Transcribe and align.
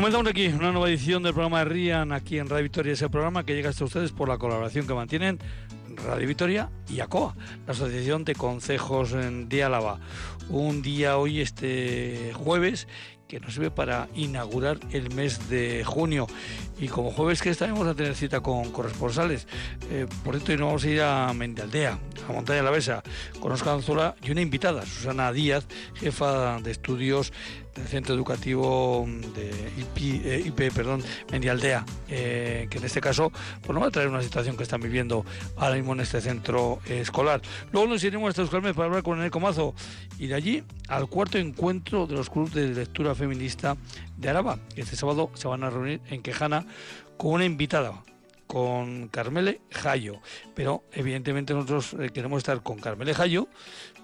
Comenzamos 0.00 0.28
aquí 0.28 0.46
una 0.46 0.72
nueva 0.72 0.88
edición 0.88 1.22
del 1.22 1.34
programa 1.34 1.58
de 1.58 1.66
RIAN 1.66 2.12
aquí 2.12 2.38
en 2.38 2.48
Radio 2.48 2.62
Victoria, 2.62 2.94
ese 2.94 3.10
programa 3.10 3.44
que 3.44 3.54
llega 3.54 3.68
hasta 3.68 3.84
ustedes 3.84 4.12
por 4.12 4.30
la 4.30 4.38
colaboración 4.38 4.86
que 4.86 4.94
mantienen 4.94 5.38
Radio 6.06 6.26
Victoria 6.26 6.70
y 6.88 7.00
ACOA, 7.00 7.36
la 7.66 7.74
Asociación 7.74 8.24
de 8.24 8.34
Concejos 8.34 9.10
de 9.12 9.62
Álava. 9.62 10.00
Un 10.48 10.80
día 10.80 11.18
hoy, 11.18 11.42
este 11.42 12.32
jueves, 12.32 12.88
que 13.28 13.40
nos 13.40 13.52
sirve 13.52 13.70
para 13.70 14.08
inaugurar 14.14 14.80
el 14.90 15.14
mes 15.14 15.50
de 15.50 15.84
junio. 15.84 16.26
Y 16.80 16.88
como 16.88 17.12
jueves 17.12 17.42
que 17.42 17.50
estaremos 17.50 17.86
a 17.86 17.94
tener 17.94 18.14
cita 18.14 18.40
con 18.40 18.72
corresponsales. 18.72 19.46
Eh, 19.90 20.06
por 20.24 20.34
cierto, 20.34 20.52
hoy 20.52 20.58
nos 20.58 20.66
vamos 20.66 20.84
a 20.84 20.88
ir 20.88 21.02
a 21.02 21.32
Mendialdea, 21.34 21.98
a 22.26 22.32
Montaña 22.32 22.56
de 22.56 22.64
la 22.64 22.70
Besa, 22.70 23.02
con 23.38 23.52
Oscar 23.52 23.74
Anzola 23.74 24.16
y 24.22 24.30
una 24.30 24.40
invitada, 24.40 24.86
Susana 24.86 25.30
Díaz, 25.30 25.66
jefa 25.94 26.58
de 26.60 26.70
estudios 26.70 27.34
del 27.74 27.86
Centro 27.86 28.14
Educativo 28.14 29.06
de 29.34 29.50
IP, 29.78 30.60
eh, 30.60 30.70
perdón, 30.74 31.02
Mendialdea, 31.30 31.84
eh, 32.08 32.66
que 32.70 32.78
en 32.78 32.84
este 32.84 33.00
caso 33.00 33.30
pues 33.60 33.70
nos 33.70 33.82
va 33.82 33.88
a 33.88 33.90
traer 33.90 34.08
una 34.08 34.22
situación 34.22 34.56
que 34.56 34.62
están 34.62 34.80
viviendo 34.80 35.24
ahora 35.56 35.76
mismo 35.76 35.92
en 35.92 36.00
este 36.00 36.20
centro 36.20 36.80
escolar. 36.86 37.40
Luego 37.72 37.88
nos 37.88 38.04
iremos 38.04 38.30
hasta 38.30 38.42
Euskalmet 38.42 38.74
para 38.74 38.86
hablar 38.86 39.02
con 39.02 39.20
el 39.20 39.30
Comazo 39.30 39.74
y 40.18 40.26
de 40.26 40.34
allí 40.34 40.64
al 40.88 41.08
cuarto 41.08 41.38
encuentro 41.38 42.06
de 42.06 42.14
los 42.14 42.30
clubes 42.30 42.54
de 42.54 42.68
lectura 42.68 43.14
feminista 43.14 43.76
de 44.16 44.28
Araba. 44.28 44.58
Este 44.76 44.96
sábado 44.96 45.30
se 45.34 45.48
van 45.48 45.64
a 45.64 45.70
reunir 45.70 46.00
en 46.10 46.22
Quejana 46.22 46.66
con 47.16 47.32
una 47.32 47.44
invitada, 47.44 48.02
con 48.50 49.06
Carmele 49.06 49.60
Jayo. 49.70 50.18
Pero 50.56 50.82
evidentemente 50.92 51.54
nosotros 51.54 51.94
eh, 52.00 52.10
queremos 52.10 52.38
estar 52.38 52.60
con 52.64 52.80
Carmele 52.80 53.14
Jayo 53.14 53.46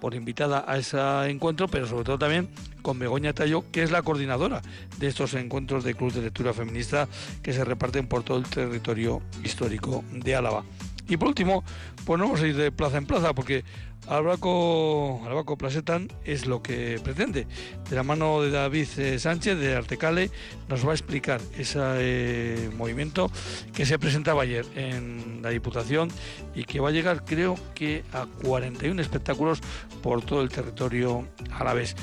por 0.01 0.15
invitada 0.15 0.65
a 0.69 0.79
ese 0.79 0.99
encuentro, 1.29 1.67
pero 1.67 1.89
sobre 1.89 2.05
todo 2.05 2.17
también 2.17 2.49
con 2.81 2.97
Begoña 2.97 3.33
Tallo, 3.33 3.65
que 3.73 3.83
es 3.83 3.91
la 3.91 4.03
coordinadora 4.03 4.63
de 4.99 5.09
estos 5.09 5.35
encuentros 5.35 5.83
de 5.83 5.95
club 5.95 6.13
de 6.13 6.23
lectura 6.23 6.53
feminista 6.53 7.09
que 7.43 7.53
se 7.53 7.65
reparten 7.65 8.07
por 8.07 8.23
todo 8.23 8.39
el 8.39 8.45
territorio 8.45 9.21
histórico 9.43 10.05
de 10.13 10.37
Álava. 10.37 10.63
Y 11.09 11.17
por 11.17 11.29
último, 11.29 11.63
pues 12.05 12.19
no 12.19 12.25
vamos 12.25 12.43
a 12.43 12.47
ir 12.47 12.57
de 12.57 12.73
plaza 12.73 12.99
en 12.99 13.07
plaza, 13.07 13.35
porque 13.35 13.65
Albaco, 14.09 15.21
Albaco 15.27 15.59
Plasetan 15.59 16.09
es 16.25 16.47
lo 16.47 16.63
que 16.63 17.01
pretende. 17.03 17.47
De 17.89 17.97
la 17.97 18.03
mano 18.03 18.43
de 18.43 18.51
David 18.51 18.87
eh, 18.99 19.19
Sánchez 19.19 19.59
de 19.59 19.75
Artecale 19.75 20.31
nos 20.69 20.87
va 20.87 20.93
a 20.93 20.95
explicar 20.95 21.41
ese 21.57 21.81
eh, 21.83 22.71
movimiento 22.77 23.31
que 23.75 23.85
se 23.85 23.99
presentaba 23.99 24.43
ayer 24.43 24.65
en 24.77 25.41
la 25.43 25.51
Diputación 25.51 26.09
y 26.55 26.65
que 26.65 26.81
va 26.81 26.91
a 26.91 26.93
llegar 26.93 27.25
creo 27.25 27.57
que 27.75 28.05
a 28.13 28.27
41 28.43 29.01
espectáculos 29.03 29.61
por 30.03 30.23
todo 30.23 30.43
el 30.43 30.49
territorio 30.49 31.27
a 31.51 31.65
la 31.65 31.75
vez. 31.75 31.97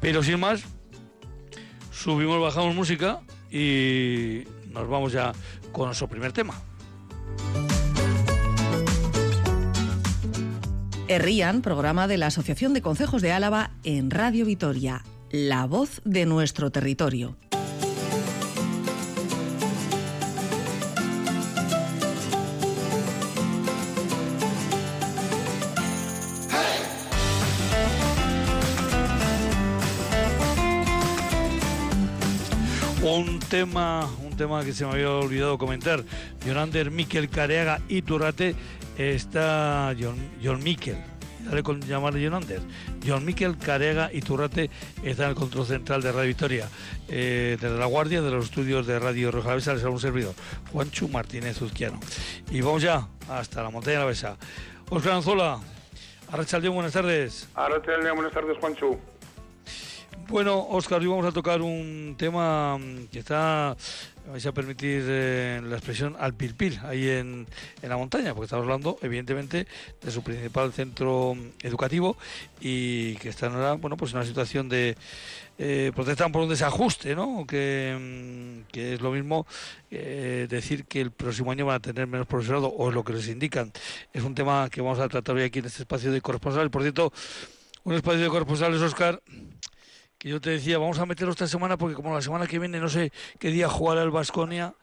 Pero 0.00 0.22
sin 0.22 0.40
más, 0.40 0.64
subimos, 1.92 2.40
bajamos 2.40 2.74
música 2.74 3.20
y 3.50 4.42
nos 4.70 4.88
vamos 4.88 5.12
ya 5.12 5.32
con 5.72 5.86
nuestro 5.86 6.08
primer 6.08 6.32
tema. 6.32 6.60
Errían, 11.06 11.60
programa 11.60 12.08
de 12.08 12.16
la 12.16 12.28
Asociación 12.28 12.72
de 12.72 12.80
Concejos 12.80 13.20
de 13.20 13.30
Álava 13.30 13.72
en 13.84 14.10
Radio 14.10 14.46
Vitoria, 14.46 15.04
la 15.30 15.66
voz 15.66 16.00
de 16.06 16.24
nuestro 16.24 16.70
territorio. 16.70 17.36
Un 33.02 33.38
tema, 33.40 34.10
un 34.24 34.34
tema 34.34 34.64
que 34.64 34.72
se 34.72 34.86
me 34.86 34.92
había 34.92 35.10
olvidado 35.10 35.58
comentar. 35.58 36.02
Yonander 36.46 36.90
Miquel 36.90 37.28
Careaga 37.28 37.82
y 37.88 38.00
Turrate 38.00 38.56
está 38.96 39.94
John, 39.98 40.16
John 40.42 40.62
Miquel, 40.62 40.96
dale 41.44 41.62
con 41.62 41.80
llamarle 41.80 42.24
John 42.24 42.34
Anders. 42.34 42.62
John 43.06 43.24
Miquel 43.24 43.56
Carega 43.58 44.10
y 44.12 44.20
Turrate 44.20 44.70
está 45.02 45.24
en 45.24 45.30
el 45.30 45.34
control 45.34 45.66
central 45.66 46.02
de 46.02 46.12
Radio 46.12 46.28
Victoria. 46.28 46.68
Eh, 47.08 47.56
desde 47.60 47.78
la 47.78 47.86
guardia 47.86 48.22
de 48.22 48.30
los 48.30 48.46
estudios 48.46 48.86
de 48.86 48.98
Radio 48.98 49.30
Roja 49.30 49.54
Besa 49.54 49.74
les 49.74 49.84
un 49.84 50.00
servidor, 50.00 50.34
Juancho 50.72 51.08
Martínez 51.08 51.60
Uzquiano. 51.60 52.00
Y 52.50 52.60
vamos 52.60 52.82
ya 52.82 53.06
hasta 53.28 53.62
la 53.62 53.70
montaña 53.70 53.98
de 53.98 54.04
la 54.04 54.08
Besa. 54.08 54.36
Oscar 54.90 55.14
Anzola, 55.14 55.60
Arrachaldeón, 56.30 56.74
buenas 56.74 56.92
tardes. 56.92 57.48
Arrachaldeón, 57.54 58.16
buenas 58.16 58.32
tardes, 58.32 58.56
Juancho. 58.58 58.98
Bueno, 60.28 60.66
Oscar, 60.70 61.00
hoy 61.00 61.06
vamos 61.06 61.26
a 61.26 61.32
tocar 61.32 61.60
un 61.60 62.14
tema 62.16 62.78
que 63.10 63.18
está 63.18 63.76
vais 64.30 64.46
a 64.46 64.52
permitir 64.52 65.04
eh, 65.06 65.60
la 65.62 65.76
expresión 65.76 66.16
al 66.18 66.34
pilpil 66.34 66.80
ahí 66.84 67.08
en, 67.08 67.46
en, 67.82 67.88
la 67.88 67.96
montaña, 67.96 68.32
porque 68.32 68.46
estamos 68.46 68.64
hablando, 68.64 68.98
evidentemente, 69.02 69.66
de 70.00 70.10
su 70.10 70.22
principal 70.22 70.72
centro 70.72 71.36
educativo 71.62 72.16
y 72.60 73.16
que 73.16 73.28
está 73.28 73.46
en 73.46 73.80
bueno, 73.80 73.96
pues 73.96 74.12
en 74.12 74.18
una 74.18 74.26
situación 74.26 74.68
de 74.68 74.96
eh, 75.58 75.92
protestan 75.94 76.32
por 76.32 76.42
un 76.42 76.48
desajuste, 76.48 77.14
¿no? 77.14 77.46
Que, 77.46 78.64
mm, 78.66 78.72
que 78.72 78.94
es 78.94 79.00
lo 79.00 79.12
mismo 79.12 79.46
eh, 79.90 80.46
decir 80.48 80.86
que 80.86 81.00
el 81.00 81.10
próximo 81.10 81.52
año 81.52 81.66
van 81.66 81.76
a 81.76 81.80
tener 81.80 82.06
menos 82.06 82.26
profesorado 82.26 82.68
o 82.68 82.88
es 82.88 82.94
lo 82.94 83.04
que 83.04 83.12
les 83.12 83.28
indican. 83.28 83.72
Es 84.12 84.22
un 84.22 84.34
tema 84.34 84.68
que 84.70 84.80
vamos 84.80 85.00
a 85.00 85.08
tratar 85.08 85.36
hoy 85.36 85.42
aquí 85.42 85.58
en 85.58 85.66
este 85.66 85.82
espacio 85.82 86.10
de 86.10 86.20
corresponsal. 86.22 86.70
Por 86.70 86.82
cierto, 86.82 87.12
un 87.84 87.92
espacio 87.92 88.22
de 88.22 88.28
corresponsales, 88.28 88.80
Oscar 88.80 89.20
y 90.24 90.30
yo 90.30 90.40
te 90.40 90.50
decía, 90.50 90.78
vamos 90.78 90.98
a 90.98 91.04
meterlo 91.04 91.32
esta 91.32 91.46
semana 91.46 91.76
porque 91.76 91.94
como 91.94 92.14
la 92.14 92.22
semana 92.22 92.46
que 92.46 92.58
viene 92.58 92.80
no 92.80 92.88
sé 92.88 93.12
qué 93.38 93.48
día 93.48 93.68
jugará 93.68 94.02
el 94.02 94.10
Vasconia, 94.10 94.74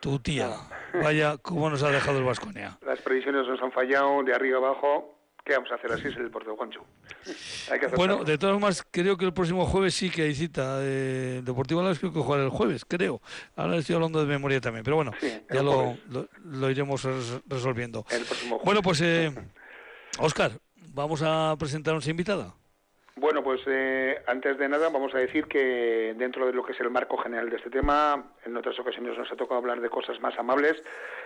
tu 0.00 0.18
tía, 0.20 0.56
vaya, 0.94 1.36
cómo 1.36 1.68
nos 1.68 1.82
ha 1.82 1.90
dejado 1.90 2.18
el 2.18 2.24
Vasconia. 2.24 2.78
Las 2.86 2.98
previsiones 3.00 3.46
nos 3.46 3.60
han 3.60 3.70
fallado 3.72 4.22
de 4.22 4.34
arriba 4.34 4.56
abajo. 4.56 5.18
¿Qué 5.44 5.52
vamos 5.52 5.70
a 5.70 5.74
hacer? 5.74 5.92
Así 5.92 6.08
es 6.08 6.16
el 6.16 6.30
de 6.30 6.50
Juancho. 6.56 6.86
bueno, 7.94 8.24
de 8.24 8.38
todas 8.38 8.54
formas, 8.54 8.86
creo 8.90 9.18
que 9.18 9.26
el 9.26 9.34
próximo 9.34 9.66
jueves 9.66 9.94
sí 9.94 10.08
que 10.08 10.22
hay 10.22 10.34
cita. 10.34 10.78
Eh, 10.80 11.42
Deportivo 11.44 11.80
Alavés 11.80 11.98
creo 11.98 12.14
que 12.14 12.20
jugará 12.20 12.44
el 12.44 12.50
jueves, 12.50 12.86
creo. 12.86 13.20
Ahora 13.56 13.76
estoy 13.76 13.96
hablando 13.96 14.20
de 14.20 14.26
memoria 14.26 14.62
también, 14.62 14.82
pero 14.82 14.96
bueno, 14.96 15.12
ya 15.50 15.62
lo, 15.62 15.98
lo, 16.42 16.70
iremos 16.70 17.06
resolviendo. 17.46 18.06
bueno, 18.64 18.80
pues, 18.80 19.02
eh, 19.02 19.30
Oscar, 20.18 20.52
vamos 20.94 21.20
a 21.22 21.54
presentar 21.58 21.92
a 21.92 21.94
nuestra 21.96 22.12
invitada. 22.12 22.54
Bueno, 23.20 23.42
pues 23.44 23.60
eh, 23.66 24.18
antes 24.26 24.56
de 24.56 24.66
nada 24.66 24.88
vamos 24.88 25.14
a 25.14 25.18
decir 25.18 25.44
que 25.44 26.14
dentro 26.16 26.46
de 26.46 26.54
lo 26.54 26.64
que 26.64 26.72
es 26.72 26.80
el 26.80 26.88
marco 26.88 27.18
general 27.18 27.50
de 27.50 27.56
este 27.56 27.68
tema, 27.68 28.24
en 28.46 28.56
otras 28.56 28.78
ocasiones 28.78 29.18
nos 29.18 29.30
ha 29.30 29.36
tocado 29.36 29.60
hablar 29.60 29.82
de 29.82 29.90
cosas 29.90 30.18
más 30.22 30.38
amables. 30.38 30.82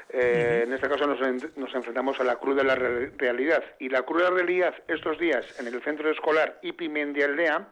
Eh, 0.09 0.65
en 0.67 0.73
este 0.73 0.89
caso 0.89 1.07
nos, 1.07 1.21
nos, 1.57 1.73
enfrentamos 1.73 2.19
a 2.19 2.25
la 2.25 2.35
cruda 2.35 2.65
la 2.65 2.75
realidad. 2.75 3.63
Y 3.79 3.91
la 3.91 4.03
cruda 4.03 4.31
realidad 4.31 4.75
estos 4.89 5.21
días 5.21 5.47
en 5.61 5.69
el 5.69 5.81
centro 5.83 6.11
escolar 6.11 6.59
Ipimendi 6.63 7.23
Aldea 7.23 7.65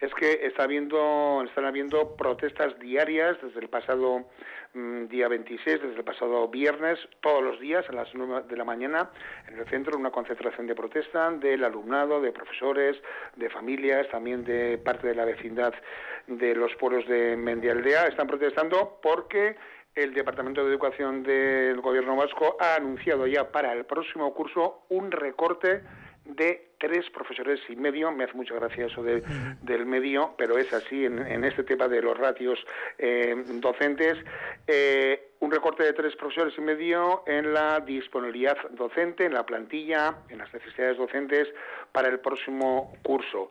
es 0.00 0.14
que 0.14 0.46
está 0.46 0.64
habiendo, 0.64 1.42
están 1.46 1.66
habiendo 1.66 2.16
protestas 2.16 2.78
diarias 2.78 3.36
desde 3.42 3.60
el 3.60 3.68
pasado 3.68 4.24
mm, 4.72 5.06
día 5.06 5.28
26, 5.28 5.82
desde 5.82 5.96
el 5.96 6.04
pasado 6.04 6.48
viernes, 6.48 6.98
todos 7.20 7.42
los 7.42 7.60
días 7.60 7.84
a 7.88 7.92
las 7.92 8.08
9 8.14 8.44
de 8.48 8.56
la 8.56 8.64
mañana 8.64 9.10
en 9.46 9.58
el 9.58 9.66
centro, 9.66 9.98
una 9.98 10.10
concentración 10.10 10.66
de 10.66 10.74
protesta 10.74 11.30
del 11.32 11.64
alumnado, 11.64 12.20
de 12.20 12.32
profesores, 12.32 12.96
de 13.36 13.50
familias, 13.50 14.08
también 14.08 14.44
de 14.44 14.78
parte 14.78 15.06
de 15.06 15.14
la 15.14 15.26
vecindad 15.26 15.74
de 16.26 16.54
los 16.54 16.74
pueblos 16.76 17.06
de 17.06 17.36
Mendialdea. 17.36 18.06
Están 18.06 18.26
protestando 18.26 18.98
porque 19.02 19.56
el 19.94 20.14
Departamento 20.14 20.64
de 20.64 20.70
Educación 20.70 21.22
del 21.22 21.80
Gobierno 21.80 22.16
Vasco 22.16 22.56
ha 22.58 22.76
anunciado 22.76 23.26
ya 23.26 23.50
para 23.50 23.72
el 23.72 23.84
próximo 23.84 24.32
curso 24.32 24.82
un 24.88 25.10
recorte 25.10 25.82
de 26.36 26.70
tres 26.78 27.08
profesores 27.10 27.60
y 27.68 27.76
medio, 27.76 28.10
me 28.10 28.24
hace 28.24 28.34
mucha 28.34 28.54
gracia 28.54 28.86
eso 28.86 29.02
del 29.02 29.86
medio, 29.86 30.34
pero 30.38 30.56
es 30.58 30.72
así 30.72 31.04
en, 31.04 31.44
este 31.44 31.62
tema 31.62 31.88
de 31.88 32.00
los 32.00 32.16
ratios 32.16 32.58
eh, 32.98 33.34
docentes, 33.54 34.16
eh, 34.66 35.32
un 35.40 35.50
recorte 35.50 35.84
de 35.84 35.92
tres 35.92 36.16
profesores 36.16 36.54
y 36.56 36.60
medio 36.62 37.22
en 37.26 37.52
la 37.52 37.80
disponibilidad 37.80 38.56
docente, 38.70 39.26
en 39.26 39.34
la 39.34 39.44
plantilla, 39.44 40.16
en 40.28 40.38
las 40.38 40.52
necesidades 40.52 40.96
docentes 40.96 41.48
para 41.92 42.08
el 42.08 42.20
próximo 42.20 42.94
curso. 43.02 43.50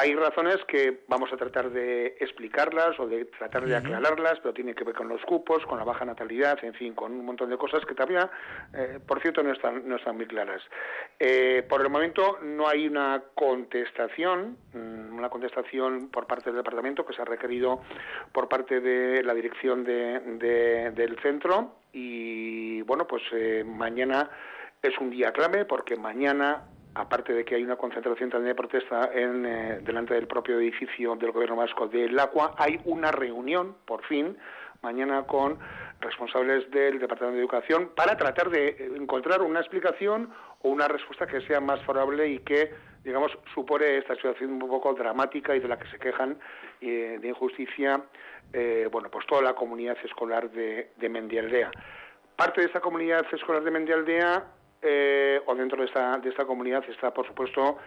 Hay 0.00 0.14
razones 0.14 0.58
que 0.68 1.00
vamos 1.08 1.32
a 1.32 1.36
tratar 1.36 1.70
de 1.70 2.16
explicarlas 2.20 3.00
o 3.00 3.08
de 3.08 3.24
tratar 3.24 3.66
de 3.66 3.74
aclararlas, 3.74 4.38
pero 4.38 4.54
tiene 4.54 4.72
que 4.72 4.84
ver 4.84 4.94
con 4.94 5.08
los 5.08 5.20
cupos, 5.22 5.66
con 5.66 5.76
la 5.76 5.82
baja 5.82 6.04
natalidad, 6.04 6.56
en 6.62 6.72
fin, 6.74 6.94
con 6.94 7.10
un 7.10 7.24
montón 7.24 7.50
de 7.50 7.58
cosas 7.58 7.84
que 7.84 7.96
todavía, 7.96 8.30
eh, 8.74 9.00
por 9.04 9.20
cierto, 9.20 9.42
no 9.42 9.52
están, 9.52 9.88
no 9.88 9.96
están 9.96 10.14
muy 10.14 10.26
claras. 10.26 10.62
Eh, 11.18 11.66
por 11.68 11.80
el 11.80 11.90
momento 11.90 12.38
no 12.42 12.68
hay 12.68 12.86
una 12.86 13.24
contestación, 13.34 14.56
mm, 14.72 15.18
una 15.18 15.30
contestación 15.30 16.10
por 16.10 16.28
parte 16.28 16.50
del 16.50 16.58
departamento 16.58 17.04
que 17.04 17.14
se 17.14 17.22
ha 17.22 17.24
requerido 17.24 17.82
por 18.30 18.48
parte 18.48 18.80
de 18.80 19.24
la 19.24 19.34
dirección 19.34 19.82
de, 19.82 20.92
del 20.94 21.18
centro 21.22 21.74
y 21.92 22.82
bueno, 22.82 23.04
pues 23.08 23.24
eh, 23.32 23.64
mañana 23.66 24.30
es 24.80 24.96
un 25.00 25.10
día 25.10 25.32
clave 25.32 25.64
porque 25.64 25.96
mañana 25.96 26.68
aparte 26.98 27.32
de 27.32 27.44
que 27.44 27.54
hay 27.54 27.62
una 27.62 27.76
concentración 27.76 28.28
también 28.28 28.50
de 28.50 28.54
protesta 28.56 29.10
eh, 29.14 29.80
delante 29.82 30.14
del 30.14 30.26
propio 30.26 30.58
edificio 30.58 31.14
del 31.14 31.30
Gobierno 31.30 31.56
vasco 31.56 31.86
del 31.86 32.18
Agua, 32.18 32.54
hay 32.58 32.80
una 32.84 33.12
reunión, 33.12 33.76
por 33.86 34.04
fin, 34.04 34.36
mañana 34.82 35.24
con 35.24 35.58
responsables 36.00 36.68
del 36.70 36.98
Departamento 36.98 37.36
de 37.36 37.42
Educación 37.42 37.90
para 37.94 38.16
tratar 38.16 38.50
de 38.50 38.90
encontrar 38.96 39.42
una 39.42 39.60
explicación 39.60 40.30
o 40.62 40.70
una 40.70 40.88
respuesta 40.88 41.26
que 41.26 41.40
sea 41.42 41.60
más 41.60 41.80
favorable 41.84 42.28
y 42.28 42.40
que, 42.40 42.72
digamos, 43.04 43.30
supone 43.54 43.98
esta 43.98 44.16
situación 44.16 44.52
un 44.52 44.58
poco 44.58 44.92
dramática 44.94 45.54
y 45.54 45.60
de 45.60 45.68
la 45.68 45.78
que 45.78 45.88
se 45.90 45.98
quejan 45.98 46.36
eh, 46.80 47.18
de 47.20 47.28
injusticia, 47.28 48.02
eh, 48.52 48.88
bueno, 48.90 49.08
pues 49.08 49.24
toda 49.26 49.42
la 49.42 49.54
comunidad 49.54 49.96
escolar 50.04 50.50
de, 50.50 50.90
de 50.96 51.08
Mendialdea. 51.08 51.70
Parte 52.34 52.60
de 52.60 52.66
esta 52.66 52.80
comunidad 52.80 53.24
escolar 53.32 53.62
de 53.62 53.70
Mendialdea 53.70 54.57
eh, 54.82 55.40
o 55.46 55.54
dentro 55.54 55.78
de 55.80 55.86
esta, 55.86 56.18
de 56.18 56.30
esta 56.30 56.44
comunidad 56.44 56.84
está, 56.88 57.12
por 57.12 57.26
supuesto, 57.26 57.78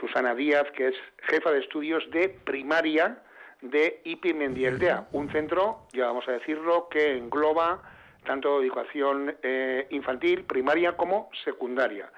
Susana 0.00 0.34
Díaz, 0.34 0.70
que 0.76 0.88
es 0.88 0.94
jefa 1.28 1.50
de 1.50 1.60
estudios 1.60 2.08
de 2.10 2.28
primaria 2.28 3.18
de 3.60 4.00
IPI 4.04 4.34
Mendialdea, 4.34 5.08
un 5.12 5.30
centro, 5.32 5.86
ya 5.92 6.06
vamos 6.06 6.26
a 6.28 6.32
decirlo, 6.32 6.88
que 6.88 7.16
engloba 7.16 7.82
tanto 8.24 8.60
educación 8.62 9.36
eh, 9.42 9.86
infantil, 9.90 10.44
primaria 10.44 10.96
como 10.96 11.30
secundaria. 11.44 12.10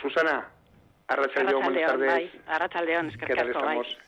Susana, 0.00 0.48
Arrachaldeón, 1.06 1.62
buenas 1.64 1.86
tardes. 1.90 2.30
Arrachaldeón, 2.46 3.08
es 3.10 3.16
que 3.18 3.26
¿Qué 3.26 3.34
tal 3.34 3.48
estamos? 3.48 3.98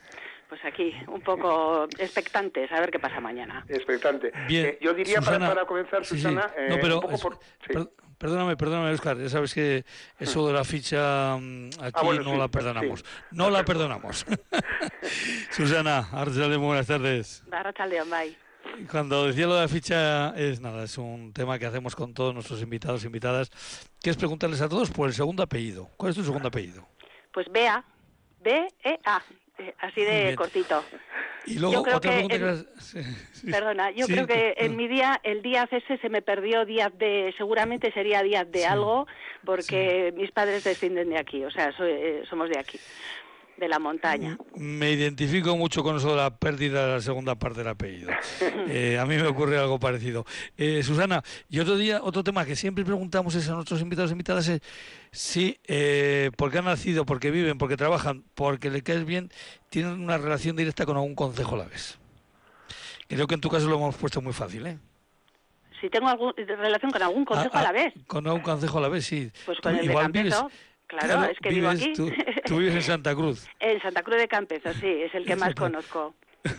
Pues 0.48 0.64
aquí, 0.64 0.94
un 1.08 1.20
poco 1.22 1.84
expectantes, 1.98 2.70
a 2.72 2.80
ver 2.80 2.90
qué 2.90 2.98
pasa 3.00 3.20
mañana. 3.20 3.64
Expectante. 3.68 4.32
Bien, 4.46 4.66
Eh, 4.66 4.78
yo 4.80 4.94
diría 4.94 5.18
Susana, 5.18 5.38
para, 5.40 5.54
para 5.54 5.66
comenzar, 5.66 6.04
sí, 6.04 6.14
sí. 6.16 6.22
Susana, 6.22 6.50
eh, 6.56 6.68
No, 6.70 6.76
pero 6.80 6.94
un 6.96 7.00
poco 7.00 7.14
es- 7.14 7.22
por... 7.22 7.38
sí. 7.66 7.88
Per- 8.18 8.28
perdóname, 8.28 8.56
perdóname, 8.56 8.90
Oscar. 8.92 9.18
Ya 9.18 9.28
sabes 9.28 9.52
que 9.54 9.84
eso 10.18 10.46
de 10.46 10.52
la 10.52 10.64
ficha 10.64 11.36
mm, 11.36 11.68
aquí 11.80 11.92
Ah, 11.94 12.02
bueno, 12.02 12.22
no 12.24 12.32
sí, 12.32 12.36
la 12.38 12.44
sí. 12.44 12.50
perdonamos. 12.50 13.04
No 13.30 13.50
la 13.50 13.64
perdonamos. 13.64 14.26
Susana, 15.50 16.08
Arcelde, 16.12 16.58
muy 16.58 16.68
buenas 16.68 16.86
tardes. 16.86 17.42
Arrachaldeón, 17.50 18.08
bye. 18.10 18.36
Cuando 18.90 19.26
decía 19.26 19.46
lo 19.46 19.54
de 19.54 19.60
la 19.62 19.68
ficha, 19.68 20.30
es 20.36 20.60
nada, 20.60 20.84
es 20.84 20.98
un 20.98 21.32
tema 21.32 21.58
que 21.58 21.66
hacemos 21.66 21.94
con 21.94 22.12
todos 22.12 22.34
nuestros 22.34 22.60
invitados 22.60 23.04
e 23.04 23.06
invitadas, 23.06 23.50
que 24.02 24.10
es 24.10 24.16
preguntarles 24.16 24.60
a 24.60 24.68
todos 24.68 24.90
por 24.90 25.08
el 25.08 25.14
segundo 25.14 25.42
apellido. 25.42 25.88
¿Cuál 25.96 26.10
es 26.10 26.16
tu 26.16 26.24
segundo 26.24 26.48
apellido? 26.48 26.86
Pues 27.32 27.46
Bea, 27.50 27.84
B-E-A, 28.42 29.22
así 29.80 30.02
de 30.02 30.22
bien. 30.22 30.36
cortito. 30.36 30.84
Y 31.46 31.58
luego 31.58 31.74
Yo 31.74 31.82
creo 31.82 31.96
otra 31.98 32.10
que 32.10 32.14
pregunta 32.14 32.36
en- 32.36 32.64
que... 32.66 32.80
sí, 32.80 33.02
sí. 33.32 33.50
Perdona, 33.50 33.90
yo 33.92 34.06
Sí, 34.06 34.12
creo 34.12 34.26
que 34.26 34.54
en 34.58 34.76
mi 34.76 34.88
día, 34.88 35.20
el 35.22 35.42
Díaz 35.42 35.68
ese 35.72 35.98
se 35.98 36.08
me 36.08 36.20
perdió 36.22 36.64
Díaz 36.64 36.92
de, 36.98 37.32
seguramente 37.38 37.92
sería 37.92 38.22
Díaz 38.22 38.50
de 38.50 38.66
algo, 38.66 39.06
porque 39.44 40.12
mis 40.16 40.32
padres 40.32 40.64
descienden 40.64 41.10
de 41.10 41.18
aquí, 41.18 41.44
o 41.44 41.50
sea, 41.50 41.70
soy- 41.76 41.92
eh, 41.92 42.22
somos 42.28 42.48
de 42.50 42.58
aquí, 42.58 42.80
de 43.56 43.68
la 43.68 43.78
montaña. 43.78 44.38
Me 44.54 44.92
identifico 44.92 45.56
mucho 45.56 45.82
con 45.82 45.96
eso 45.96 46.10
de 46.10 46.16
la 46.16 46.36
pérdida 46.36 46.86
de 46.86 46.92
la 46.94 47.00
segunda 47.00 47.34
parte 47.36 47.58
del 47.58 47.68
apellido. 47.68 48.10
Eh, 48.68 48.98
a 48.98 49.06
mí 49.06 49.14
me 49.16 49.26
ocurre 49.28 49.56
algo 49.58 49.78
parecido. 49.78 50.24
Eh, 50.56 50.82
Susana, 50.82 51.22
y 51.48 51.60
otro 51.60 51.76
día, 51.76 52.00
otro 52.02 52.24
tema 52.24 52.44
que 52.44 52.56
siempre 52.56 52.84
preguntamos 52.84 53.34
es 53.36 53.48
a 53.48 53.52
nuestros 53.54 53.80
invitados 53.80 54.10
e 54.10 54.14
invitadas 54.14 54.48
es 54.48 54.60
si, 55.12 55.58
eh, 55.68 56.32
porque 56.36 56.58
han 56.58 56.64
nacido, 56.64 57.06
porque 57.06 57.30
viven, 57.30 57.58
porque 57.58 57.76
trabajan, 57.76 58.24
porque 58.34 58.70
le 58.70 58.82
caes 58.82 59.04
bien, 59.04 59.30
tienen 59.70 60.00
una 60.00 60.18
relación 60.18 60.56
directa 60.56 60.84
con 60.84 60.96
algún 60.96 61.14
concejo 61.14 61.54
a 61.54 61.58
la 61.58 61.64
vez. 61.66 61.98
Creo 63.08 63.28
que 63.28 63.34
en 63.36 63.40
tu 63.40 63.48
caso 63.48 63.68
lo 63.68 63.76
hemos 63.76 63.94
puesto 63.94 64.20
muy 64.20 64.32
fácil, 64.32 64.66
¿eh? 64.66 64.78
Si 65.80 65.88
tengo 65.88 66.08
algún, 66.08 66.32
relación 66.36 66.90
con 66.90 67.02
algún 67.02 67.24
consejo 67.24 67.50
Ah, 67.54 67.60
a 67.60 67.62
la 67.62 67.68
ah, 67.68 67.72
vez, 67.72 67.94
Con 68.08 68.26
algún 68.26 68.42
concejo 68.42 68.78
a 68.78 68.80
la 68.80 68.88
vez, 68.88 69.06
sí. 69.06 69.30
pues 69.44 69.58
Tú 69.58 69.62
con 69.62 69.72
el 69.74 69.78
de 69.80 69.84
igual 69.86 70.04
Campezo, 70.06 70.48
vives- 70.48 70.52
claro, 70.86 71.24
es 71.30 71.38
que 71.38 71.48
vivo 71.50 71.70
vives- 71.70 71.82
aquí. 71.82 71.92
Tú, 71.94 72.10
tú 72.46 72.58
vives 72.58 72.74
en 72.74 72.82
Santa 72.82 73.14
Cruz. 73.14 73.46
En 73.60 73.80
Santa 73.80 74.02
Cruz 74.02 74.18
de 74.18 74.28
Campezo, 74.28 74.72
sí, 74.74 74.86
es 75.02 75.14
el 75.14 75.24
que 75.24 75.36
más 75.36 75.54
conozco. 75.54 76.14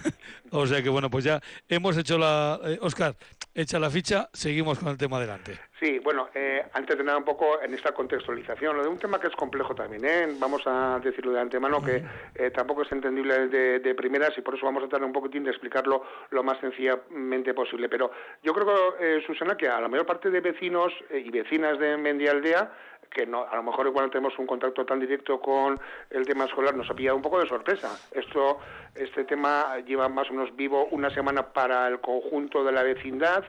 O 0.51 0.65
sea 0.65 0.81
que 0.81 0.87
bueno, 0.89 1.09
pues 1.09 1.23
ya 1.25 1.41
hemos 1.67 1.97
hecho 1.97 2.17
la... 2.17 2.57
eh, 2.63 2.77
Oscar, 2.81 3.15
echa 3.53 3.79
la 3.79 3.89
ficha, 3.89 4.29
seguimos 4.33 4.79
con 4.79 4.87
el 4.89 4.97
tema 4.97 5.17
adelante. 5.17 5.57
Sí, 5.79 5.99
bueno, 5.99 6.29
eh, 6.33 6.63
antes 6.73 6.97
de 6.97 7.03
nada 7.03 7.17
un 7.17 7.25
poco 7.25 7.61
en 7.61 7.73
esta 7.73 7.91
contextualización, 7.93 8.75
lo 8.77 8.83
de 8.83 8.89
un 8.89 8.97
tema 8.97 9.19
que 9.19 9.27
es 9.27 9.35
complejo 9.35 9.75
también, 9.75 10.05
¿eh? 10.05 10.27
vamos 10.39 10.61
a 10.65 10.99
decirlo 11.03 11.33
de 11.33 11.41
antemano, 11.41 11.81
que 11.83 12.01
eh, 12.35 12.51
tampoco 12.51 12.83
es 12.83 12.91
entendible 12.93 13.47
de, 13.49 13.79
de 13.79 13.95
primeras 13.95 14.37
y 14.37 14.41
por 14.41 14.55
eso 14.55 14.65
vamos 14.65 14.83
a 14.83 14.87
tratar 14.87 15.05
un 15.05 15.13
poquitín 15.13 15.43
de 15.43 15.51
explicarlo 15.51 16.03
lo 16.31 16.43
más 16.43 16.59
sencillamente 16.61 17.53
posible. 17.53 17.89
Pero 17.89 18.11
yo 18.43 18.53
creo, 18.53 18.97
eh, 18.99 19.21
Susana, 19.27 19.55
que 19.57 19.67
a 19.67 19.79
la 19.81 19.87
mayor 19.89 20.05
parte 20.05 20.29
de 20.29 20.39
vecinos 20.41 20.93
eh, 21.09 21.23
y 21.25 21.29
vecinas 21.29 21.77
de 21.79 21.97
Mendialdea 21.97 22.71
que 23.09 23.25
no, 23.25 23.45
a 23.49 23.55
lo 23.55 23.63
mejor 23.63 23.87
igual 23.87 24.05
no 24.05 24.11
tenemos 24.11 24.37
un 24.39 24.47
contacto 24.47 24.85
tan 24.85 24.99
directo 24.99 25.39
con 25.39 25.79
el 26.09 26.25
tema 26.25 26.45
escolar, 26.45 26.75
nos 26.75 26.89
ha 26.89 26.93
pillado 26.93 27.15
un 27.15 27.21
poco 27.21 27.39
de 27.39 27.47
sorpresa. 27.47 27.97
Esto, 28.11 28.59
este 28.95 29.23
tema 29.23 29.77
lleva 29.85 30.09
más 30.09 30.29
o 30.29 30.33
menos 30.33 30.55
vivo 30.55 30.87
una 30.91 31.09
semana 31.09 31.53
para 31.53 31.87
el 31.87 31.99
conjunto 31.99 32.63
de 32.63 32.71
la 32.71 32.83
vecindad, 32.83 33.43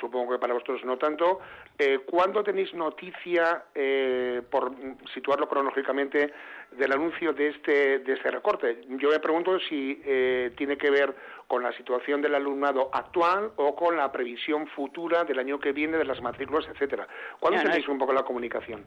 supongo 0.00 0.32
que 0.32 0.38
para 0.38 0.54
vosotros 0.54 0.84
no 0.84 0.96
tanto. 0.98 1.40
Eh, 1.78 2.00
¿Cuándo 2.06 2.44
tenéis 2.44 2.72
noticia, 2.72 3.64
eh, 3.74 4.42
por 4.48 4.72
situarlo 5.12 5.48
cronológicamente, 5.48 6.32
del 6.76 6.92
anuncio 6.92 7.32
de 7.32 7.48
este, 7.48 7.98
de 8.00 8.12
este 8.12 8.30
recorte? 8.30 8.82
Yo 8.88 9.10
me 9.10 9.20
pregunto 9.20 9.58
si 9.60 10.00
eh, 10.04 10.52
tiene 10.56 10.76
que 10.76 10.90
ver 10.90 11.14
con 11.46 11.62
la 11.62 11.72
situación 11.72 12.22
del 12.22 12.34
alumnado 12.34 12.88
actual 12.92 13.50
o 13.56 13.76
con 13.76 13.96
la 13.96 14.10
previsión 14.10 14.66
futura 14.68 15.24
del 15.24 15.38
año 15.38 15.58
que 15.60 15.72
viene 15.72 15.98
de 15.98 16.04
las 16.04 16.20
matrículas, 16.22 16.66
etcétera. 16.72 17.06
¿Cuándo 17.38 17.58
No, 17.58 17.64
no, 17.64 17.70
tenéis 17.70 17.88
un 17.88 17.98
poco 17.98 18.12
la 18.14 18.22
comunicación? 18.22 18.84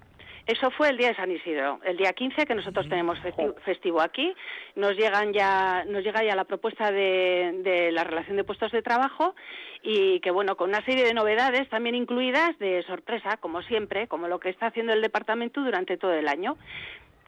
Eso 0.48 0.72
fue 0.72 0.89
el 0.89 0.98
día 0.98 1.10
de 1.10 1.16
San 1.16 1.30
Isidro, 1.30 1.80
el 1.84 1.98
día 1.98 2.13
15 2.13 2.45
que 2.45 2.56
nosotros 2.56 2.88
tenemos 2.89 3.19
festi- 3.19 3.54
Jo. 3.54 3.56
festivo 3.63 4.01
aquí. 4.01 4.34
Nos 4.75 4.95
llegan 4.95 5.34
ya, 5.34 5.84
nos 5.88 6.04
llega 6.04 6.24
ya 6.24 6.36
la 6.36 6.45
propuesta 6.45 6.92
de, 6.92 7.60
de 7.63 7.92
la 7.92 8.04
relación 8.04 8.38
de 8.38 8.44
puestos 8.44 8.72
de 8.72 8.81
trabajo 8.81 9.36
y 9.84 10.19
que 10.22 10.31
bueno, 10.31 10.56
con 10.56 10.69
una 10.69 10.84
serie 10.84 11.04
de 11.04 11.13
novedades 11.13 11.69
también 11.69 11.95
incluidas 11.95 12.57
de 12.60 12.81
sorpresa, 12.84 13.38
como 13.38 13.62
siempre, 13.62 14.07
como 14.07 14.28
lo 14.28 14.39
que 14.39 14.50
está 14.50 14.68
haciendo 14.68 14.94
el 14.94 15.01
departamento 15.01 15.62
durante 15.62 15.98
todo 15.98 16.13
el 16.13 16.28
año 16.28 16.57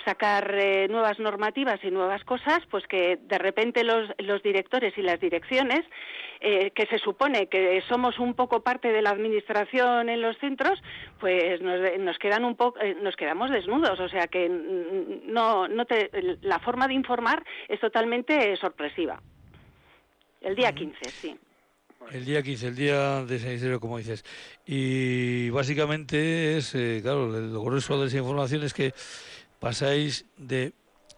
sacar 0.10 0.56
eh, 0.56 0.88
nuevas 0.90 1.20
normativas 1.20 1.80
y 1.84 1.92
nuevas 1.92 2.24
cosas, 2.24 2.62
pues 2.72 2.88
que 2.88 3.20
de 3.22 3.38
repente 3.38 3.84
los, 3.84 4.10
los 4.18 4.42
directores 4.42 4.98
y 4.98 5.04
las 5.04 5.20
direcciones, 5.20 5.82
eh, 6.42 6.72
que 6.72 6.88
se 6.88 6.98
supone 6.98 7.48
que 7.48 7.84
somos 7.88 8.18
un 8.18 8.34
poco 8.34 8.64
parte 8.64 8.92
de 8.92 9.04
la 9.04 9.12
administración 9.12 10.10
en 10.10 10.22
los 10.22 10.36
centros, 10.40 10.82
pues 11.20 11.62
nos, 11.62 11.80
nos 12.00 12.18
quedan 12.18 12.44
un 12.44 12.56
poco, 12.56 12.80
eh, 12.80 12.96
nos 13.00 13.16
quedamos 13.16 13.52
desnudos, 13.52 14.00
o 14.00 14.10
sea 14.10 14.25
que 14.25 14.50
no, 14.50 15.68
no 15.68 15.86
te, 15.86 16.10
la 16.42 16.58
forma 16.60 16.88
de 16.88 16.96
informar 16.96 17.44
es 17.68 17.80
totalmente 17.80 18.56
sorpresiva. 18.58 19.22
El 20.42 20.56
día 20.56 20.74
15, 20.74 21.10
sí. 21.10 21.38
El 22.12 22.25
día 22.25 22.42
15, 22.42 22.68
el 22.68 22.75
día 22.75 23.25
de 23.25 23.38
San 23.38 23.51
Isidro, 23.51 23.80
como 23.80 23.98
dices. 24.00 24.24
Y 24.66 25.50
básicamente 25.51 26.58
es, 26.58 26.74
eh, 26.74 27.00
claro, 27.04 27.38
el 27.38 27.51
grueso 27.51 28.00
de 28.01 28.08
esa 28.08 28.18
información 28.18 28.63
es 28.63 28.74
que 28.74 28.94
pasáis 29.60 30.25
de... 30.38 30.74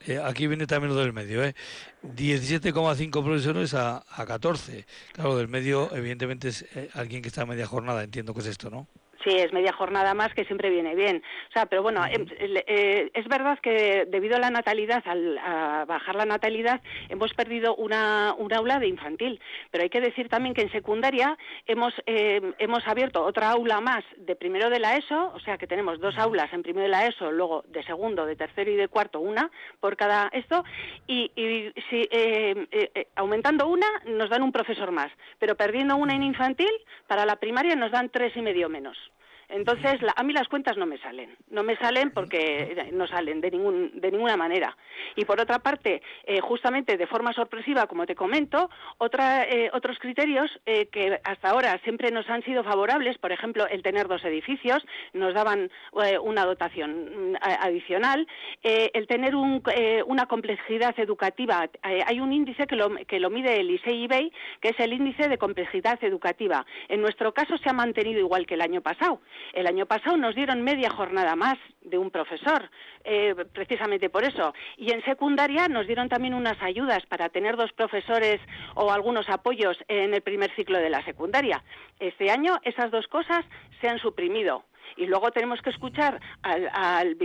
eh, 0.08 0.20
aquí 0.24 0.48
viene 0.48 0.68
también 0.68 0.94
lo 0.94 1.00
del 1.00 1.14
medio, 1.14 1.44
¿eh? 1.44 1.56
17,5 2.04 3.24
profesores 3.24 3.74
a, 3.74 4.04
a 4.10 4.26
14. 4.26 4.86
Claro, 5.14 5.38
del 5.38 5.48
medio, 5.48 5.94
evidentemente, 5.96 6.50
es 6.50 6.66
eh, 6.76 6.90
alguien 6.94 7.22
que 7.22 7.28
está 7.30 7.44
a 7.44 7.46
media 7.46 7.68
jornada, 7.68 8.04
entiendo 8.04 8.34
que 8.34 8.42
es 8.42 8.48
esto, 8.48 8.70
¿no? 8.70 8.88
Sí, 9.24 9.36
es 9.36 9.54
media 9.54 9.74
jornada 9.74 10.14
más 10.14 10.34
que 10.34 10.46
siempre 10.46 10.70
viene 10.70 10.96
bien. 10.96 11.24
O 11.50 11.52
sea, 11.54 11.66
pero 11.68 11.84
bueno, 11.84 12.04
em, 12.06 12.26
eh, 12.40 13.12
es 13.14 13.28
verdad 13.28 13.60
que 13.60 14.06
debido 14.08 14.36
a 14.36 14.40
la 14.40 14.50
natalidad, 14.50 15.04
al, 15.06 15.38
a 15.38 15.86
bajar 15.86 16.16
la 16.16 16.26
natalidad, 16.26 16.82
hemos 17.10 17.34
perdido 17.34 17.76
una, 17.76 18.34
un 18.38 18.54
aula 18.54 18.80
de 18.80 18.88
infantil. 18.88 19.40
Pero 19.70 19.84
hay 19.84 19.90
que 19.90 20.02
decir 20.02 20.30
también 20.30 20.54
que 20.56 20.62
en 20.62 20.72
secundaria 20.72 21.38
hemos, 21.68 21.94
eh, 22.06 22.54
hemos 22.60 22.88
abierto 22.88 23.24
otra 23.24 23.52
aula 23.52 23.80
más 23.82 24.04
de 24.18 24.36
primero 24.36 24.70
de 24.70 24.80
la 24.80 24.98
ESO, 24.98 25.32
o 25.36 25.40
sea 25.40 25.58
que 25.58 25.68
tenemos 25.68 26.00
dos 26.00 26.18
aulas 26.18 26.52
en 26.54 26.64
primero 26.64 26.84
de 26.84 26.90
la 26.90 27.06
ESO, 27.06 27.32
luego 27.32 27.64
de 27.68 27.84
segundo, 27.84 28.26
de 28.26 28.36
tercero 28.36 28.72
y 28.72 28.76
de 28.76 28.88
cuarto, 28.88 29.20
una 29.20 29.52
por 29.80 29.96
cada 29.96 30.30
esto. 30.34 30.64
Y, 31.08 31.32
y 31.36 31.72
si, 31.90 32.08
eh, 32.12 32.68
eh, 32.72 32.92
eh, 32.96 33.08
aumentando 33.16 33.68
una, 33.68 33.88
nos 34.06 34.30
dan 34.30 34.44
un 34.44 34.52
profesor 34.52 34.92
más. 34.92 35.12
Pero 35.40 35.56
perdiendo 35.56 35.96
una 35.96 36.16
en 36.16 36.24
infantil, 36.24 36.72
para 37.08 37.26
la 37.26 37.36
primaria 37.36 37.76
nos 37.76 37.92
dan 37.92 38.10
tres 38.10 38.36
y 38.36 38.42
medio 38.42 38.70
menos. 38.70 38.98
Entonces, 39.52 40.02
la- 40.02 40.14
a 40.16 40.24
mí 40.24 40.34
las 40.34 40.48
cuentas 40.48 40.78
no 40.78 40.86
me 40.86 40.98
salen. 41.00 41.36
No 41.50 41.64
me 41.64 41.76
salen 41.78 42.12
porque 42.12 42.90
no 42.94 43.06
salen 43.08 43.42
de, 43.42 43.52
ningún, 43.52 43.92
de 44.00 44.12
ninguna 44.12 44.38
manera. 44.38 44.76
Y 45.16 45.26
por 45.26 45.40
otra 45.42 45.60
parte, 45.60 46.02
eh, 46.26 46.40
justamente 46.42 46.98
de 46.98 47.08
forma 47.08 47.34
sorpresiva, 47.34 47.88
como 47.88 48.06
te 48.06 48.16
comento, 48.16 48.70
otra, 48.98 49.44
eh, 49.44 49.70
otros 49.74 50.00
criterios 50.00 50.50
eh, 50.66 50.88
que 50.88 51.20
hasta 51.24 51.50
ahora 51.50 51.80
siempre 51.84 52.12
nos 52.12 52.30
han 52.30 52.44
sido 52.44 52.64
favorables, 52.64 53.18
por 53.18 53.32
ejemplo, 53.32 53.68
el 53.68 53.84
tener 53.84 54.08
dos 54.08 54.24
edificios, 54.26 54.86
nos 55.14 55.34
daban 55.34 55.70
eh, 56.04 56.18
una 56.20 56.46
dotación 56.46 57.32
mm, 57.34 57.36
adicional, 57.42 58.28
eh, 58.64 58.90
el 58.94 59.08
tener 59.08 59.36
un, 59.36 59.62
eh, 59.76 60.02
una 60.06 60.26
complejidad 60.28 60.98
educativa. 61.00 61.70
Hay 61.82 62.20
un 62.20 62.32
índice 62.32 62.68
que 62.68 62.76
lo, 62.76 62.90
que 63.08 63.20
lo 63.20 63.30
mide 63.30 63.60
el 63.60 63.70
ISEI 63.72 64.32
que 64.62 64.70
es 64.70 64.80
el 64.80 64.94
índice 64.94 65.28
de 65.28 65.38
complejidad 65.38 66.02
educativa. 66.04 66.66
En 66.88 67.02
nuestro 67.02 67.34
caso 67.34 67.58
se 67.58 67.70
ha 67.70 67.74
mantenido 67.74 68.20
igual 68.20 68.46
que 68.46 68.54
el 68.56 68.62
año 68.62 68.82
pasado 68.82 69.22
El 69.54 69.68
año 69.68 69.86
pasado 69.86 70.18
nos 70.18 70.36
dieron 70.36 70.62
media 70.62 70.90
jornada 70.90 71.36
más 71.36 71.58
de 71.82 71.98
un 71.98 72.12
profesor, 72.12 72.70
eh, 73.04 73.36
precisamente 73.54 74.10
por 74.10 74.24
eso. 74.24 74.54
Y 74.78 74.92
en 74.92 75.04
secundaria 75.04 75.68
nos 75.68 75.88
dieron 75.88 76.10
también 76.10 76.34
unas 76.34 76.62
ayudas 76.62 77.06
para 77.08 77.30
tener 77.30 77.58
dos 77.58 77.72
profesores 77.74 78.40
o 78.76 78.92
algunos 78.92 79.30
apoyos 79.30 79.78
en 79.88 80.14
el 80.14 80.22
primer 80.22 80.54
ciclo 80.56 80.78
de 80.78 80.90
la 80.90 81.04
secundaria. 81.04 81.64
Este 82.00 82.32
año 82.32 82.60
esas 82.64 82.92
dos 82.92 83.08
cosas 83.08 83.46
se 83.80 83.90
han 83.90 84.00
suprimido 84.00 84.64
y 84.96 85.06
luego 85.06 85.32
tenemos 85.32 85.62
que 85.62 85.70
escuchar 85.70 86.20
al, 86.42 87.18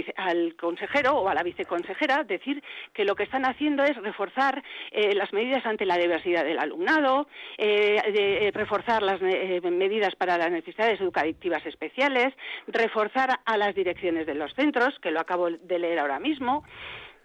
consejero 0.58 1.16
o 1.16 1.28
a 1.28 1.34
la 1.34 1.42
viceconsejera 1.42 2.24
decir 2.24 2.62
que 2.92 3.04
lo 3.04 3.14
que 3.14 3.24
están 3.24 3.44
haciendo 3.44 3.84
es 3.84 3.96
reforzar 3.96 4.62
eh, 4.90 5.14
las 5.14 5.32
medidas 5.32 5.64
ante 5.66 5.86
la 5.86 5.98
diversidad 5.98 6.44
del 6.44 6.58
alumnado, 6.58 7.28
eh, 7.58 8.00
eh, 8.04 8.50
reforzar 8.54 9.02
las 9.02 9.20
medidas 9.20 10.14
para 10.16 10.38
las 10.38 10.50
necesidades 10.50 11.00
educativas 11.00 11.64
especiales, 11.66 12.34
reforzar 12.66 13.40
a 13.44 13.56
las 13.56 13.74
direcciones 13.74 14.26
de 14.26 14.34
los 14.34 14.54
centros, 14.54 14.98
que 15.00 15.10
lo 15.10 15.20
acabo 15.20 15.50
de 15.50 15.78
leer 15.78 15.98
ahora 15.98 16.18
mismo 16.18 16.64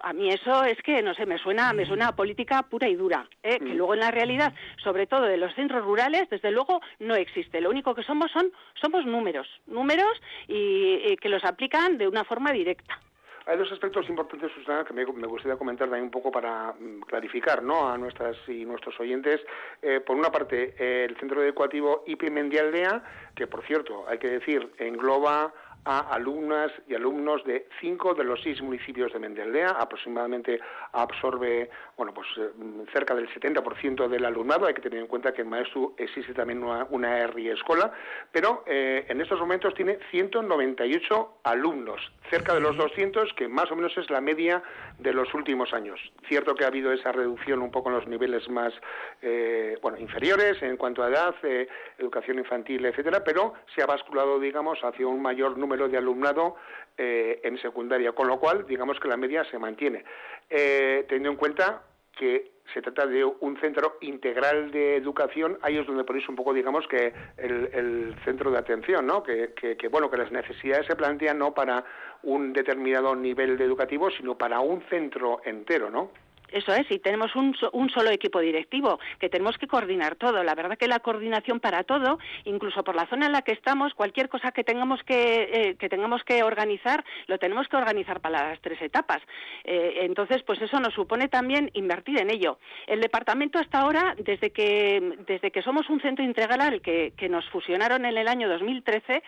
a 0.04 0.14
mí 0.14 0.30
eso 0.30 0.64
es 0.64 0.82
que 0.82 1.02
no 1.02 1.14
sé 1.14 1.26
me 1.26 1.38
suena 1.38 1.74
me 1.74 1.86
suena 1.86 2.10
a 2.10 2.16
política 2.16 2.64
pura 2.64 2.88
y 2.88 2.96
dura 2.96 3.28
¿eh? 3.44 3.60
que 3.60 3.74
mm. 3.74 3.78
luego 3.78 3.94
en 3.94 4.00
la 4.02 4.12
realidad 4.12 4.54
sobre 4.84 5.08
todo 5.08 5.24
de 5.24 5.38
los 5.38 5.54
centros 5.56 5.84
rurales 5.84 6.30
desde 6.30 6.52
luego 6.52 6.82
no 7.00 7.16
existe 7.16 7.62
lo 7.62 7.70
único 7.70 7.96
que 7.96 8.04
somos 8.04 8.32
son 8.32 8.52
somos 8.80 9.06
números 9.06 9.48
números 9.68 10.22
y, 10.48 11.16
que 11.18 11.30
los 11.30 11.44
aplican 11.44 11.98
de 11.98 12.08
una 12.08 12.24
forma 12.24 12.52
directa 12.52 13.00
hay 13.48 13.58
dos 13.58 13.72
aspectos 13.72 14.08
importantes, 14.08 14.52
Susana, 14.54 14.86
que 14.86 14.94
me, 14.94 15.04
gustaría 15.04 15.58
comentar 15.58 15.88
también 15.88 16.06
un 16.06 16.12
poco 16.12 16.32
para 16.32 16.74
mm, 16.74 17.02
clarificar 17.02 17.64
¿no? 17.64 17.90
a 17.90 17.98
nuestras 17.98 18.38
y 18.48 18.66
nuestros 18.66 19.00
oyentes. 19.00 19.42
Eh, 19.82 20.00
por 20.00 20.16
una 20.16 20.32
parte, 20.32 20.76
el 20.78 21.18
Centro 21.18 21.44
Educativo 21.44 22.04
IPI 22.06 22.30
Mendialdea, 22.30 23.04
que 23.36 23.48
por 23.48 23.66
cierto, 23.66 24.06
hay 24.08 24.20
que 24.20 24.30
decir, 24.30 24.72
engloba 24.78 25.52
a 25.86 26.14
alumnas 26.14 26.72
y 26.88 26.94
alumnos 26.94 27.44
de 27.44 27.68
cinco 27.80 28.14
de 28.14 28.24
los 28.24 28.42
seis 28.42 28.62
municipios 28.62 29.12
de 29.14 29.20
Mendeldea. 29.20 29.70
Aproximadamente 29.70 30.60
absorbe, 30.92 31.70
bueno, 31.98 32.14
pues 32.14 32.28
eh, 32.38 32.52
cerca 32.94 33.16
del 33.16 33.28
70% 33.30 34.08
del 34.08 34.26
alumnado. 34.26 34.68
Hay 34.68 34.74
que 34.74 34.82
tener 34.82 35.00
en 35.00 35.08
cuenta 35.08 35.34
que 35.34 35.42
en 35.42 35.50
Maestro 35.50 35.94
existe 35.98 36.34
también 36.34 36.64
una, 36.64 36.86
una 36.90 37.26
RI 37.28 37.50
escuela, 37.50 37.92
pero 38.32 38.64
eh, 38.68 39.06
en 39.10 39.22
estos 39.22 39.40
momentos 39.40 39.74
tiene 39.74 39.98
198 40.12 41.40
alumnos, 41.44 42.00
cerca 42.30 42.54
de 42.54 42.62
los 42.62 42.78
200, 42.78 43.34
que 43.34 43.48
más 43.48 43.72
o 43.72 43.76
menos 43.76 43.98
es 43.98 44.10
la 44.10 44.22
media 44.22 44.62
de 45.00 45.14
los 45.14 45.34
últimos 45.34 45.74
años. 45.74 46.00
Cierto 46.28 46.54
que 46.56 46.64
ha 46.64 46.68
habido 46.68 46.92
esa 46.92 47.12
reducción 47.12 47.62
un 47.62 47.72
poco 47.72 47.90
en 47.90 47.96
los 47.96 48.08
niveles 48.08 48.48
más, 48.50 48.74
eh, 49.22 49.78
bueno, 49.82 49.98
inferiores 49.98 50.62
en 50.62 50.78
cuanto 50.78 51.04
a 51.04 51.10
edad, 51.10 51.36
educación 51.98 52.38
infantil, 52.38 52.86
etcétera, 52.86 53.24
pero 53.24 53.54
se 53.76 53.82
ha 53.82 53.86
basculado, 53.86 54.40
digamos, 54.40 54.80
hacia 54.84 55.08
un 55.08 55.22
mayor 55.22 55.58
número 55.58 55.71
número 55.72 55.88
de 55.88 55.98
alumnado 55.98 56.56
eh, 56.98 57.40
en 57.44 57.58
secundaria, 57.60 58.12
con 58.12 58.28
lo 58.28 58.40
cual 58.40 58.66
digamos 58.68 59.00
que 59.00 59.08
la 59.08 59.16
media 59.16 59.46
se 59.46 59.58
mantiene. 59.58 60.04
Eh, 60.50 61.06
teniendo 61.08 61.30
en 61.30 61.38
cuenta 61.38 61.84
que 62.18 62.52
se 62.74 62.82
trata 62.82 63.06
de 63.08 63.24
un 63.24 63.58
centro 63.60 63.98
integral 64.02 64.72
de 64.72 64.98
educación, 64.98 65.58
ahí 65.62 65.78
es 65.78 65.88
donde 65.88 66.04
ponéis 66.04 66.28
un 66.28 66.36
poco, 66.36 66.54
digamos, 66.54 66.86
que 66.88 67.14
el, 67.38 68.16
centro 68.26 68.52
de 68.52 68.58
atención, 68.58 69.08
¿no? 69.08 69.24
Que, 69.24 69.54
que, 69.54 69.88
bueno, 69.88 70.12
que 70.12 70.18
las 70.18 70.32
necesidades 70.32 70.86
se 70.86 70.96
plantean 70.96 71.40
no 71.40 71.54
para 71.54 71.84
un 72.24 72.52
determinado 72.54 73.16
nivel 73.16 73.58
de 73.58 73.64
educativo, 73.64 74.12
sino 74.12 74.38
para 74.38 74.60
un 74.60 74.82
centro 74.90 75.42
entero, 75.46 75.90
¿no? 75.90 76.12
Eso 76.52 76.74
es, 76.74 76.90
y 76.92 77.00
tenemos 77.00 77.36
un, 77.36 77.56
un, 77.72 77.90
solo 77.90 78.10
equipo 78.10 78.40
directivo, 78.40 79.00
que 79.20 79.30
tenemos 79.30 79.58
que 79.58 79.68
coordinar 79.68 80.16
todo. 80.16 80.44
La 80.44 80.56
verdad 80.56 80.78
que 80.78 80.88
la 80.88 81.00
coordinación 81.00 81.60
para 81.60 81.84
todo, 81.84 82.20
incluso 82.46 82.84
por 82.84 82.96
la 82.96 83.08
zona 83.08 83.28
en 83.28 83.32
la 83.32 83.42
que 83.42 83.54
estamos, 83.54 83.94
cualquier 83.94 84.30
cosa 84.30 84.52
que 84.52 84.64
tengamos 84.64 85.02
que, 85.04 85.50
eh, 85.52 85.76
que 85.76 85.90
tengamos 85.90 86.24
que 86.24 86.44
organizar, 86.44 87.04
lo 87.28 87.38
tenemos 87.38 87.68
que 87.68 87.78
organizar 87.78 88.20
para 88.22 88.50
las 88.50 88.62
tres 88.62 88.82
etapas. 88.82 89.22
Eh, 89.64 90.00
entonces, 90.02 90.44
pues 90.44 90.62
eso 90.62 90.80
nos 90.80 90.94
supone 90.94 91.28
también 91.28 91.70
invertir 91.74 92.20
en 92.20 92.30
ello. 92.30 92.60
El 92.88 93.02
departamento 93.02 93.60
hasta 93.60 93.80
ahora, 93.80 94.16
desde 94.18 94.52
que, 94.52 95.18
desde 95.28 95.52
que 95.52 95.62
somos 95.62 95.90
un 95.90 96.02
centro 96.02 96.24
integral 96.24 96.82
que, 96.82 97.14
que 97.16 97.30
nos 97.30 97.48
fusionaron 97.50 98.06
en 98.06 98.18
el 98.18 98.28
año 98.28 98.50
2013, 98.50 99.24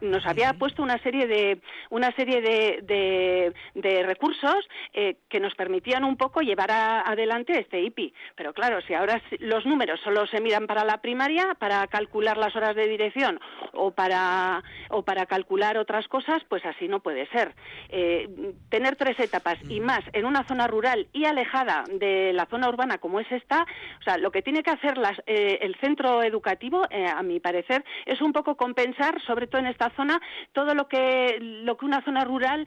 nos 0.00 0.26
había 0.26 0.52
puesto 0.54 0.82
una 0.82 0.98
serie 1.02 1.26
de, 1.26 1.60
una 1.90 2.12
serie 2.12 2.40
de, 2.40 3.52
de, 3.74 4.02
recursos 4.02 4.68
eh, 4.92 5.16
que 5.28 5.40
nos 5.40 5.54
permitían 5.54 6.04
un 6.04 6.16
poco 6.16 6.42
llevar 6.54 6.70
adelante 6.70 7.58
este 7.58 7.80
IPI. 7.80 8.14
Pero 8.36 8.52
claro, 8.52 8.80
si 8.82 8.94
ahora 8.94 9.20
los 9.40 9.66
números 9.66 10.00
solo 10.02 10.26
se 10.26 10.40
miran 10.40 10.66
para 10.66 10.84
la 10.84 10.98
primaria, 10.98 11.54
para 11.58 11.86
calcular 11.88 12.36
las 12.36 12.54
horas 12.54 12.76
de 12.76 12.86
dirección 12.86 13.40
o 13.72 13.90
para, 13.90 14.62
o 14.90 15.02
para 15.02 15.26
calcular 15.26 15.76
otras 15.78 16.06
cosas, 16.06 16.42
pues 16.48 16.64
así 16.64 16.86
no 16.86 17.00
puede 17.00 17.26
ser. 17.28 17.54
Eh, 17.88 18.28
tener 18.68 18.94
tres 18.96 19.18
etapas 19.18 19.58
y 19.68 19.80
más 19.80 20.00
en 20.12 20.26
una 20.26 20.44
zona 20.44 20.68
rural 20.68 21.08
y 21.12 21.24
alejada 21.24 21.84
de 21.90 22.32
la 22.32 22.46
zona 22.46 22.68
urbana 22.68 22.98
como 22.98 23.18
es 23.18 23.30
esta, 23.32 23.66
o 24.00 24.02
sea, 24.02 24.16
lo 24.18 24.30
que 24.30 24.42
tiene 24.42 24.62
que 24.62 24.70
hacer 24.70 24.94
eh, 25.26 25.58
el 25.60 25.74
centro 25.76 26.22
educativo, 26.22 26.84
eh, 26.90 27.06
a 27.06 27.22
mi 27.22 27.40
parecer, 27.40 27.84
es 28.06 28.20
un 28.20 28.32
poco 28.32 28.56
compensar, 28.56 29.20
sobre 29.22 29.48
todo 29.48 29.60
en 29.60 29.66
esta 29.66 29.90
zona, 29.96 30.20
todo 30.52 30.74
lo 30.74 30.86
que, 30.86 31.38
lo 31.40 31.76
que 31.76 31.84
una 31.84 32.04
zona 32.04 32.24
rural 32.24 32.66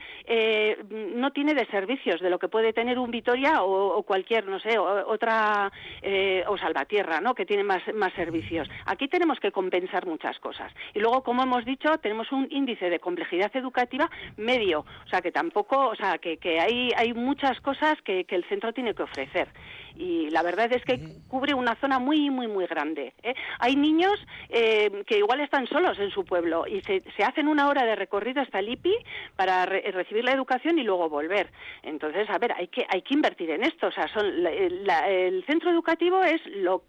no 1.16 1.32
tiene 1.32 1.54
de 1.54 1.66
servicios, 1.68 2.20
de 2.20 2.30
lo 2.30 2.40
que 2.40 2.50
puede 2.50 2.74
tener 2.74 3.00
un 3.00 3.12
Vitoria 3.12 3.64
o 3.64 3.77
o, 3.78 4.04
cualquier, 4.04 4.46
no 4.48 4.60
sé, 4.60 4.78
otra, 4.78 5.72
eh, 6.02 6.44
o 6.48 6.58
Salvatierra, 6.58 7.22
¿no? 7.22 7.34
Que 7.36 7.46
tiene 7.46 7.64
más, 7.64 7.82
más 7.94 8.14
servicios. 8.14 8.68
Aquí 8.86 9.08
tenemos 9.08 9.40
que 9.40 9.52
compensar 9.52 10.06
muchas 10.06 10.40
cosas. 10.40 10.72
Y 10.94 11.00
luego, 11.00 11.24
como 11.24 11.44
hemos 11.44 11.66
dicho, 11.66 11.98
tenemos 12.00 12.32
un 12.32 12.48
índice 12.52 12.90
de 12.90 13.00
complejidad 13.00 13.56
educativa 13.56 14.10
medio, 14.38 14.82
o 15.06 15.10
sea, 15.10 15.22
que 15.22 15.32
tampoco, 15.32 15.90
o 15.90 15.96
sea, 15.96 16.18
que, 16.18 16.38
que 16.38 16.60
hay, 16.60 16.92
hay 16.96 17.14
muchas 17.14 17.60
cosas 17.62 17.96
que, 18.04 18.26
que 18.26 18.36
el 18.36 18.44
centro 18.46 18.74
tiene 18.74 18.94
que 18.94 19.04
ofrecer 19.04 19.48
y 19.98 20.30
la 20.30 20.44
verdad 20.44 20.72
es 20.72 20.84
que 20.84 21.00
cubre 21.28 21.54
una 21.54 21.76
zona 21.76 22.00
muy, 22.00 22.30
muy, 22.30 22.48
muy 22.48 22.66
grande. 22.68 23.14
¿eh? 23.24 23.34
Hay 23.60 23.76
niños 23.76 24.14
eh, 24.50 25.04
que 25.08 25.18
igual 25.18 25.40
están 25.42 25.68
solos 25.68 25.98
en 26.00 26.12
su 26.12 26.24
pueblo 26.24 26.66
y 26.68 26.82
se, 26.82 27.04
se, 27.16 27.24
hacen 27.24 27.48
una 27.48 27.68
hora 27.68 27.86
de 27.86 27.96
recorrido 27.96 28.42
hasta 28.42 28.60
el 28.60 28.70
IPI 28.70 28.96
para 29.36 29.66
recibir 29.66 30.24
la 30.24 30.34
educación 30.34 30.78
y 30.80 30.84
luego 30.84 31.10
volver. 31.10 31.52
Entonces, 31.84 32.30
a 32.30 32.38
ver, 32.38 32.54
hay 32.54 32.68
que, 32.68 32.86
hay 32.90 33.02
que 33.02 33.14
invertir 33.14 33.50
en 33.50 33.64
esto. 33.64 33.88
O 33.88 33.92
sea, 33.92 34.08
son, 34.08 34.26
el 34.26 35.44
centro 35.46 35.72
educativo 35.72 36.24
es 36.24 36.46
lo, 36.48 36.84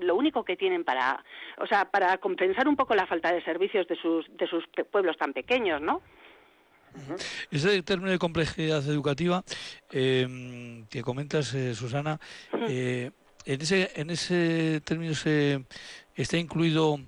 lo 0.00 0.16
único 0.16 0.44
que 0.44 0.56
tienen 0.56 0.84
para, 0.84 1.24
o 1.58 1.66
sea, 1.66 1.84
para 1.86 2.18
compensar 2.18 2.68
un 2.68 2.76
poco 2.76 2.94
la 2.94 3.06
falta 3.06 3.32
de 3.32 3.42
servicios 3.42 3.86
de 3.86 3.96
sus, 3.96 4.26
de 4.36 4.46
sus 4.46 4.64
pueblos 4.90 5.16
tan 5.16 5.32
pequeños, 5.32 5.80
¿no? 5.80 6.02
Ese 7.50 7.82
término 7.82 8.10
de 8.10 8.18
complejidad 8.18 8.84
educativa 8.88 9.44
em, 9.90 10.84
que 10.86 11.02
comentas, 11.02 11.54
eh, 11.54 11.74
Susana, 11.74 12.20
eh, 12.68 13.10
en, 13.44 13.60
ese, 13.60 13.90
en 13.94 14.10
ese 14.10 14.80
término 14.84 15.14
se, 15.14 15.64
está 16.14 16.36
incluido 16.36 17.00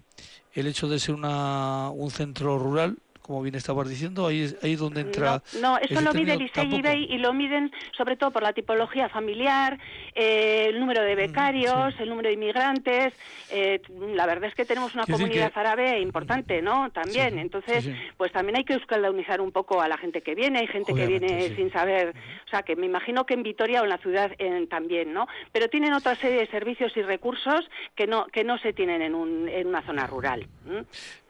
el 0.52 0.66
hecho 0.66 0.88
de 0.88 0.99
ser 0.99 1.14
una, 1.14 1.90
un 1.90 2.11
centro 2.11 2.59
rural 2.59 2.97
como 3.30 3.42
bien 3.42 3.54
estabas 3.54 3.88
diciendo, 3.88 4.26
ahí 4.26 4.42
es 4.42 4.56
ahí 4.60 4.75
donde 4.75 5.02
entra. 5.02 5.40
No, 5.62 5.78
eso 5.78 6.00
lo 6.00 6.12
mide 6.12 6.32
el 6.32 6.42
ISEI 6.42 7.06
y 7.08 7.18
lo 7.18 7.32
miden 7.32 7.70
sobre 7.96 8.16
todo 8.16 8.32
por 8.32 8.42
la 8.42 8.52
tipología 8.52 9.08
familiar, 9.08 9.78
eh, 10.16 10.66
el 10.70 10.80
número 10.80 11.00
de 11.04 11.14
becarios, 11.14 11.94
el 12.00 12.08
número 12.08 12.26
de 12.28 12.34
inmigrantes. 12.34 13.14
Eh, 13.52 13.80
la 14.16 14.26
verdad 14.26 14.49
es 14.49 14.56
que 14.56 14.64
tenemos 14.64 14.96
una 14.96 15.06
comunidad 15.06 15.52
árabe 15.54 16.00
importante, 16.00 16.60
¿no? 16.60 16.90
También. 16.90 17.38
Entonces, 17.38 17.88
pues 18.16 18.32
también 18.32 18.56
hay 18.56 18.64
que 18.64 18.72
euskaldunizar 18.72 19.40
un 19.40 19.52
poco 19.52 19.80
a 19.80 19.87
la 19.87 19.96
gente 19.96 20.22
que 20.22 20.34
viene. 20.34 20.58
Hay 20.58 20.66
gente 20.66 20.92
que 20.92 21.06
viene 21.06 21.54
sin 21.54 21.70
saber. 21.70 22.12
O 22.46 22.50
sea, 22.50 22.64
que 22.64 22.75
me 22.75 22.87
imagino 22.87 23.26
que 23.26 23.34
en 23.34 23.44
Vitoria 23.44 23.80
o 23.80 23.84
en 23.84 23.90
la 23.90 23.99
ciudad 23.99 24.32
también, 24.68 25.12
¿no? 25.12 25.28
Pero 25.52 25.68
tienen 25.68 25.92
otra 25.92 26.16
serie 26.16 26.40
de 26.40 26.46
servicios 26.49 26.96
y 26.96 27.02
recursos 27.02 27.60
que 27.94 28.08
no, 28.08 28.26
que 28.26 28.42
no 28.42 28.58
se 28.58 28.72
tienen 28.72 29.02
en, 29.02 29.14
un, 29.14 29.49
en 29.49 29.68
una 29.68 29.87
zona 29.87 30.08
rural. 30.08 30.49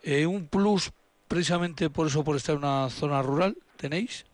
Eh, 0.03 0.25
un 0.25 0.49
plus 0.49 0.91
precisamente 1.31 1.91
por 1.91 2.09
eso, 2.09 2.25
por 2.25 2.35
estar 2.35 2.57
en 2.57 2.65
una 2.65 2.91
zona 2.91 3.23
rural, 3.23 3.57
tenéis 3.77 4.27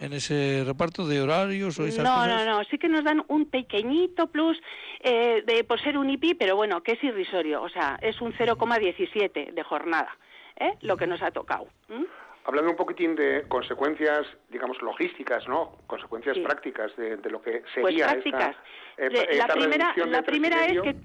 en 0.00 0.12
ese 0.12 0.64
reparto 0.66 1.06
de 1.06 1.22
horarios 1.22 1.78
o 1.78 1.86
esas 1.86 2.02
no, 2.02 2.26
No, 2.26 2.44
no, 2.44 2.64
sí 2.64 2.78
que 2.78 2.88
nos 2.88 3.04
dan 3.04 3.24
un 3.28 3.46
pequeñito 3.46 4.26
plus 4.26 4.60
eh, 5.00 5.44
de 5.46 5.62
por 5.62 5.80
ser 5.80 5.96
un 5.96 6.10
IPI, 6.10 6.34
pero 6.34 6.56
bueno, 6.56 6.82
que 6.82 6.92
es 6.92 7.04
irrisorio, 7.04 7.62
o 7.62 7.68
sea, 7.68 7.96
es 8.02 8.20
un 8.20 8.32
0,17 8.32 9.54
de 9.54 9.62
jornada, 9.62 10.18
¿eh? 10.56 10.72
lo 10.80 10.96
que 10.96 11.06
nos 11.06 11.22
ha 11.22 11.30
tocado. 11.30 11.68
Hablando 12.44 12.72
un 12.72 12.76
poquitín 12.76 13.14
de 13.14 13.44
consecuencias, 13.46 14.26
digamos, 14.50 14.82
logísticas, 14.82 15.46
¿no? 15.46 15.76
Consecuencias 15.86 16.36
prácticas 16.38 16.90
de, 16.96 17.18
lo 17.30 17.40
que 17.40 17.62
sería 17.72 17.82
pues 17.82 18.02
prácticas. 18.02 18.56
Eh, 18.96 19.36
la 19.36 19.46
primera, 19.46 19.94
la 19.96 20.22
primera 20.22 20.66
es 20.66 20.80
que 20.82 20.96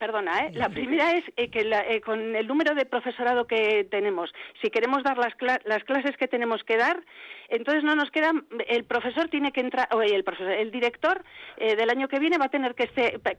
perdona, 0.00 0.46
¿eh? 0.46 0.50
la 0.54 0.70
primera 0.70 1.12
es 1.12 1.24
eh, 1.36 1.50
que 1.50 1.60
eh, 1.60 2.00
con 2.00 2.34
el 2.34 2.46
número 2.46 2.74
de 2.74 2.86
profesorado 2.86 3.46
que 3.46 3.86
tenemos, 3.90 4.32
si 4.62 4.70
queremos 4.70 5.04
dar 5.04 5.18
las, 5.18 5.34
las 5.66 5.84
clases 5.84 6.16
que 6.16 6.26
tenemos 6.26 6.64
que 6.64 6.78
dar, 6.78 7.04
entonces 7.50 7.84
no 7.84 7.94
nos 7.94 8.10
queda, 8.10 8.32
el 8.66 8.84
profesor 8.84 9.28
tiene 9.28 9.52
que 9.52 9.60
entrar, 9.60 9.88
el, 10.02 10.24
profesor, 10.24 10.52
el 10.52 10.70
director 10.70 11.22
del 11.58 11.90
año 11.90 12.08
que 12.08 12.18
viene 12.18 12.38
va 12.38 12.46
a 12.46 12.50
tener 12.50 12.74
que, 12.74 12.88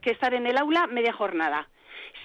que 0.00 0.10
estar 0.10 0.34
en 0.34 0.46
el 0.46 0.56
aula 0.56 0.86
media 0.86 1.12
jornada. 1.12 1.68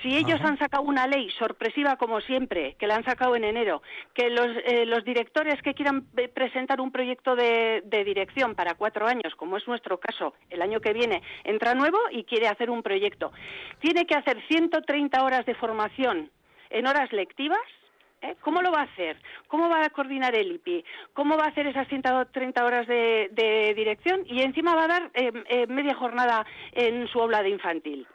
Si 0.01 0.15
ellos 0.15 0.39
han 0.41 0.59
sacado 0.59 0.83
una 0.83 1.07
ley 1.07 1.29
sorpresiva 1.31 1.95
como 1.95 2.21
siempre, 2.21 2.75
que 2.77 2.85
la 2.85 2.95
han 2.95 3.03
sacado 3.03 3.35
en 3.35 3.43
enero, 3.43 3.81
que 4.13 4.29
los, 4.29 4.47
eh, 4.65 4.85
los 4.85 5.03
directores 5.03 5.61
que 5.63 5.73
quieran 5.73 6.05
presentar 6.33 6.79
un 6.79 6.91
proyecto 6.91 7.35
de, 7.35 7.81
dirección 8.05 8.55
para 8.55 8.75
cuatro 8.75 9.07
años, 9.07 9.33
como 9.35 9.57
es 9.57 9.67
nuestro 9.67 9.99
caso, 9.99 10.33
el 10.49 10.61
año 10.61 10.79
que 10.79 10.93
viene 10.93 11.21
entra 11.43 11.73
nuevo 11.73 11.97
y 12.11 12.23
quiere 12.23 12.47
hacer 12.47 12.69
un 12.69 12.83
proyecto, 12.83 13.31
tiene 13.79 14.05
que 14.05 14.15
hacer 14.15 14.41
130 14.47 15.23
horas 15.23 15.45
de 15.45 15.55
formación 15.55 16.29
en 16.69 16.87
horas 16.87 17.11
lectivas, 17.11 17.59
¿eh? 18.21 18.35
¿Cómo 18.41 18.61
lo 18.61 18.71
va 18.71 18.81
a 18.81 18.83
hacer? 18.83 19.17
¿Cómo 19.47 19.67
va 19.67 19.83
a 19.83 19.89
coordinar 19.89 20.35
el 20.35 20.53
IPI? 20.53 20.85
¿Cómo 21.13 21.37
va 21.37 21.45
a 21.45 21.49
hacer 21.49 21.67
esas 21.67 21.87
130 21.87 22.65
horas 22.65 22.87
de, 22.87 23.73
dirección? 23.75 24.23
Y 24.25 24.41
encima 24.41 24.75
va 24.75 24.83
a 24.83 24.87
dar 24.87 25.11
eh, 25.13 25.67
media 25.67 25.95
jornada 25.95 26.45
en 26.73 27.07
su 27.07 27.19
aula 27.19 27.41
de 27.41 27.49
infantil. 27.49 28.07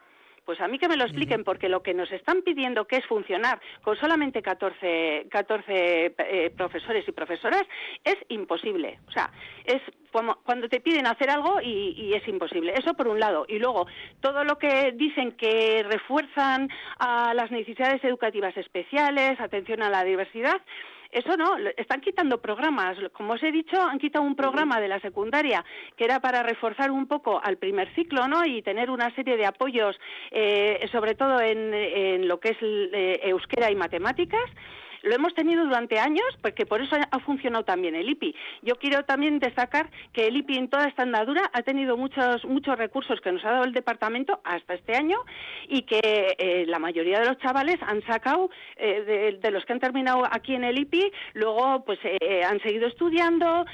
Pues 0.44 0.60
a 0.60 0.68
mí 0.68 0.78
que 0.78 0.88
me 0.88 0.96
lo 0.96 1.04
expliquen, 1.04 1.44
porque 1.44 1.68
lo 1.68 1.82
que 1.82 1.94
nos 1.94 2.10
están 2.10 2.42
pidiendo 2.42 2.86
que 2.86 2.96
es 2.96 3.06
funcionar 3.06 3.60
con 3.82 3.96
solamente 3.96 4.42
14, 4.42 5.28
14 5.30 6.14
eh, 6.18 6.50
profesores 6.56 7.06
y 7.06 7.12
profesoras 7.12 7.62
es 8.04 8.16
imposible. 8.28 8.98
O 9.06 9.12
sea, 9.12 9.30
es 9.64 9.80
cuando 10.44 10.68
te 10.68 10.80
piden 10.80 11.06
hacer 11.06 11.30
algo 11.30 11.60
y, 11.62 11.94
y, 11.96 12.14
es 12.14 12.26
imposible. 12.28 12.74
Eso 12.76 12.94
por 12.94 13.08
un 13.08 13.18
lado. 13.18 13.46
Y 13.48 13.58
luego, 13.58 13.86
todo 14.20 14.44
lo 14.44 14.58
que 14.58 14.92
dicen 14.92 15.32
que 15.32 15.84
refuerzan 15.88 16.68
a 16.98 17.32
las 17.32 17.50
necesidades 17.50 18.04
educativas 18.04 18.54
especiales, 18.56 19.40
atención 19.40 19.82
a 19.82 19.88
la 19.88 20.04
diversidad, 20.04 20.60
eso 21.12 21.36
no, 21.36 21.58
están 21.76 22.00
quitando 22.00 22.40
programas. 22.40 22.96
Como 23.12 23.34
os 23.34 23.42
he 23.42 23.52
dicho, 23.52 23.80
han 23.80 23.98
quitado 23.98 24.24
un 24.24 24.34
programa 24.34 24.80
de 24.80 24.88
la 24.88 24.98
secundaria 25.00 25.62
que 25.96 26.04
era 26.04 26.20
para 26.20 26.42
reforzar 26.42 26.90
un 26.90 27.06
poco 27.06 27.38
al 27.42 27.58
primer 27.58 27.94
ciclo, 27.94 28.26
¿no? 28.26 28.44
Y 28.46 28.62
tener 28.62 28.90
una 28.90 29.14
serie 29.14 29.36
de 29.36 29.44
apoyos, 29.44 30.00
eh, 30.30 30.88
sobre 30.90 31.14
todo 31.14 31.40
en, 31.40 32.26
lo 32.26 32.40
que 32.40 32.50
es 32.50 32.58
eh, 32.62 33.20
euskera 33.24 33.70
y 33.70 33.76
matemáticas. 33.76 34.48
Lo 35.02 35.14
hemos 35.14 35.34
tenido 35.34 35.64
durante 35.64 35.98
años 35.98 36.26
porque 36.40 36.66
por 36.66 36.80
eso 36.80 36.96
ha 37.10 37.18
funcionado 37.20 37.64
también 37.64 37.94
el 37.94 38.08
IPI. 38.08 38.34
Yo 38.62 38.76
quiero 38.76 39.04
también 39.04 39.38
destacar 39.38 39.90
que 40.12 40.26
el 40.26 40.36
IPI 40.36 40.58
en 40.58 40.68
toda 40.68 40.86
esta 40.88 41.02
andadura 41.02 41.50
ha 41.52 41.62
tenido 41.62 41.96
muchos 41.96 42.44
muchos 42.44 42.78
recursos 42.78 43.20
que 43.20 43.32
nos 43.32 43.44
ha 43.44 43.50
dado 43.50 43.64
el 43.64 43.72
departamento 43.72 44.40
hasta 44.44 44.74
este 44.74 44.96
año 44.96 45.18
y 45.68 45.82
que 45.82 46.34
eh, 46.38 46.64
la 46.66 46.78
mayoría 46.78 47.20
de 47.20 47.26
los 47.26 47.38
chavales 47.38 47.76
han 47.82 48.02
sacado 48.06 48.50
eh, 48.76 49.38
de, 49.40 49.50
los 49.50 49.64
que 49.64 49.72
han 49.72 49.80
terminado 49.80 50.22
aquí 50.30 50.54
en 50.54 50.64
el 50.64 50.78
IPI, 50.78 51.12
luego 51.34 51.84
pues 51.84 51.98
eh, 52.04 52.42
han 52.44 52.60
seguido 52.60 52.86
estudiando 52.86 53.66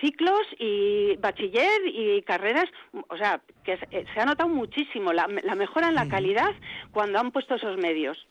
ciclos 0.00 0.42
y 0.58 1.16
bachiller 1.16 1.82
y 1.86 2.22
carreras, 2.22 2.66
o 3.08 3.16
sea, 3.16 3.40
que 3.62 3.76
se 3.76 4.20
ha 4.20 4.24
notado 4.24 4.48
muchísimo 4.48 5.12
la, 5.12 5.26
mejora 5.28 5.88
en 5.88 5.94
la 5.94 6.08
calidad 6.08 6.50
cuando 6.92 7.18
han 7.18 7.30
puesto 7.30 7.54
esos 7.54 7.76
medios. 7.76 8.26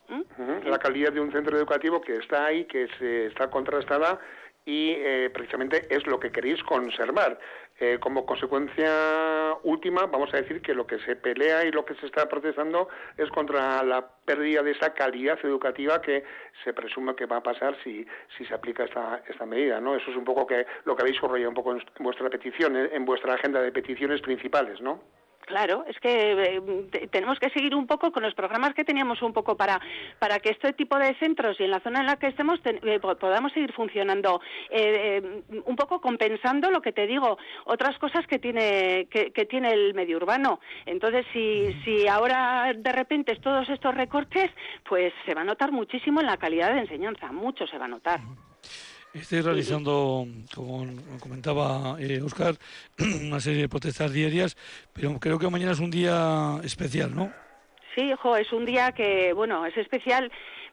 La 0.66 0.80
calidad 0.80 1.12
de 1.12 1.20
un 1.20 1.32
centro 1.32 1.58
educativo 1.58 2.02
que 2.02 2.16
está 2.16 2.46
ahí, 2.46 2.66
que 2.66 2.88
se 3.00 3.28
está 3.28 3.50
contrastada 3.50 4.20
y 4.66 4.92
eh, 4.92 5.30
precisamente 5.34 5.88
es 5.90 6.06
lo 6.06 6.20
que 6.20 6.32
queréis 6.32 6.62
conservar. 6.64 7.40
Eh, 7.80 7.98
como 8.00 8.28
consecuencia 8.28 9.58
última, 9.64 10.06
vamos 10.06 10.32
a 10.34 10.38
decir 10.38 10.62
que 10.62 10.76
lo 10.76 10.86
que 10.86 11.00
se 11.00 11.16
pelea 11.16 11.66
y 11.66 11.72
lo 11.72 11.84
que 11.84 11.96
se 11.96 12.06
está 12.06 12.30
protestando 12.30 12.90
es 13.18 13.28
contra 13.30 13.82
la 13.84 14.08
pérdida 14.24 14.62
de 14.62 14.72
esa 14.72 14.94
calidad 14.94 15.40
educativa 15.44 16.00
que 16.00 16.24
se 16.64 16.74
presume 16.74 17.16
que 17.16 17.26
va 17.26 17.38
a 17.38 17.44
pasar 17.44 17.76
si, 17.84 18.06
si 18.38 18.46
se 18.46 18.54
aplica 18.54 18.84
esta, 18.84 19.24
esta 19.28 19.48
medida. 19.48 19.82
¿no? 19.82 19.96
Eso 19.96 20.12
es 20.12 20.18
un 20.18 20.26
poco 20.26 20.46
que 20.46 20.68
lo 20.86 20.96
que 20.96 21.02
habéis 21.02 21.18
subrayado 21.18 21.50
un 21.50 21.56
poco 21.56 21.72
en 21.72 21.84
vuestra 22.00 22.30
petición, 22.30 22.76
en 22.76 23.04
vuestra 23.04 23.34
agenda 23.34 23.62
de 23.62 23.72
peticiones 23.72 24.22
principales, 24.22 24.80
¿no? 24.80 25.02
Claro, 25.46 25.84
es 25.88 26.00
que 26.00 26.32
eh, 26.32 27.08
tenemos 27.12 27.40
que 27.40 27.50
seguir 27.50 27.76
un 27.76 27.88
poco 27.88 28.12
con 28.12 28.24
los 28.24 28.34
programas 28.34 28.74
que 28.74 28.84
teníamos 28.84 29.22
un 29.22 29.34
poco 29.34 29.58
para, 29.58 29.80
para 30.20 30.40
que 30.40 30.50
este 30.50 30.74
tipo 30.74 30.98
de 30.98 31.16
centros 31.16 31.60
y 31.60 31.64
en 31.64 31.72
la 31.72 31.80
zona 31.80 32.02
en 32.02 32.06
la 32.06 32.18
que 32.18 32.28
estemos 32.28 32.60
eh, 32.64 33.00
podamos 33.00 33.52
seguir 33.52 33.74
funcionando, 33.74 34.42
eh, 34.70 35.42
un 35.66 35.76
poco 35.76 36.00
compensando 36.00 36.72
lo 36.72 36.82
que 36.82 36.94
te 36.94 37.08
digo, 37.08 37.38
otras 37.66 37.98
cosas 38.00 38.26
que 38.28 38.40
tiene, 38.40 39.08
que, 39.10 39.46
tiene 39.46 39.72
el 39.72 39.94
medio 39.94 40.18
urbano. 40.18 40.60
Entonces, 40.86 41.26
si, 41.34 41.74
si 41.84 42.08
ahora 42.08 42.72
de 42.76 42.92
repente 42.92 43.36
todos 43.38 43.68
estos 43.70 43.94
recortes, 43.96 44.52
pues 44.88 45.14
se 45.26 45.34
va 45.34 45.42
a 45.42 45.46
notar 45.46 45.72
muchísimo 45.72 46.22
en 46.22 46.28
la 46.28 46.38
calidad 46.38 46.74
de 46.74 46.82
enseñanza, 46.82 47.32
mucho 47.32 47.66
se 47.68 47.78
va 47.78 47.86
a 47.86 47.90
notar. 47.90 48.20
Estoy 49.14 49.42
realizando, 49.42 50.26
como 50.56 50.88
comentaba 51.20 51.98
eh, 52.00 52.22
una 53.22 53.40
serie 53.42 53.64
de 53.64 53.70
protestas 53.70 54.14
diarias, 54.14 54.56
pero 54.94 55.20
creo 55.20 55.38
que 55.38 55.50
mañana 55.50 55.74
es 55.74 55.80
un 55.80 55.92
día 55.92 56.62
especial, 56.64 57.14
¿no? 57.14 57.32
Sí, 57.94 58.04
hijo, 58.04 58.38
es 58.38 58.54
un 58.54 58.64
día 58.66 58.94
que, 58.94 59.34
bueno, 59.34 59.66
es 59.66 59.76
especial 59.76 60.32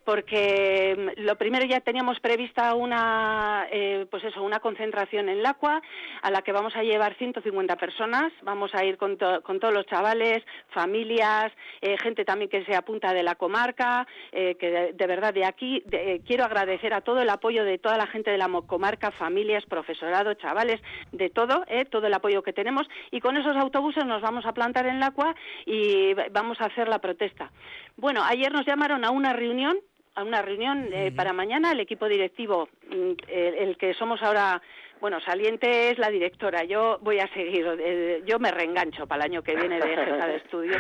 porque 0.08 0.96
mm, 0.96 1.20
lo 1.26 1.36
primero 1.36 1.66
ya 1.66 1.80
teníamos 1.80 2.18
prevista 2.20 2.74
una, 2.74 3.66
eh, 3.70 4.06
pues 4.10 4.24
eso, 4.24 4.42
una 4.42 4.58
concentración 4.58 5.28
en 5.28 5.42
Lacua 5.42 5.82
a 6.22 6.30
la 6.30 6.40
que 6.40 6.50
vamos 6.50 6.74
a 6.76 6.82
llevar 6.82 7.14
150 7.18 7.76
personas. 7.76 8.32
Vamos 8.40 8.74
a 8.74 8.86
ir 8.86 8.96
con, 8.96 9.18
con 9.18 9.60
todos 9.60 9.74
los 9.74 9.84
chavales, 9.84 10.42
familias, 10.70 11.52
eh, 11.82 11.98
gente 12.02 12.24
también 12.24 12.48
que 12.48 12.64
se 12.64 12.74
apunta 12.74 13.12
de 13.12 13.22
la 13.22 13.34
comarca, 13.34 14.06
eh, 14.32 14.54
que 14.58 14.94
de, 14.94 15.06
verdad 15.06 15.34
de 15.34 15.44
aquí 15.44 15.84
quiero 16.26 16.44
agradecer 16.44 16.94
a 16.94 17.02
todo 17.02 17.20
el 17.20 17.28
apoyo 17.28 17.64
de 17.64 17.76
toda 17.76 17.98
la 17.98 18.06
gente 18.06 18.30
de 18.30 18.38
la 18.38 18.48
comarca, 18.66 19.10
familias, 19.10 19.66
profesorado, 19.66 20.32
chavales, 20.34 20.80
de 21.12 21.28
todo, 21.28 21.66
todo 21.90 22.06
el 22.06 22.14
apoyo 22.14 22.42
que 22.42 22.54
tenemos 22.54 22.88
y 23.10 23.20
con 23.20 23.36
esos 23.36 23.56
autobuses 23.56 24.06
nos 24.06 24.22
vamos 24.22 24.46
a 24.46 24.54
plantar 24.54 24.86
en 24.86 25.00
Lacua 25.00 25.34
y 25.66 26.14
vamos 26.32 26.58
a 26.62 26.64
hacer 26.64 26.88
la 26.88 26.98
protesta. 26.98 27.50
Bueno, 27.98 28.22
ayer 28.24 28.50
nos 28.50 28.64
llamaron 28.64 29.04
a 29.04 29.10
una 29.10 29.34
reunión 29.34 29.76
a 30.18 30.24
una 30.24 30.42
reunión 30.42 30.88
eh, 30.92 31.12
para 31.14 31.32
mañana 31.32 31.70
el 31.70 31.80
equipo 31.80 32.08
directivo, 32.08 32.68
mm, 32.90 33.12
el, 33.28 33.76
que 33.76 33.94
somos 33.94 34.20
ahora, 34.20 34.60
bueno, 35.00 35.20
saliente 35.20 35.90
es 35.90 35.98
la 35.98 36.10
directora. 36.10 36.64
Yo 36.64 36.98
voy 37.02 37.20
a 37.20 37.32
seguir, 37.32 37.64
eh, 37.78 38.22
yo 38.26 38.40
me 38.40 38.50
reengancho 38.50 39.06
para 39.06 39.24
el 39.24 39.30
año 39.30 39.42
que 39.42 39.54
viene 39.54 39.78
de 39.78 39.96
jefa 39.96 40.26
de 40.26 40.36
estudio. 40.36 40.76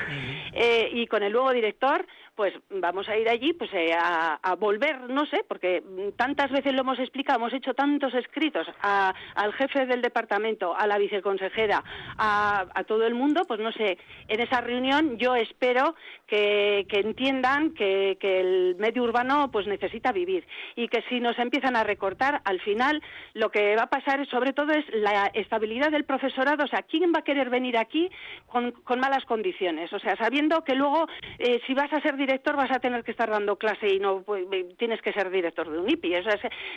Eh, 0.52 0.90
y 0.92 1.06
con 1.06 1.22
el 1.22 1.32
nuevo 1.32 1.52
director, 1.52 2.04
pues 2.38 2.54
vamos 2.70 3.08
a 3.08 3.16
ir 3.16 3.28
allí 3.28 3.52
pues 3.52 3.68
eh, 3.74 3.90
a, 4.00 4.54
volver, 4.60 5.10
no 5.10 5.26
sé, 5.26 5.44
porque 5.48 5.82
tantas 6.14 6.52
veces 6.52 6.72
lo 6.72 6.82
hemos 6.82 7.00
explicado, 7.00 7.40
hemos 7.40 7.52
hecho 7.52 7.74
tantos 7.74 8.14
escritos 8.14 8.64
al 8.80 9.52
jefe 9.54 9.86
del 9.86 10.02
departamento, 10.02 10.72
a 10.72 10.86
la 10.86 10.98
viceconsejera, 10.98 11.82
a, 12.16 12.84
todo 12.86 13.04
el 13.08 13.16
mundo, 13.16 13.42
pues 13.48 13.58
no 13.58 13.72
sé, 13.72 13.98
en 14.28 14.40
esa 14.40 14.60
reunión 14.60 15.18
yo 15.18 15.34
espero 15.34 15.96
que, 16.28 16.86
entiendan 16.88 17.74
que, 17.74 18.16
el 18.20 18.76
medio 18.78 19.02
urbano 19.02 19.50
pues 19.50 19.66
necesita 19.66 20.12
vivir 20.12 20.46
y 20.76 20.86
que 20.86 21.02
si 21.08 21.18
nos 21.18 21.36
empiezan 21.40 21.74
a 21.74 21.82
recortar, 21.82 22.40
al 22.44 22.60
final 22.60 23.02
lo 23.34 23.50
que 23.50 23.74
va 23.74 23.84
a 23.84 23.90
pasar 23.90 24.24
sobre 24.28 24.52
todo 24.52 24.70
es 24.74 24.84
la 24.92 25.26
estabilidad 25.34 25.90
del 25.90 26.04
profesorado, 26.04 26.62
o 26.62 26.68
sea, 26.68 26.82
¿quién 26.82 27.12
va 27.12 27.18
a 27.18 27.24
querer 27.24 27.50
venir 27.50 27.76
aquí 27.76 28.08
con, 28.46 28.72
malas 29.00 29.24
condiciones? 29.24 29.92
O 29.92 29.98
sea, 29.98 30.14
sabiendo 30.14 30.62
que 30.62 30.76
luego 30.76 31.08
eh, 31.40 31.60
si 31.66 31.74
vas 31.74 31.92
a 31.92 32.00
ser 32.00 32.16
director 32.28 32.56
vas 32.56 32.70
a 32.70 32.78
tener 32.78 33.04
que 33.04 33.10
estar 33.10 33.30
dando 33.30 33.56
clase 33.56 33.88
y 33.88 33.98
no 33.98 34.22
pues, 34.22 34.44
tienes 34.76 35.00
que 35.00 35.14
ser 35.14 35.30
director 35.30 35.70
de 35.70 35.78
un 35.78 35.88
IPI. 35.88 36.16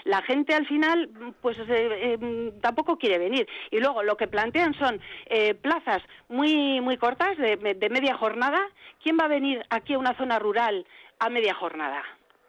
la 0.06 0.22
gente 0.22 0.56
al 0.56 0.66
final 0.66 1.10
pues 1.42 1.58
eh, 1.60 2.14
em, 2.14 2.52
tampoco 2.62 2.98
quiere 2.98 3.18
venir. 3.18 3.48
Y 3.70 3.80
luego 3.80 4.02
lo 4.02 4.16
que 4.16 4.28
plantean 4.28 4.74
son 4.76 5.02
eh, 5.26 5.54
plazas 5.56 6.02
muy 6.30 6.80
muy 6.80 6.98
cortas 6.98 7.38
de, 7.38 7.58
de 7.58 7.90
media 7.90 8.16
jornada. 8.16 8.62
¿Quién 9.04 9.18
va 9.20 9.26
a 9.26 9.36
venir 9.40 9.62
aquí 9.70 9.94
a 9.94 10.00
una 10.00 10.16
zona 10.16 10.40
rural 10.40 10.86
a 11.20 11.30
media 11.30 11.54
jornada? 11.54 12.02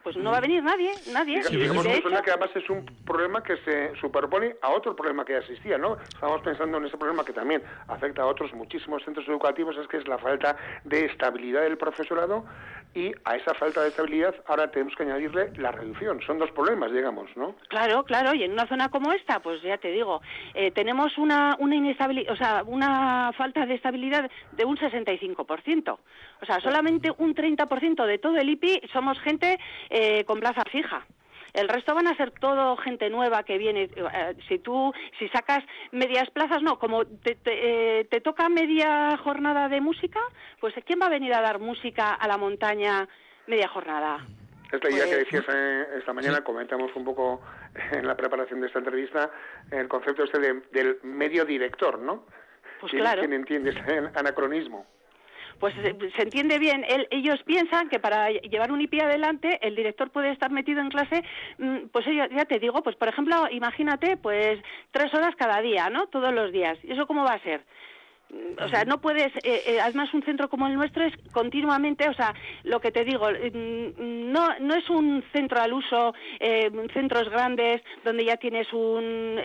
Pues 0.03 0.17
no 0.17 0.31
va 0.31 0.39
a 0.39 0.41
venir 0.41 0.63
nadie, 0.63 0.91
nadie. 1.13 1.43
Sí, 1.45 1.57
digamos 1.57 1.87
que 1.87 2.31
además 2.31 2.51
es 2.55 2.69
un 2.69 2.85
problema 3.05 3.43
que 3.43 3.57
se 3.59 3.95
superpone 4.01 4.57
a 4.63 4.71
otro 4.71 4.95
problema 4.95 5.25
que 5.25 5.33
ya 5.33 5.39
existía, 5.39 5.79
¿no? 5.79 5.97
Estamos 6.01 6.41
pensando 6.43 6.79
en 6.79 6.87
ese 6.87 6.97
problema 6.97 7.25
que 7.25 7.33
también 7.33 7.63
afecta 7.89 8.23
a 8.23 8.27
otros 8.27 8.53
muchísimos 8.53 9.03
centros 9.05 9.27
educativos, 9.29 9.77
es 9.77 9.87
que 9.89 9.99
es 9.99 10.09
la 10.09 10.19
falta 10.19 10.57
de 10.85 11.07
estabilidad 11.07 11.63
del 11.63 11.79
profesorado 11.79 12.45
y 12.95 13.13
a 13.25 13.37
esa 13.37 13.55
falta 13.55 13.83
de 13.83 13.89
estabilidad 13.89 14.35
ahora 14.47 14.71
tenemos 14.71 14.95
que 14.95 15.05
añadirle 15.05 15.53
la 15.57 15.73
reducción. 15.73 16.21
Son 16.27 16.39
dos 16.39 16.51
problemas, 16.51 16.93
digamos, 16.93 17.35
¿no? 17.37 17.55
Claro, 17.69 18.05
claro, 18.05 18.35
y 18.35 18.43
en 18.43 18.53
una 18.53 18.67
zona 18.67 18.91
como 18.91 19.13
esta, 19.13 19.41
pues 19.41 19.63
ya 19.63 19.79
te 19.79 19.89
digo, 19.89 20.21
eh, 20.55 20.71
tenemos 20.73 21.17
una, 21.17 21.57
una 21.59 21.75
inestabilidad, 21.75 22.33
o 22.33 22.37
sea, 22.37 22.63
una 22.67 23.33
falta 23.37 23.65
de 23.65 23.75
estabilidad 23.75 24.31
de 24.53 24.65
un 24.65 24.77
65%. 24.77 25.99
O 26.43 26.47
sea, 26.47 26.61
solamente 26.61 27.11
un 27.19 27.35
30% 27.35 28.05
de 28.05 28.19
todo 28.19 28.37
el 28.37 28.51
IPI 28.51 28.83
somos 28.93 29.19
gente 29.21 29.59
eh, 29.95 30.25
con 30.25 30.41
plaza 30.41 30.65
fija. 30.71 31.07
El 31.53 31.69
resto 31.69 31.95
van 31.95 32.09
a 32.09 32.17
ser 32.17 32.31
todo 32.31 32.79
gente 32.79 33.11
nueva 33.11 33.43
que 33.43 33.59
viene. 33.59 33.91
Eh, 33.95 34.35
si 34.49 34.59
tú, 34.59 34.91
si 35.19 35.29
sacas 35.29 35.63
medias 35.91 36.31
plazas, 36.31 36.63
no, 36.63 36.79
como 36.79 37.05
te, 37.05 37.37
eh, 37.45 38.07
te, 38.11 38.23
toca 38.23 38.49
media 38.49 39.19
jornada 39.19 39.69
de 39.69 39.83
música, 39.83 40.21
pues 40.61 40.75
¿quién 40.87 40.99
va 40.99 41.07
a 41.07 41.11
venir 41.11 41.35
a 41.35 41.43
dar 41.43 41.59
música 41.59 42.15
a 42.15 42.27
la 42.27 42.39
montaña 42.39 43.07
media 43.47 43.69
jornada? 43.69 44.27
Esta 44.73 44.91
idea 44.91 45.05
que 45.05 45.27
pues, 45.31 45.31
decías 45.31 45.89
esta 45.99 46.15
mañana, 46.15 46.43
comentamos 46.43 46.91
un 46.97 47.05
poco 47.05 47.43
en 47.93 48.07
la 48.07 48.17
preparación 48.17 48.63
de 48.63 48.69
esta 48.69 48.79
entrevista, 48.79 49.31
el 49.71 49.89
concepto 49.89 50.25
este 50.25 50.39
del 50.73 51.01
medio 51.03 51.45
director, 51.45 51.99
¿no? 51.99 52.25
Pues 52.81 52.93
claro. 52.93 53.21
¿Quién 53.21 53.35
entiende 53.35 53.71
ese 53.71 53.99
anacronismo? 54.15 54.87
Pues 55.59 55.75
se, 55.75 56.23
entiende 56.23 56.59
bien. 56.59 56.85
ellos 57.11 57.43
piensan 57.45 57.89
que 57.89 57.99
para 57.99 58.31
llevar 58.31 58.73
un 58.73 58.81
IP 58.81 59.01
adelante, 59.01 59.59
el 59.63 59.75
director 59.75 60.11
puede 60.11 60.31
estar 60.31 60.51
metido 60.51 60.81
en 60.81 60.91
clase, 60.91 61.23
mm, 61.59 61.89
pues 61.93 62.07
ya 62.07 62.45
te 62.45 62.59
digo, 62.59 62.83
pues 62.83 62.97
por 62.97 63.09
ejemplo, 63.09 63.49
imagínate, 63.51 64.17
pues 64.17 64.61
tres 64.91 65.13
horas 65.15 65.35
cada 65.37 65.61
día, 65.61 65.91
¿no? 65.91 66.07
Todos 66.07 66.33
los 66.33 66.53
días. 66.53 66.79
¿Y 66.83 66.93
eso 66.93 67.07
cómo 67.07 67.25
va 67.25 67.35
a 67.35 67.43
ser? 67.43 67.63
O 68.61 68.69
sea, 68.69 68.85
no 68.85 69.01
puedes, 69.01 69.35
eh, 69.43 69.63
eh, 69.67 69.81
además 69.81 70.13
un 70.15 70.23
centro 70.23 70.49
como 70.49 70.67
el 70.67 70.75
nuestro 70.75 71.05
es 71.05 71.15
continuamente, 71.33 72.09
o 72.09 72.15
sea, 72.15 72.35
lo 72.65 72.81
que 72.81 72.91
te 72.91 73.05
digo, 73.05 73.29
mm, 73.29 74.33
no, 74.33 74.49
no 74.61 74.75
es 74.75 74.89
un 74.91 75.23
centro 75.33 75.61
al 75.61 75.73
uso, 75.73 76.15
eh, 76.41 76.71
centros 76.93 77.29
grandes 77.29 77.83
donde 78.05 78.25
ya 78.25 78.37
tienes 78.37 78.73
un, 78.73 79.41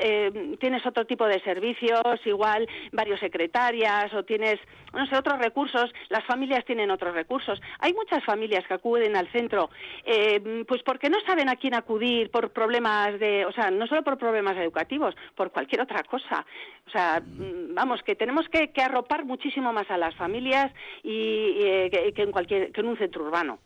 tienes 0.60 0.86
otro 0.86 1.06
tipo 1.06 1.26
de 1.26 1.42
servicios, 1.42 2.02
igual 2.26 2.68
varios 2.92 3.20
secretarias 3.20 4.14
o 4.14 4.24
tienes, 4.24 4.60
no 4.94 5.06
sé, 5.08 5.18
otros 5.18 5.40
recursos, 5.40 5.92
las 6.10 6.24
familias 6.26 6.66
tienen 6.66 6.92
otros 6.92 7.14
recursos. 7.14 7.60
Hay 7.80 7.94
muchas 7.94 8.24
familias 8.24 8.66
que 8.68 8.74
acuden 8.74 9.16
al 9.16 9.32
centro, 9.32 9.70
pues 10.68 10.84
porque 10.84 11.10
no 11.10 11.18
saben 11.26 11.50
a 11.50 11.56
quién 11.56 11.76
acudir 11.76 12.30
por 12.30 12.52
problemas 12.52 13.20
de, 13.20 13.46
o 13.46 13.52
sea, 13.52 13.70
no 13.72 13.88
solo 13.88 14.04
por 14.04 14.18
problemas 14.18 14.58
educativos, 14.58 15.16
por 15.36 15.52
cualquier 15.52 15.82
otra 15.82 16.04
cosa. 16.04 16.46
O 16.88 16.90
sea, 16.90 17.22
mm, 17.22 17.74
vamos, 17.74 18.02
que 18.04 18.16
tenemos 18.16 18.48
que 18.50 18.72
que 18.78 18.84
arropar 18.84 19.26
muchísimo 19.26 19.74
más 19.74 19.90
a 19.90 19.98
las 19.98 20.16
familias 20.16 20.72
y, 21.04 21.56
eh, 21.58 22.14
que, 22.16 22.22
en 22.22 22.32
cualquier 22.32 22.72
que 22.72 22.82
en 22.82 22.88
un 22.88 22.98
centro 22.98 23.24
urbano. 23.26 23.58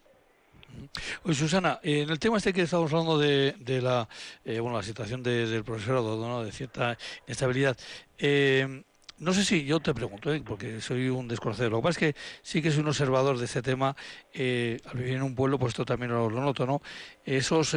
Oye, 1.24 1.36
Susana, 1.36 1.82
en 1.84 2.10
el 2.10 2.17
tema 2.17 2.38
este 2.38 2.54
que 2.54 2.62
estamos 2.62 2.93
hablando 2.93 3.17
de, 3.17 3.54
la 3.82 4.08
eh, 4.45 4.62
bueno 4.62 4.78
la 4.78 4.84
situación 4.84 5.21
del 5.21 5.65
profesorado, 5.65 6.15
¿no? 6.15 6.45
de 6.45 6.54
cierta 6.54 6.97
inestabilidad, 7.28 7.78
eh, 8.19 8.84
no 9.17 9.34
sé 9.34 9.43
si 9.43 9.65
yo 9.65 9.82
te 9.82 9.93
pregunto, 9.93 10.32
porque 10.45 10.80
soy 10.80 11.10
un 11.10 11.28
desconocido. 11.28 11.69
Lo 11.69 11.78
que 11.80 11.84
pasa 11.84 12.06
es 12.06 12.13
que 12.13 12.19
sí 12.41 12.62
que 12.62 12.71
soy 12.71 12.80
un 12.80 12.88
observador 12.88 13.38
de 13.38 13.45
este 13.45 13.62
tema. 13.62 13.89
al 14.34 14.97
vivir 14.97 15.15
en 15.15 15.24
un 15.24 15.36
pueblo, 15.36 15.60
pues 15.60 15.74
esto 15.74 15.84
también 15.84 16.12
lo, 16.12 16.30
noto, 16.30 16.65
¿no? 16.65 16.82
Esos 17.26 17.76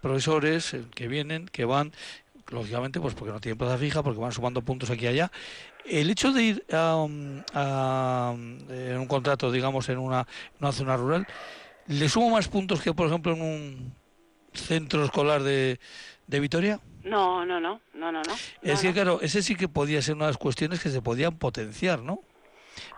profesores 0.00 0.76
que 0.94 1.08
vienen, 1.08 1.46
que 1.46 1.66
van, 1.66 1.92
lógicamente, 2.50 3.00
pues 3.00 3.14
porque 3.14 3.32
no 3.32 3.40
tienen 3.40 3.58
plaza 3.58 3.76
fija, 3.76 4.02
porque 4.02 4.20
van 4.20 4.32
sumando 4.32 4.62
puntos 4.62 4.88
aquí 4.88 5.04
y 5.04 5.08
allá, 5.08 5.30
el 5.84 6.10
hecho 6.10 6.32
de 6.32 6.42
ir 6.42 6.64
a, 6.72 7.06
en 8.36 8.98
un 8.98 9.06
contrato, 9.06 9.50
digamos, 9.50 9.88
en 9.88 9.98
una, 9.98 10.26
zona 10.72 10.96
rural, 10.96 11.26
¿le 11.86 12.08
sumo 12.08 12.30
más 12.30 12.48
puntos 12.48 12.80
que, 12.80 12.94
por 12.94 13.06
ejemplo, 13.06 13.32
en 13.32 13.42
un 13.42 13.94
centro 14.52 15.04
escolar 15.04 15.42
de, 15.42 15.80
de 16.26 16.40
Vitoria? 16.40 16.80
No, 17.04 17.46
no, 17.46 17.60
no, 17.60 17.80
no, 17.94 18.12
no, 18.12 18.22
no. 18.22 18.34
Es 18.62 18.80
que, 18.80 18.92
claro, 18.92 19.20
ese 19.22 19.42
sí 19.42 19.56
que 19.56 19.68
podía 19.68 20.02
ser 20.02 20.16
una 20.16 20.26
de 20.26 20.32
las 20.32 20.38
cuestiones 20.38 20.82
que 20.82 20.90
se 20.90 21.00
podían 21.00 21.38
potenciar, 21.38 22.00
¿no? 22.02 22.22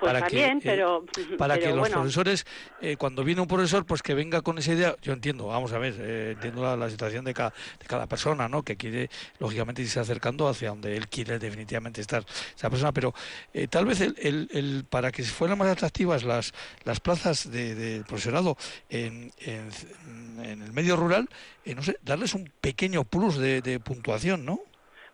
Pues 0.00 0.12
para 0.12 0.26
que, 0.26 0.58
pero, 0.62 1.04
para 1.38 1.58
que 1.58 1.72
los 1.72 1.88
profesores, 1.88 2.46
eh, 2.80 2.96
cuando 2.96 3.24
viene 3.24 3.40
un 3.40 3.46
profesor, 3.46 3.84
pues 3.84 4.02
que 4.02 4.14
venga 4.14 4.42
con 4.42 4.58
esa 4.58 4.72
idea. 4.72 4.96
Yo 5.02 5.12
entiendo, 5.12 5.46
vamos 5.46 5.72
a 5.72 5.78
ver, 5.78 5.94
eh, 5.98 6.32
entiendo 6.32 6.76
la, 6.76 6.90
situación 6.90 7.24
de 7.24 7.34
cada, 7.34 7.52
de 7.78 7.86
cada 7.86 8.06
persona, 8.06 8.48
¿no? 8.48 8.62
Que 8.62 8.76
quiere, 8.76 9.10
lógicamente, 9.38 9.82
irse 9.82 10.00
acercando 10.00 10.48
hacia 10.48 10.70
donde 10.70 10.96
él 10.96 11.08
quiere 11.08 11.38
definitivamente 11.38 12.00
estar 12.00 12.24
esa 12.56 12.70
persona. 12.70 12.92
Pero 12.92 13.14
eh, 13.52 13.68
tal 13.68 13.86
vez 13.86 14.00
el, 14.00 14.16
el, 14.18 14.84
para 14.88 15.12
que 15.12 15.22
fueran 15.22 15.58
más 15.58 15.68
atractivas 15.68 16.24
las, 16.24 16.52
las 16.84 17.00
plazas 17.00 17.50
de, 17.50 18.02
profesorado 18.06 18.56
en, 18.88 19.32
en, 19.38 20.62
el 20.62 20.72
medio 20.72 20.96
rural, 20.96 21.28
no 21.64 21.82
sé, 21.82 21.98
darles 22.02 22.34
un 22.34 22.50
pequeño 22.60 23.04
plus 23.04 23.38
de, 23.38 23.62
de 23.62 23.80
puntuación, 23.80 24.44
¿no? 24.44 24.60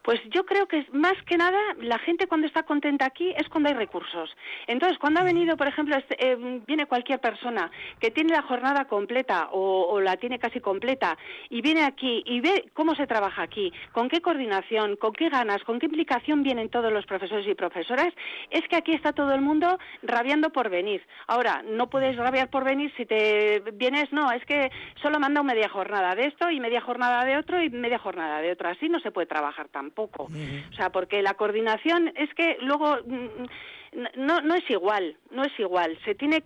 Pues 0.02 0.20
yo 0.30 0.46
creo 0.46 0.66
que 0.66 0.87
más 0.92 1.14
que 1.26 1.37
nada 1.37 1.58
la 1.80 1.98
gente 1.98 2.26
cuando 2.26 2.46
está 2.46 2.62
contenta 2.62 3.04
aquí 3.04 3.34
es 3.37 3.48
cuando 3.48 3.68
hay 3.68 3.74
recursos. 3.74 4.34
Entonces, 4.66 4.98
cuando 4.98 5.20
ha 5.20 5.24
venido, 5.24 5.56
por 5.56 5.66
ejemplo, 5.68 5.96
este, 5.96 6.16
eh, 6.18 6.62
viene 6.66 6.87
cualquier 6.87 7.20
persona 7.20 7.70
que 8.00 8.11
tiene 8.11 8.32
la 8.32 8.42
jornada 8.42 8.87
completa 8.87 9.48
o, 9.52 10.00
la 10.00 10.16
tiene 10.16 10.38
casi 10.38 10.61
completa 10.61 11.18
y 11.50 11.61
viene 11.61 11.84
aquí 11.84 12.22
y 12.24 12.40
ve 12.40 12.70
cómo 12.72 12.94
se 12.94 13.06
trabaja 13.06 13.42
aquí, 13.42 13.72
con 13.92 14.08
qué 14.08 14.20
coordinación, 14.20 14.96
con 14.96 15.12
qué 15.12 15.28
ganas, 15.28 15.62
con 15.64 15.78
qué 15.78 15.87
implicación 15.87 16.42
vienen 16.42 16.68
todos 16.68 16.92
los 16.92 17.04
profesores 17.04 17.46
y 17.46 17.54
profesoras, 17.54 18.14
es 18.50 18.66
que 18.68 18.76
aquí 18.76 18.92
está 18.92 19.12
todo 19.12 19.34
el 19.34 19.40
mundo 19.40 19.78
rabiando 20.02 20.50
por 20.50 20.70
venir. 20.70 21.04
Ahora, 21.26 21.62
no 21.66 21.90
puedes 21.90 22.16
rabiar 22.16 22.48
por 22.48 22.64
venir 22.64 22.92
si 22.96 23.04
te 23.04 23.62
vienes, 23.74 24.12
no, 24.12 24.30
es 24.30 24.44
que 24.44 24.70
solo 25.02 25.18
manda 25.18 25.42
media 25.42 25.68
jornada 25.68 26.14
de 26.14 26.26
esto 26.26 26.50
y 26.50 26.61
media 26.61 26.80
jornada 26.80 27.24
de 27.24 27.37
otro 27.37 27.61
y 27.62 27.70
media 27.70 27.98
jornada 27.98 28.40
de 28.40 28.52
otro. 28.52 28.68
Así 28.68 28.88
no 28.88 29.00
se 29.00 29.11
puede 29.11 29.26
trabajar 29.26 29.68
tampoco 29.68 29.97
poco. 29.98 30.28
O 30.70 30.74
sea, 30.76 30.90
porque 30.90 31.22
la 31.22 31.34
coordinación 31.34 32.12
es 32.14 32.32
que 32.34 32.56
luego 32.61 32.98
mm, 33.04 34.06
no, 34.16 34.40
no 34.42 34.54
es 34.54 34.70
igual, 34.70 35.16
no 35.32 35.42
es 35.42 35.58
igual. 35.58 35.98
Se 36.04 36.14
tiene, 36.14 36.44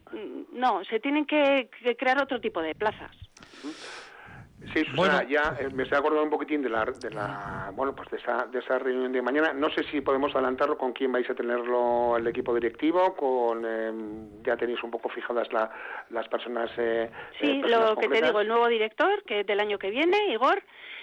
no, 0.55 0.83
se 0.85 1.01
tienen 1.01 1.27
que, 1.27 1.69
crear 1.99 2.23
otro 2.23 2.41
tipo 2.41 2.62
de 2.62 2.75
plazas. 2.75 3.11
Sí, 4.73 4.85
Susana, 4.85 5.25
ya 5.29 5.57
eh, 5.61 5.69
me 5.75 5.83
estoy 5.83 5.99
acordando 5.99 6.23
un 6.23 6.31
poquitín 6.31 6.62
de 6.62 6.71
la, 6.71 6.85
de 6.85 7.11
la, 7.11 7.73
bueno, 7.75 7.95
pues 7.95 8.09
de 8.11 8.17
esa, 8.19 8.47
de 8.47 8.61
esa 8.61 8.79
reunión 8.79 9.12
de 9.12 9.21
mañana. 9.21 9.53
No 9.53 9.69
sé 9.71 9.83
si 9.91 10.01
podemos 10.01 10.33
adelantarlo 10.35 10.79
con 10.79 10.93
quién 10.93 11.12
vais 11.12 11.29
a 11.29 11.35
tenerlo 11.35 12.17
el 12.17 12.27
equipo 12.29 12.55
directivo, 12.55 13.15
con 13.15 13.67
em, 13.67 14.43
ya 14.43 14.57
tenéis 14.57 14.83
un 14.83 14.91
poco 14.93 15.11
fijadas 15.11 15.49
las 16.11 16.29
personas. 16.29 16.71
Eh, 16.79 17.11
sí, 17.41 17.61
lo 17.67 17.97
que 17.97 18.09
te 18.09 18.23
digo, 18.23 18.41
el 18.41 18.49
nuevo 18.49 18.69
director 18.69 19.23
que 19.25 19.45
del 19.45 19.61
año 19.61 19.79
que 19.79 19.91
viene, 19.91 20.17
Igor, 20.33 20.62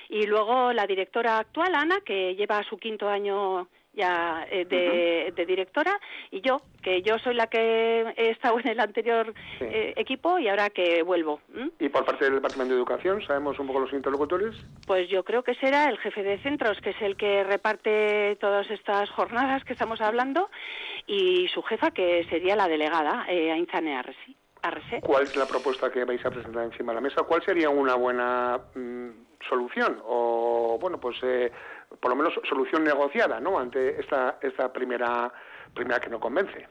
y 0.10 0.26
luego 0.26 0.74
la 0.74 0.88
directora 0.88 1.38
actual, 1.38 1.76
Ana, 1.76 2.02
que 2.02 2.36
lleva 2.36 2.64
su 2.64 2.78
quinto 2.78 3.08
año 3.08 3.68
ya 3.94 4.46
eh, 4.52 4.66
de, 4.66 5.46
directora 5.46 6.00
y 6.32 6.42
yo 6.42 6.62
que 6.82 7.02
yo 7.02 7.18
soy 7.20 7.34
la 7.34 7.48
que 7.48 8.14
he 8.16 8.30
estado 8.30 8.60
en 8.60 8.68
el 8.68 8.80
anterior 8.80 9.34
eh, 9.60 9.94
equipo 9.98 10.38
y 10.38 10.48
ahora 10.48 10.70
que 10.70 11.02
vuelvo 11.02 11.42
y 11.80 11.90
por 11.90 12.06
parte 12.06 12.26
del 12.26 12.36
departamento 12.36 12.76
de 12.76 12.80
educación 12.80 13.22
sabemos 13.24 13.58
un 13.60 13.68
poco 13.68 13.80
los 13.80 13.94
interlocutores 13.94 14.56
pues 14.86 15.10
yo 15.10 15.24
creo 15.24 15.44
que 15.44 15.56
será 15.56 15.90
el 15.90 15.98
jefe 15.98 16.24
de 16.24 16.38
centros 16.38 16.80
que 16.82 16.92
es 16.92 17.02
el 17.02 17.18
que 17.18 17.44
reparte 17.44 18.38
todas 18.40 18.70
estas 18.70 19.10
jornadas 19.10 19.64
que 19.64 19.74
estamos 19.74 20.02
hablando 20.02 20.50
y 21.08 21.48
su 21.48 21.64
jefa 21.64 21.92
que 21.92 22.26
sería 22.30 22.56
la 22.56 22.68
delegada 22.68 23.26
eh, 23.28 23.52
Ainzane 23.52 23.98
Arresi. 23.98 24.36
¿Cuál 25.02 25.28
es 25.28 25.36
la 25.36 25.48
propuesta 25.48 25.90
que 25.92 26.04
vais 26.04 26.24
a 26.26 26.30
presentar 26.30 26.64
encima 26.64 26.92
de 26.92 26.96
la 26.96 27.02
mesa? 27.02 27.24
¿Cuál 27.24 27.44
sería 27.44 27.70
una 27.70 27.96
buena 27.96 28.60
mm, 28.76 29.10
solución 29.48 30.02
o 30.06 30.78
bueno 30.80 31.00
pues 31.00 31.18
eh, 31.24 31.52
por 32.00 32.12
lo 32.12 32.16
menos 32.16 32.34
solución 32.48 32.84
negociada 32.84 33.40
no 33.40 33.60
ante 33.60 34.00
esta 34.00 34.38
esta 34.42 34.72
primera 34.72 35.32
primera 35.74 36.00
que 36.00 36.10
no 36.10 36.20
convence 36.20 36.68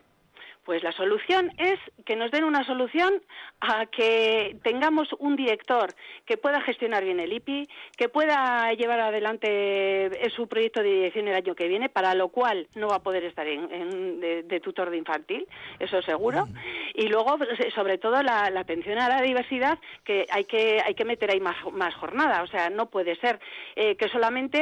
pues 0.68 0.82
la 0.82 0.92
solución 0.92 1.50
es 1.56 1.80
que 2.04 2.14
nos 2.14 2.30
den 2.30 2.44
una 2.44 2.62
solución 2.62 3.22
a 3.58 3.86
que 3.86 4.58
tengamos 4.62 5.08
un 5.18 5.34
director 5.34 5.94
que 6.26 6.36
pueda 6.36 6.60
gestionar 6.60 7.02
bien 7.02 7.20
el 7.20 7.32
IPI, 7.32 7.66
que 7.96 8.10
pueda 8.10 8.70
llevar 8.74 9.00
adelante 9.00 10.10
su 10.36 10.46
proyecto 10.46 10.82
de 10.82 10.90
dirección 10.90 11.26
el 11.26 11.36
año 11.36 11.54
que 11.54 11.68
viene, 11.68 11.88
para 11.88 12.14
lo 12.14 12.28
cual 12.28 12.68
no 12.74 12.88
va 12.88 12.96
a 12.96 13.02
poder 13.02 13.24
estar 13.24 13.48
en, 13.48 14.20
de, 14.20 14.60
tutor 14.60 14.90
de 14.90 14.98
infantil, 14.98 15.46
eso 15.78 16.02
seguro. 16.02 16.46
Y 16.92 17.08
luego, 17.08 17.38
pues, 17.38 17.48
sobre 17.74 17.96
todo, 17.96 18.22
la, 18.22 18.52
atención 18.54 18.98
a 18.98 19.08
la 19.08 19.22
diversidad, 19.22 19.78
que 20.04 20.26
hay 20.30 20.44
que, 20.44 20.82
hay 20.84 20.94
que 20.94 21.06
meter 21.06 21.30
ahí 21.30 21.40
más, 21.40 21.56
más 21.72 21.94
jornada. 21.94 22.42
O 22.42 22.46
sea, 22.46 22.68
no 22.68 22.90
puede 22.90 23.16
ser 23.16 23.40
eh, 23.74 23.96
que 23.96 24.10
solamente 24.10 24.58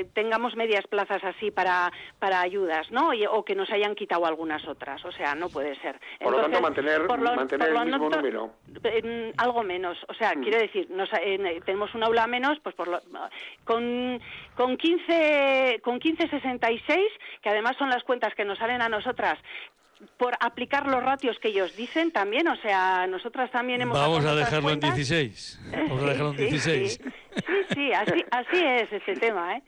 eh, 0.00 0.06
tengamos 0.12 0.56
medias 0.56 0.88
plazas 0.88 1.22
así 1.22 1.52
para, 1.52 1.92
para 2.18 2.40
ayudas, 2.40 2.90
¿no? 2.90 3.10
o 3.30 3.44
que 3.44 3.54
nos 3.54 3.70
hayan 3.70 3.94
quitado 3.94 4.26
algunas 4.26 4.66
otras. 4.66 5.04
O 5.04 5.12
sea, 5.12 5.19
no 5.36 5.48
puede 5.48 5.74
ser. 5.80 6.00
Por 6.20 6.32
lo 6.32 6.42
tanto, 6.42 6.60
mantener, 6.60 7.06
mantener 7.08 7.68
el 7.68 7.86
mismo 7.86 8.10
número. 8.10 8.52
algo 9.36 9.62
menos. 9.62 9.98
O 10.08 10.14
sea, 10.14 10.34
mm. 10.34 10.42
quiere 10.42 10.58
decir, 10.58 10.90
nos, 10.90 11.10
tenemos 11.64 11.94
un 11.94 12.02
aula 12.02 12.26
menos, 12.26 12.58
pues 12.62 12.74
por 12.74 12.88
lo, 12.88 13.00
con, 13.64 14.20
con 14.54 14.76
15 14.76 15.80
con 15.82 15.94
1566, 15.94 17.06
que 17.42 17.48
además 17.48 17.76
son 17.78 17.90
las 17.90 18.02
cuentas 18.04 18.34
que 18.34 18.44
nos 18.44 18.58
salen 18.58 18.82
a 18.82 18.88
nosotras 18.88 19.38
por 20.16 20.34
aplicar 20.40 20.86
los 20.86 21.02
ratios 21.02 21.38
que 21.38 21.48
ellos 21.48 21.76
dicen 21.76 22.10
también, 22.10 22.48
o 22.48 22.56
sea, 22.56 23.06
nosotras 23.06 23.50
también 23.50 23.82
hemos... 23.82 23.98
Vamos 23.98 24.24
a 24.24 24.34
dejarlo 24.36 24.70
en 24.70 24.80
16. 24.80 25.60
Vamos 25.72 26.02
a 26.02 26.06
dejarlo 26.06 26.30
en 26.30 26.36
16. 26.36 27.00
Sí, 27.70 27.74
sí, 27.74 27.92
así, 27.92 28.24
así 28.30 28.64
es 28.64 28.92
ese 28.92 29.14
tema, 29.14 29.56
¿eh? 29.56 29.62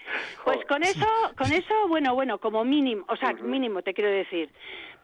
Pues 0.45 0.59
con 0.69 0.83
eso, 0.83 1.07
con 1.37 1.53
eso, 1.53 1.89
bueno, 1.89 2.15
bueno, 2.15 2.39
como 2.39 2.65
mínimo, 2.65 3.05
o 3.09 3.17
sea, 3.17 3.33
mínimo 3.33 3.83
te 3.83 3.95
quiero 3.95 4.11
decir. 4.11 4.51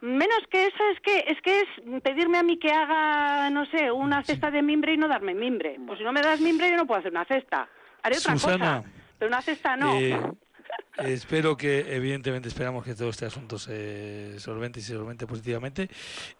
Menos 0.01 0.39
que 0.49 0.67
eso 0.67 0.83
es 0.93 0.99
que 1.01 1.25
es 1.27 1.41
que 1.41 1.59
es 1.59 2.01
pedirme 2.01 2.37
a 2.37 2.43
mí 2.43 2.57
que 2.57 2.71
haga, 2.71 3.49
no 3.49 3.65
sé, 3.65 3.91
una 3.91 4.23
cesta 4.23 4.49
de 4.49 4.61
mimbre 4.61 4.93
y 4.93 4.97
no 4.97 5.07
darme 5.07 5.33
mimbre. 5.33 5.77
Pues 5.85 5.99
si 5.99 6.05
no 6.05 6.13
me 6.13 6.21
das 6.21 6.39
mimbre 6.39 6.69
yo 6.69 6.77
no 6.77 6.87
puedo 6.87 6.99
hacer 6.99 7.11
una 7.11 7.25
cesta. 7.25 7.67
Haré 8.01 8.17
otra 8.17 8.33
cosa, 8.33 8.83
pero 9.17 9.27
una 9.27 9.41
cesta 9.41 9.75
no. 9.75 9.95
Eh, 9.99 10.17
espero 10.99 11.57
que, 11.57 11.95
evidentemente, 11.95 12.47
esperamos 12.47 12.85
que 12.85 12.95
todo 12.95 13.09
este 13.09 13.25
asunto 13.25 13.57
se 13.57 14.39
solvente 14.39 14.79
y 14.79 14.83
se 14.83 14.93
solvente 14.93 15.27
positivamente. 15.27 15.89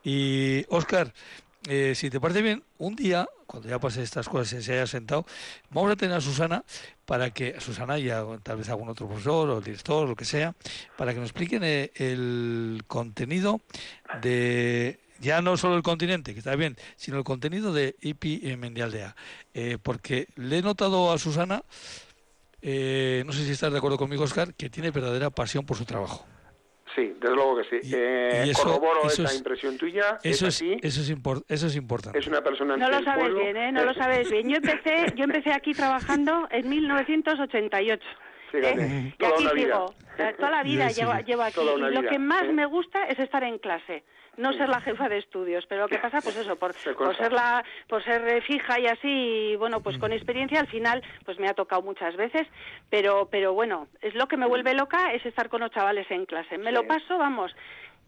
Y, 0.04 0.65
Oscar, 0.69 1.12
eh, 1.67 1.93
si 1.95 2.10
te 2.10 2.19
parece 2.19 2.41
bien, 2.41 2.63
un 2.78 2.95
día, 2.95 3.28
cuando 3.45 3.69
ya 3.69 3.80
pase 3.80 4.02
estas 4.02 4.30
cosas 4.30 4.60
y 4.60 4.63
se 4.63 4.74
haya 4.74 4.88
sentado, 4.88 5.26
vamos 5.69 5.91
a 5.91 5.95
tener 5.95 6.15
a 6.15 6.22
Susana 6.22 6.63
para 7.06 7.32
que, 7.32 7.60
Susana 7.60 8.00
y 8.00 8.10
tal 8.43 8.58
vez 8.58 8.69
algún 8.69 8.89
otro 8.89 9.08
profesor 9.08 9.50
o 9.50 9.62
director, 9.62 10.08
lo 10.08 10.15
que 10.15 10.26
sea, 10.26 10.56
para 10.98 11.13
que 11.13 11.19
nos 11.19 11.30
expliquen 11.30 11.63
eh, 11.63 11.91
el 11.95 12.84
contenido 12.88 13.62
de 14.22 15.00
ya 15.19 15.41
no 15.41 15.58
solo 15.58 15.76
el 15.76 15.84
continente, 15.84 16.34
que 16.34 16.39
está 16.39 16.56
bien, 16.56 16.78
sino 16.95 17.17
el 17.17 17.24
contenido 17.24 17.74
de 17.74 17.95
IPI 18.02 18.56
Mendialdea. 18.58 19.15
Eh, 19.54 19.78
porque 19.82 20.28
le 20.36 20.60
he 20.60 20.62
notado 20.62 21.12
a 21.12 21.17
Susana, 21.17 21.63
eh, 22.62 23.24
no 23.26 23.34
sé 23.34 23.45
si 23.45 23.52
estás 23.52 23.72
de 23.72 23.78
acuerdo 23.78 23.98
conmigo, 23.98 24.24
Oscar, 24.24 24.54
que 24.54 24.69
tiene 24.69 24.91
verdadera 24.91 25.30
pasión 25.30 25.65
por 25.65 25.78
su 25.78 25.86
trabajo. 25.86 26.26
Sí, 27.00 27.16
desde 27.20 27.36
luego 27.36 27.58
que 27.58 27.82
sí. 27.82 27.94
eh, 27.96 28.52
corroboro 28.56 29.06
esa 29.06 29.34
impresión 29.34 29.78
tuya. 29.78 30.20
Eso 30.24 30.48
es, 30.48 30.56
así. 30.56 30.78
Eso 30.82 31.02
es, 31.02 31.10
eso 31.48 31.68
es 31.68 31.76
importante. 31.76 32.20
Es 32.20 32.28
una 32.28 32.42
persona 32.42 32.76
No 32.76 32.90
lo 32.90 33.04
sabes 33.04 33.34
bien, 33.34 33.56
¿eh? 33.56 33.72
No 33.72 33.86
lo 33.86 33.94
sabes 33.94 34.30
bien. 34.30 34.50
Yo 34.50 34.58
empecé, 34.58 35.06
yo 35.16 35.24
empecé 35.24 35.54
aquí 35.54 35.74
trabajando 35.74 36.48
en 36.52 36.68
1988. 36.68 38.04
Fíjate, 38.52 38.82
¿eh? 38.82 39.16
Y 39.18 39.26
aquí 39.26 39.48
sigo. 39.56 39.94
Toda 40.38 40.52
la 40.52 40.64
vida 40.64 40.90
llevo, 40.90 41.14
llevo, 41.26 41.44
aquí. 41.44 41.62
Y 41.62 41.94
lo 41.94 42.02
que 42.02 42.20
más 42.20 42.52
me 42.52 42.66
gusta 42.66 43.06
es 43.06 43.20
estar 43.20 43.44
en 43.44 43.60
clase 43.60 44.04
no 44.39 44.54
ser 44.54 44.69
la 44.69 44.82
jefa 44.82 45.10
de 45.10 45.17
estudios, 45.17 45.65
pero 45.67 45.88
¿qué 45.88 45.99
pasa? 45.99 46.21
Pues 46.21 46.36
eso, 46.38 46.56
por, 46.56 46.73
por 46.97 47.15
ser 47.17 47.32
la, 47.34 47.63
por 47.88 48.04
ser 48.04 48.28
eh, 48.28 48.41
fija 48.41 48.80
y 48.80 48.88
así, 48.88 49.56
bueno, 49.58 49.82
pues 49.82 49.97
con 49.97 50.13
experiencia 50.13 50.60
al 50.60 50.67
final, 50.67 51.04
pues 51.25 51.38
me 51.39 51.47
ha 51.47 51.54
tocado 51.54 51.82
muchas 51.82 52.15
veces, 52.15 52.47
pero, 52.89 53.28
pero 53.30 53.54
bueno, 53.54 53.88
es 54.02 54.15
lo 54.15 54.28
que 54.28 54.38
me 54.38 54.47
vuelve 54.47 54.73
loca 54.73 55.13
es 55.13 55.25
estar 55.25 55.49
con 55.49 55.62
los 55.62 55.71
chavales 55.71 56.10
en 56.10 56.25
clase. 56.25 56.58
Me 56.58 56.71
lo 56.71 56.88
paso, 56.88 57.17
vamos, 57.17 57.54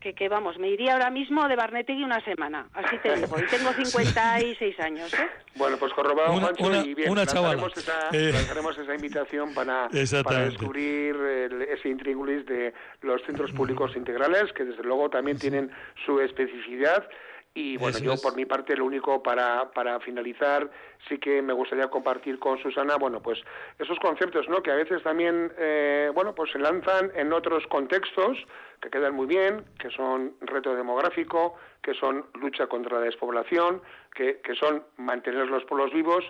que, 0.01 0.13
que, 0.13 0.27
vamos, 0.27 0.57
me 0.57 0.69
iría 0.69 0.93
ahora 0.93 1.09
mismo 1.09 1.47
de 1.47 1.55
Barnetegui 1.55 2.03
una 2.03 2.19
semana, 2.25 2.67
así 2.73 2.97
te 2.97 3.15
digo, 3.15 3.37
y 3.39 3.47
tengo 3.47 3.71
56 3.71 4.79
años, 4.79 5.13
¿eh? 5.13 5.29
Bueno, 5.55 5.77
pues 5.77 5.93
corroborado, 5.93 6.33
una, 6.33 6.47
Juancho, 6.47 6.83
y 6.83 6.93
bien, 6.93 7.11
una 7.11 7.23
lanzaremos, 7.23 7.77
esa, 7.77 8.09
eh. 8.11 8.31
lanzaremos 8.33 8.77
esa 8.77 8.95
invitación 8.95 9.53
para, 9.53 9.89
para 10.23 10.45
descubrir 10.45 11.15
el, 11.15 11.61
ese 11.61 11.89
intríngulis 11.89 12.45
de 12.45 12.73
los 13.01 13.21
centros 13.23 13.51
públicos 13.51 13.95
integrales, 13.95 14.51
que 14.53 14.65
desde 14.65 14.83
luego 14.83 15.09
también 15.09 15.37
tienen 15.37 15.71
su 16.05 16.19
especificidad 16.19 17.07
y 17.53 17.75
bueno, 17.75 17.99
yo 17.99 18.15
por 18.21 18.35
mi 18.35 18.45
parte 18.45 18.77
lo 18.77 18.85
único 18.85 19.21
para, 19.21 19.71
para 19.71 19.99
finalizar 19.99 20.69
sí 21.09 21.17
que 21.17 21.41
me 21.41 21.51
gustaría 21.51 21.89
compartir 21.89 22.39
con 22.39 22.57
Susana, 22.59 22.95
bueno, 22.95 23.21
pues 23.21 23.39
esos 23.77 23.99
conceptos, 23.99 24.47
¿no? 24.47 24.63
Que 24.63 24.71
a 24.71 24.75
veces 24.75 25.03
también, 25.03 25.51
eh, 25.57 26.11
bueno, 26.13 26.33
pues 26.33 26.51
se 26.51 26.59
lanzan 26.59 27.11
en 27.13 27.33
otros 27.33 27.67
contextos 27.67 28.37
que 28.81 28.89
quedan 28.89 29.15
muy 29.15 29.27
bien, 29.27 29.65
que 29.79 29.89
son 29.89 30.33
reto 30.39 30.73
demográfico, 30.73 31.55
que 31.81 31.93
son 31.93 32.25
lucha 32.35 32.67
contra 32.67 32.99
la 32.99 33.05
despoblación, 33.05 33.81
que, 34.15 34.39
que 34.39 34.55
son 34.55 34.83
mantener 34.95 35.47
los 35.47 35.65
pueblos 35.65 35.91
vivos. 35.91 36.23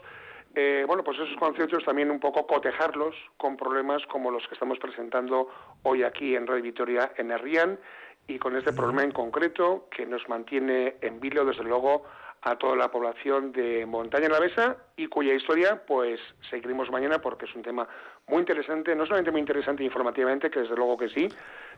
Eh, 0.55 0.83
bueno, 0.85 1.03
pues 1.03 1.17
esos 1.19 1.37
conceptos 1.37 1.85
también 1.85 2.11
un 2.11 2.19
poco 2.19 2.45
cotejarlos 2.47 3.15
con 3.37 3.55
problemas 3.55 4.05
como 4.07 4.31
los 4.31 4.45
que 4.47 4.55
estamos 4.55 4.79
presentando 4.79 5.49
hoy 5.83 6.03
aquí 6.03 6.35
en 6.35 6.45
Radio 6.45 6.63
Vitoria 6.63 7.13
en 7.15 7.31
Herrián 7.31 7.79
y 8.27 8.39
con 8.39 8.55
este 8.55 8.73
problema 8.73 9.03
en 9.03 9.11
concreto 9.11 9.87
que 9.95 10.05
nos 10.05 10.27
mantiene 10.29 10.95
en 11.01 11.19
vilo, 11.19 11.45
desde 11.45 11.63
luego, 11.63 12.05
a 12.43 12.55
toda 12.55 12.75
la 12.75 12.89
población 12.89 13.51
de 13.51 13.85
Montaña 13.85 14.27
la 14.27 14.39
Besa 14.39 14.77
y 14.97 15.07
cuya 15.07 15.33
historia 15.33 15.83
pues 15.85 16.19
seguiremos 16.49 16.89
mañana 16.89 17.19
porque 17.19 17.45
es 17.45 17.55
un 17.55 17.61
tema 17.61 17.87
muy 18.27 18.39
interesante, 18.39 18.95
no 18.95 19.05
solamente 19.05 19.31
muy 19.31 19.41
interesante 19.41 19.83
informativamente, 19.83 20.49
que 20.49 20.61
desde 20.61 20.75
luego 20.75 20.97
que 20.97 21.09
sí, 21.09 21.29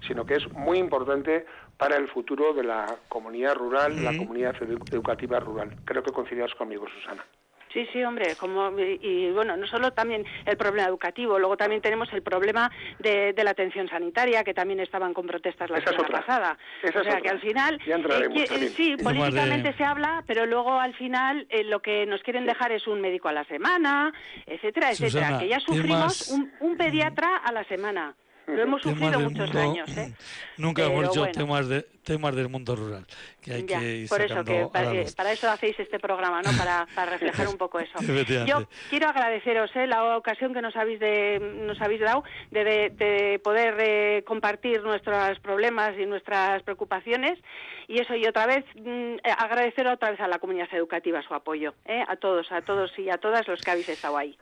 sino 0.07 0.25
que 0.25 0.35
es 0.35 0.51
muy 0.53 0.77
importante 0.77 1.45
para 1.77 1.97
el 1.97 2.07
futuro 2.07 2.53
de 2.53 2.63
la 2.63 2.95
comunidad 3.09 3.55
rural, 3.55 4.03
la 4.03 4.15
comunidad 4.15 4.55
educativa 4.91 5.39
rural. 5.39 5.75
Creo 5.83 6.01
que 6.03 6.11
coincidirás 6.11 6.53
conmigo, 6.55 6.87
Susana. 6.87 7.25
Sí, 7.73 7.87
sí, 7.91 8.03
hombre, 8.03 8.35
como 8.35 8.71
y, 8.79 9.31
bueno, 9.31 9.57
no 9.57 9.65
solo 9.65 9.91
también 9.91 10.23
el 10.45 10.57
problema 10.57 10.87
educativo, 10.87 11.39
luego 11.39 11.57
también 11.57 11.81
tenemos 11.81 12.11
el 12.13 12.21
problema 12.21 12.71
de, 12.99 13.33
la 13.43 13.51
atención 13.51 13.89
sanitaria, 13.89 14.43
que 14.43 14.53
también 14.53 14.79
estaban 14.79 15.13
con 15.13 15.25
protestas 15.25 15.69
la 15.71 15.81
semana 15.81 16.07
pasada. 16.07 16.57
o 16.83 17.03
sea, 17.03 17.19
que 17.19 17.29
al 17.29 17.41
final, 17.41 17.79
eh, 17.85 18.69
sí, 18.69 18.95
políticamente 19.03 19.73
se 19.73 19.83
habla, 19.83 20.23
pero 20.27 20.45
luego 20.45 20.79
al 20.79 20.93
final 20.93 21.47
eh, 21.49 21.63
lo 21.63 21.81
que 21.81 22.05
nos 22.05 22.21
quieren 22.21 22.45
dejar 22.45 22.71
es 22.71 22.85
un 22.87 23.01
médico 23.01 23.27
a 23.27 23.33
la 23.33 23.43
semana, 23.45 24.13
etcétera, 24.45 24.91
etcétera, 24.91 25.39
que 25.39 25.47
ya 25.47 25.59
sufrimos 25.59 26.29
un, 26.29 26.51
un 26.59 26.77
pediatra 26.77 27.37
a 27.37 27.51
la 27.51 27.63
semana. 27.65 28.15
Lo 28.47 28.61
hemos 28.61 28.81
sufrido 28.81 29.19
muchos 29.19 29.55
años, 29.55 29.97
¿eh? 29.97 30.13
Nunca 30.57 30.85
hemos 30.85 31.05
hecho 31.07 31.25
temas, 31.31 31.67
de, 31.67 31.83
temas 32.03 32.35
del 32.35 32.49
mundo 32.49 32.75
rural. 32.75 33.05
Que 33.41 33.53
hay 33.53 33.65
que 33.65 33.95
ir 33.95 34.09
por 34.09 34.21
eso, 34.21 34.43
que 34.43 34.67
para, 34.71 35.31
eso 35.31 35.49
hacéis 35.49 35.79
este 35.79 35.99
programa, 35.99 36.41
¿no? 36.41 36.51
Para, 36.57 36.85
para 36.93 37.11
reflejar 37.11 37.47
un 37.47 37.57
poco 37.57 37.79
eso. 37.79 37.93
Yo 38.45 38.67
quiero 38.89 39.07
agradeceros 39.07 39.71
¿eh? 39.75 39.87
la 39.87 40.17
ocasión 40.17 40.53
que 40.53 40.61
nos 40.61 40.75
habéis, 40.75 40.99
de, 40.99 41.39
nos 41.39 41.81
habéis 41.81 42.01
dado 42.01 42.23
de, 42.51 42.89
de, 42.89 43.39
poder 43.43 43.75
eh, 43.79 44.23
compartir 44.25 44.81
nuestros 44.83 45.39
problemas 45.39 45.97
y 45.97 46.05
nuestras 46.05 46.61
preocupaciones. 46.63 47.39
Y 47.87 47.99
eso, 47.99 48.15
y 48.15 48.25
otra 48.25 48.45
vez, 48.45 48.65
mm, 48.75 49.15
agradecer 49.37 49.87
otra 49.87 50.11
vez 50.11 50.19
a 50.19 50.27
la 50.27 50.39
comunidad 50.39 50.67
educativa 50.73 51.21
su 51.21 51.33
apoyo, 51.33 51.73
¿eh? 51.85 52.03
a 52.07 52.15
todos, 52.17 52.51
a 52.51 52.61
todos 52.61 52.91
y 52.97 53.09
a 53.09 53.17
todas 53.17 53.47
los 53.47 53.61
que 53.61 53.71
habéis 53.71 53.89
estado 53.89 54.17
ahí. 54.17 54.37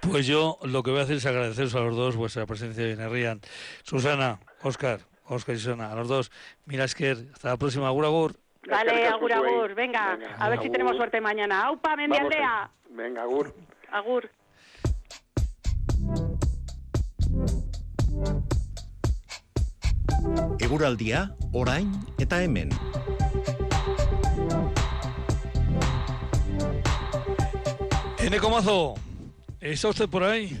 Pues 0.00 0.26
yo 0.26 0.58
lo 0.62 0.82
que 0.82 0.90
voy 0.90 1.00
a 1.00 1.02
hacer 1.02 1.16
es 1.16 1.26
agradeceros 1.26 1.74
a 1.74 1.80
los 1.80 1.96
dos 1.96 2.16
vuestra 2.16 2.46
presencia 2.46 2.88
en 2.88 3.10
Rían. 3.10 3.40
Susana, 3.82 4.38
Oscar, 4.62 5.00
Oscar 5.26 5.54
y 5.54 5.58
Susana, 5.58 5.92
a 5.92 5.94
los 5.94 6.08
dos. 6.08 6.30
Mira, 6.64 6.84
Esker, 6.84 7.16
hasta 7.32 7.48
la 7.48 7.56
próxima. 7.56 7.88
Agur, 7.88 8.04
agur. 8.04 8.36
Vale, 8.68 9.06
agur, 9.06 9.32
agur. 9.32 9.74
Venga, 9.74 10.18
a 10.38 10.48
ver 10.48 10.60
si 10.60 10.70
tenemos 10.70 10.96
suerte 10.96 11.20
mañana. 11.20 11.64
¡Aupa, 11.66 11.96
Mendialdea! 11.96 12.70
Venga, 12.90 13.22
agur. 13.22 13.54
Agur. 13.92 14.30
Eguraldia, 20.58 21.30
orain 21.52 21.92
eta 22.18 22.42
hemen. 22.42 22.70
Eneco 28.18 28.50
Mazo, 28.50 28.94
¿Está 29.72 29.88
usted 29.88 30.08
por 30.08 30.22
ahí? 30.22 30.56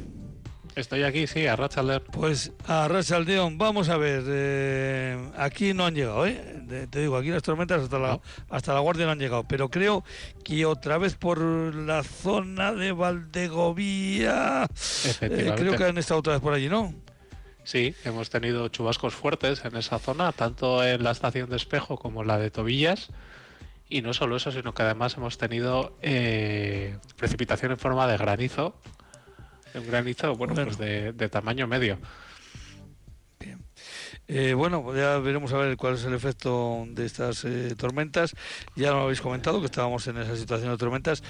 Estoy 0.74 1.04
aquí, 1.04 1.28
sí, 1.28 1.46
a 1.46 1.54
Rachaldeón. 1.54 2.02
Pues 2.10 2.52
a 2.66 2.88
Rachaldeón, 2.88 3.56
vamos 3.56 3.88
a 3.88 3.96
ver, 3.96 4.24
eh, 4.26 5.30
aquí 5.36 5.72
no 5.74 5.86
han 5.86 5.94
llegado, 5.94 6.26
¿eh? 6.26 6.88
te 6.90 7.00
digo, 7.00 7.16
aquí 7.16 7.30
las 7.30 7.44
tormentas 7.44 7.82
hasta 7.82 8.00
la, 8.00 8.20
hasta 8.50 8.74
la 8.74 8.80
Guardia 8.80 9.06
no 9.06 9.12
han 9.12 9.20
llegado, 9.20 9.44
pero 9.44 9.68
creo 9.70 10.02
que 10.42 10.66
otra 10.66 10.98
vez 10.98 11.14
por 11.14 11.38
la 11.40 12.02
zona 12.02 12.72
de 12.72 12.90
Valdegovía, 12.90 14.66
eh, 15.20 15.52
creo 15.56 15.76
que 15.76 15.84
han 15.84 15.98
estado 15.98 16.18
otra 16.18 16.32
vez 16.32 16.42
por 16.42 16.52
allí, 16.52 16.68
¿no? 16.68 16.92
Sí, 17.62 17.94
hemos 18.04 18.28
tenido 18.28 18.66
chubascos 18.68 19.14
fuertes 19.14 19.64
en 19.64 19.76
esa 19.76 20.00
zona, 20.00 20.32
tanto 20.32 20.84
en 20.84 21.04
la 21.04 21.12
estación 21.12 21.48
de 21.48 21.56
Espejo 21.56 21.96
como 21.96 22.22
en 22.22 22.26
la 22.26 22.38
de 22.38 22.50
Tobillas. 22.50 23.10
Y 23.88 24.02
no 24.02 24.12
solo 24.12 24.36
eso, 24.36 24.50
sino 24.50 24.74
que 24.74 24.82
además 24.82 25.16
hemos 25.16 25.38
tenido 25.38 25.96
eh, 26.02 26.98
precipitación 27.16 27.72
en 27.72 27.78
forma 27.78 28.06
de 28.08 28.16
granizo. 28.16 28.74
Un 29.76 29.86
granizo, 29.86 30.34
bueno, 30.36 30.54
pues 30.54 30.78
de, 30.78 31.28
tamaño 31.28 31.66
medio. 31.66 31.98
Bien. 33.38 33.62
Eh, 34.28 34.54
bueno, 34.54 34.94
ya 34.96 35.18
veremos 35.18 35.52
a 35.52 35.58
ver 35.58 35.76
cuál 35.76 35.94
es 35.94 36.04
el 36.04 36.14
efecto 36.14 36.86
de 36.88 37.04
estas 37.04 37.44
eh, 37.44 37.74
tormentas. 37.76 38.34
Ya 38.74 38.92
lo 38.92 39.02
habéis 39.02 39.20
comentado, 39.20 39.60
que 39.60 39.66
estábamos 39.66 40.06
en 40.06 40.16
esa 40.16 40.36
situación 40.36 40.70
de 40.70 40.78
tormentas, 40.78 41.22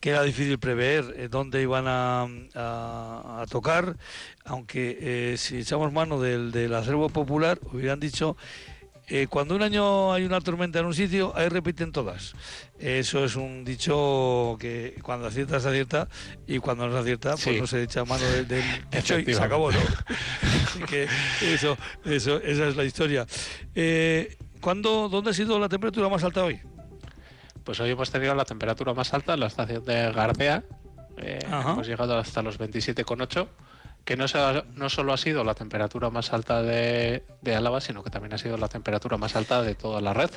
que 0.00 0.10
era 0.10 0.22
difícil 0.22 0.58
prever 0.58 1.30
dónde 1.30 1.62
iban 1.62 1.86
a, 1.88 2.26
a, 2.54 3.46
tocar, 3.48 3.96
aunque 4.44 5.34
si 5.38 5.58
echamos 5.58 5.92
mano 5.92 6.20
del, 6.20 6.52
del 6.52 6.74
acervo 6.74 7.08
popular, 7.08 7.58
hubieran 7.72 8.00
dicho 8.00 8.36
eh, 9.06 9.26
cuando 9.28 9.54
un 9.54 9.62
año 9.62 10.12
hay 10.12 10.24
una 10.24 10.40
tormenta 10.40 10.78
en 10.78 10.86
un 10.86 10.94
sitio, 10.94 11.32
ahí 11.36 11.48
repiten 11.48 11.92
todas. 11.92 12.34
Eso 12.78 13.24
es 13.24 13.36
un 13.36 13.64
dicho 13.64 14.56
que 14.58 14.98
cuando 15.02 15.26
acierta 15.26 15.60
se 15.60 15.68
acierta 15.68 16.08
y 16.46 16.58
cuando 16.58 16.86
no 16.86 16.94
se 16.94 17.00
acierta, 17.00 17.36
pues 17.36 17.60
no 17.60 17.66
se 17.66 17.82
echa 17.82 18.04
mano 18.04 18.24
del, 18.24 18.62
dicho 18.90 19.18
y 19.18 19.34
se 19.34 19.42
acabó, 19.42 19.70
¿no? 19.70 19.78
Así 20.66 20.82
que 20.88 21.06
eso, 21.42 21.76
eso, 22.04 22.40
esa 22.40 22.68
es 22.68 22.76
la 22.76 22.84
historia. 22.84 23.26
Eh, 23.74 24.36
¿Dónde 24.60 25.30
ha 25.30 25.34
sido 25.34 25.58
la 25.58 25.68
temperatura 25.68 26.08
más 26.08 26.24
alta 26.24 26.42
hoy? 26.42 26.58
Pues 27.64 27.78
hoy 27.80 27.90
hemos 27.90 28.10
tenido 28.10 28.34
la 28.34 28.46
temperatura 28.46 28.94
más 28.94 29.12
alta 29.12 29.34
en 29.34 29.40
la 29.40 29.46
estación 29.46 29.84
de 29.84 30.10
Gardea. 30.12 30.64
Eh, 31.18 31.38
hemos 31.46 31.86
llegado 31.86 32.16
hasta 32.16 32.40
los 32.40 32.58
27,8 32.58 33.46
que 34.04 34.16
no, 34.16 34.26
no 34.74 34.90
solo 34.90 35.12
ha 35.12 35.16
sido 35.16 35.44
la 35.44 35.54
temperatura 35.54 36.10
más 36.10 36.32
alta 36.32 36.62
de, 36.62 37.24
de, 37.40 37.54
Álava, 37.54 37.80
sino 37.80 38.02
que 38.02 38.10
también 38.10 38.34
ha 38.34 38.38
sido 38.38 38.56
la 38.56 38.68
temperatura 38.68 39.16
más 39.16 39.36
alta 39.36 39.62
de 39.62 39.74
toda 39.74 40.00
la 40.00 40.12
red. 40.12 40.30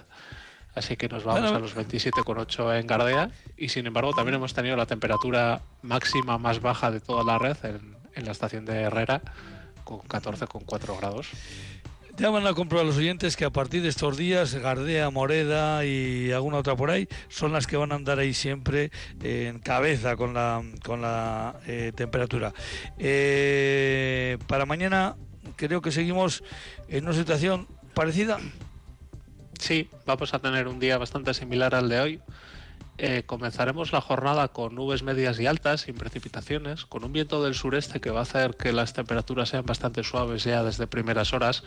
Así 0.75 0.95
que 0.95 1.09
nos 1.09 1.23
vamos 1.23 1.51
a 1.51 1.59
los 1.59 1.75
27,8 1.75 2.79
en 2.79 2.87
Gardea 2.87 3.31
y 3.57 3.69
sin 3.69 3.87
embargo 3.87 4.13
también 4.13 4.35
hemos 4.35 4.53
tenido 4.53 4.75
la 4.77 4.85
temperatura 4.85 5.61
máxima 5.81 6.37
más 6.37 6.61
baja 6.61 6.91
de 6.91 6.99
toda 6.99 7.23
la 7.23 7.39
red 7.39 7.57
en, 7.63 7.97
en 8.13 8.25
la 8.25 8.31
estación 8.31 8.63
de 8.65 8.81
Herrera 8.81 9.21
con 9.83 9.99
14,4 10.01 10.97
grados. 10.97 11.29
Ya 12.17 12.31
van 12.31 12.47
a 12.47 12.55
comprobar 12.55 12.83
los 12.83 12.97
oyentes 12.97 13.35
que 13.35 13.45
a 13.45 13.51
partir 13.51 13.83
de 13.83 13.89
estos 13.89 14.17
días, 14.17 14.55
Gardea, 14.55 15.11
Moreda 15.11 15.85
y 15.85 16.31
alguna 16.31 16.57
otra 16.57 16.75
por 16.75 16.89
ahí, 16.89 17.07
son 17.29 17.53
las 17.53 17.67
que 17.67 17.77
van 17.77 17.91
a 17.91 17.95
andar 17.95 18.17
ahí 18.17 18.33
siempre 18.33 18.89
en 19.21 19.59
cabeza 19.59 20.15
con 20.15 20.33
la, 20.33 20.63
con 20.83 21.03
la 21.03 21.57
eh, 21.67 21.91
temperatura. 21.95 22.55
Eh, 22.97 24.39
para 24.47 24.65
mañana 24.65 25.15
creo 25.57 25.79
que 25.81 25.91
seguimos 25.91 26.43
en 26.87 27.03
una 27.03 27.13
situación 27.13 27.67
parecida. 27.93 28.39
Sí, 29.59 29.87
vamos 30.07 30.33
a 30.33 30.39
tener 30.39 30.67
un 30.67 30.79
día 30.79 30.97
bastante 30.97 31.35
similar 31.35 31.75
al 31.75 31.87
de 31.87 31.99
hoy. 31.99 32.21
Eh, 32.99 33.23
comenzaremos 33.27 33.91
la 33.91 34.01
jornada 34.01 34.47
con 34.47 34.73
nubes 34.73 35.03
medias 35.03 35.39
y 35.39 35.45
altas, 35.45 35.81
sin 35.81 35.95
precipitaciones, 35.95 36.85
con 36.85 37.03
un 37.03 37.13
viento 37.13 37.43
del 37.43 37.53
sureste 37.53 38.01
que 38.01 38.09
va 38.09 38.19
a 38.19 38.23
hacer 38.23 38.55
que 38.55 38.73
las 38.73 38.93
temperaturas 38.93 39.49
sean 39.49 39.65
bastante 39.67 40.03
suaves 40.03 40.43
ya 40.43 40.63
desde 40.63 40.87
primeras 40.87 41.31
horas. 41.31 41.63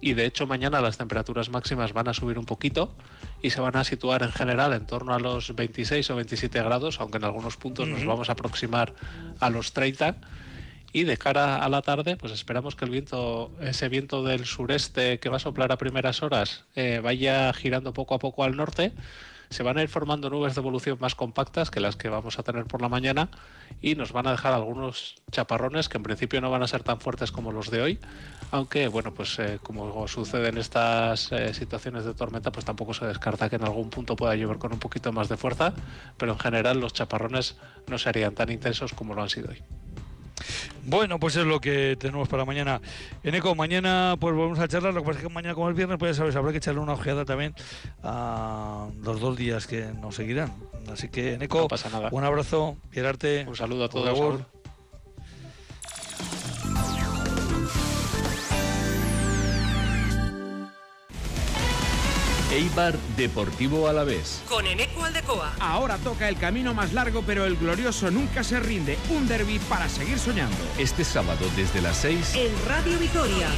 Y 0.00 0.12
de 0.12 0.24
hecho 0.24 0.46
mañana 0.46 0.80
las 0.80 0.96
temperaturas 0.96 1.48
máximas 1.48 1.92
van 1.92 2.06
a 2.06 2.14
subir 2.14 2.38
un 2.38 2.44
poquito 2.44 2.94
y 3.42 3.50
se 3.50 3.60
van 3.60 3.74
a 3.74 3.82
situar 3.82 4.22
en 4.22 4.30
general 4.30 4.72
en 4.72 4.86
torno 4.86 5.14
a 5.14 5.18
los 5.18 5.56
26 5.56 6.10
o 6.10 6.16
27 6.16 6.62
grados, 6.62 7.00
aunque 7.00 7.18
en 7.18 7.24
algunos 7.24 7.56
puntos 7.56 7.88
nos 7.88 8.04
vamos 8.04 8.28
a 8.28 8.32
aproximar 8.32 8.94
a 9.40 9.50
los 9.50 9.72
30 9.72 10.14
y 10.92 11.04
de 11.04 11.16
cara 11.16 11.56
a 11.56 11.68
la 11.68 11.82
tarde 11.82 12.16
pues 12.16 12.32
esperamos 12.32 12.74
que 12.74 12.86
el 12.86 12.90
viento 12.90 13.50
ese 13.60 13.90
viento 13.90 14.24
del 14.24 14.46
sureste 14.46 15.18
que 15.18 15.28
va 15.28 15.36
a 15.36 15.40
soplar 15.40 15.70
a 15.70 15.76
primeras 15.76 16.22
horas 16.22 16.64
eh, 16.76 17.00
vaya 17.02 17.52
girando 17.52 17.92
poco 17.92 18.14
a 18.14 18.18
poco 18.18 18.42
al 18.42 18.56
norte 18.56 18.92
se 19.50 19.62
van 19.62 19.78
a 19.78 19.82
ir 19.82 19.88
formando 19.88 20.30
nubes 20.30 20.54
de 20.54 20.60
evolución 20.60 20.98
más 21.00 21.14
compactas 21.14 21.70
que 21.70 21.80
las 21.80 21.96
que 21.96 22.08
vamos 22.08 22.38
a 22.38 22.42
tener 22.42 22.64
por 22.64 22.82
la 22.82 22.88
mañana 22.88 23.28
y 23.80 23.94
nos 23.94 24.12
van 24.12 24.26
a 24.26 24.32
dejar 24.32 24.52
algunos 24.52 25.16
chaparrones 25.30 25.88
que 25.88 25.96
en 25.96 26.02
principio 26.02 26.40
no 26.40 26.50
van 26.50 26.62
a 26.62 26.68
ser 26.68 26.82
tan 26.82 27.00
fuertes 27.00 27.32
como 27.32 27.52
los 27.52 27.70
de 27.70 27.82
hoy, 27.82 27.98
aunque 28.50 28.88
bueno, 28.88 29.12
pues 29.14 29.38
eh, 29.38 29.58
como 29.62 30.08
sucede 30.08 30.48
en 30.48 30.58
estas 30.58 31.32
eh, 31.32 31.54
situaciones 31.54 32.04
de 32.04 32.14
tormenta, 32.14 32.50
pues 32.50 32.64
tampoco 32.64 32.94
se 32.94 33.06
descarta 33.06 33.48
que 33.48 33.56
en 33.56 33.64
algún 33.64 33.90
punto 33.90 34.16
pueda 34.16 34.34
llover 34.34 34.58
con 34.58 34.72
un 34.72 34.78
poquito 34.78 35.12
más 35.12 35.28
de 35.28 35.36
fuerza, 35.36 35.72
pero 36.16 36.32
en 36.32 36.38
general 36.38 36.80
los 36.80 36.92
chaparrones 36.92 37.56
no 37.86 37.98
serían 37.98 38.34
tan 38.34 38.50
intensos 38.50 38.92
como 38.92 39.14
lo 39.14 39.22
han 39.22 39.30
sido 39.30 39.50
hoy. 39.50 39.62
Bueno, 40.84 41.18
pues 41.18 41.36
es 41.36 41.44
lo 41.44 41.60
que 41.60 41.96
tenemos 41.98 42.28
para 42.28 42.44
mañana. 42.44 42.80
Eneco, 43.22 43.54
mañana 43.54 44.16
pues 44.18 44.34
volvemos 44.34 44.58
a 44.58 44.68
charlar. 44.68 44.94
Lo 44.94 45.00
que 45.00 45.06
pasa 45.06 45.18
es 45.20 45.26
que 45.26 45.32
mañana, 45.32 45.54
como 45.54 45.70
es 45.70 45.76
viernes, 45.76 45.98
pues 45.98 46.16
ya 46.16 46.18
sabes, 46.22 46.36
habrá 46.36 46.52
que 46.52 46.58
echarle 46.58 46.80
una 46.80 46.94
ojeada 46.94 47.24
también 47.24 47.54
a 48.02 48.88
los 49.02 49.20
dos 49.20 49.36
días 49.36 49.66
que 49.66 49.86
nos 50.00 50.14
seguirán. 50.14 50.52
Así 50.90 51.08
que, 51.08 51.34
Eneco, 51.34 51.68
pasa 51.68 51.90
nada. 51.90 52.08
un 52.12 52.24
abrazo, 52.24 52.76
querarte. 52.90 53.44
Un 53.46 53.56
saludo 53.56 53.84
a 53.84 53.88
todos. 53.88 54.40
Eibar 62.50 62.96
Deportivo 63.16 63.88
Alavés. 63.88 64.42
Con 64.48 64.66
Eneco 64.66 65.04
Aldecoa. 65.04 65.52
Ahora 65.60 65.98
toca 65.98 66.28
el 66.28 66.36
camino 66.36 66.72
más 66.72 66.94
largo, 66.94 67.22
pero 67.26 67.44
el 67.44 67.56
glorioso 67.56 68.10
nunca 68.10 68.42
se 68.42 68.58
rinde. 68.58 68.96
Un 69.10 69.28
derby 69.28 69.58
para 69.68 69.88
seguir 69.88 70.18
soñando. 70.18 70.56
Este 70.78 71.04
sábado 71.04 71.44
desde 71.56 71.82
las 71.82 71.98
6 71.98 72.34
en 72.36 72.52
Radio 72.66 72.98
Vitoria. 72.98 73.48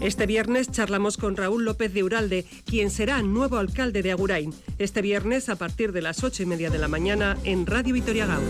Este 0.00 0.26
viernes 0.26 0.68
charlamos 0.72 1.16
con 1.16 1.36
Raúl 1.36 1.64
López 1.64 1.94
de 1.94 2.02
Uralde, 2.02 2.44
quien 2.66 2.90
será 2.90 3.22
nuevo 3.22 3.58
alcalde 3.58 4.02
de 4.02 4.10
Agurain. 4.10 4.52
Este 4.78 5.00
viernes 5.00 5.48
a 5.48 5.54
partir 5.54 5.92
de 5.92 6.02
las 6.02 6.24
ocho 6.24 6.42
y 6.42 6.46
media 6.46 6.70
de 6.70 6.78
la 6.78 6.88
mañana 6.88 7.36
en 7.44 7.64
Radio 7.66 7.94
Vitoria 7.94 8.26
Gau. 8.26 8.42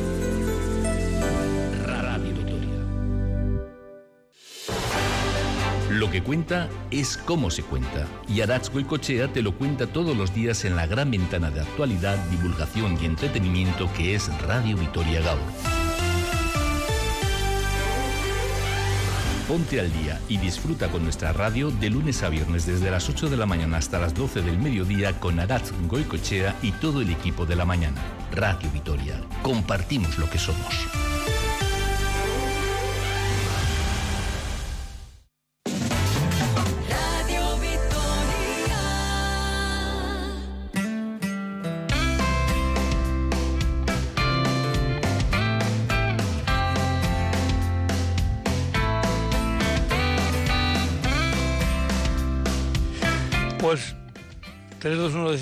Lo 5.93 6.11
que 6.11 6.23
cuenta 6.23 6.71
es 6.91 7.19
cómo 7.19 7.51
se 7.51 7.63
cuenta. 7.63 8.07
Y 8.27 8.41
Arats 8.41 8.71
Goicochea 8.71 9.29
te 9.29 9.43
lo 9.43 9.53
cuenta 9.53 9.87
todos 9.87 10.17
los 10.17 10.35
días 10.35 10.65
en 10.65 10.75
la 10.75 10.87
gran 10.87 11.11
ventana 11.11 11.51
de 11.51 11.61
actualidad, 11.61 12.17
divulgación 12.31 12.97
y 12.99 13.05
entretenimiento 13.05 13.93
que 13.93 14.15
es 14.15 14.31
Radio 14.41 14.79
Vitoria 14.79 15.21
Gaur. 15.21 15.39
Ponte 19.47 19.81
al 19.81 19.93
día 19.93 20.19
y 20.31 20.39
disfruta 20.39 20.89
con 20.89 21.05
nuestra 21.05 21.35
radio 21.35 21.71
de 21.71 21.91
lunes 21.91 22.23
a 22.23 22.31
viernes 22.31 22.65
desde 22.65 22.91
las 22.91 23.11
8 23.11 23.29
de 23.29 23.37
la 23.37 23.45
mañana 23.45 23.77
hasta 23.77 23.99
las 23.99 24.15
12 24.15 24.41
del 24.41 24.57
mediodía 24.57 25.21
con 25.21 25.41
Arats 25.41 25.75
Goicochea 25.89 26.57
y 26.63 26.73
todo 26.73 27.03
el 27.03 27.11
equipo 27.11 27.45
de 27.45 27.57
la 27.57 27.67
mañana. 27.67 28.01
Radio 28.31 28.71
Vitoria. 28.73 29.21
Compartimos 29.43 30.17
lo 30.17 30.31
que 30.31 30.39
somos. 30.39 31.02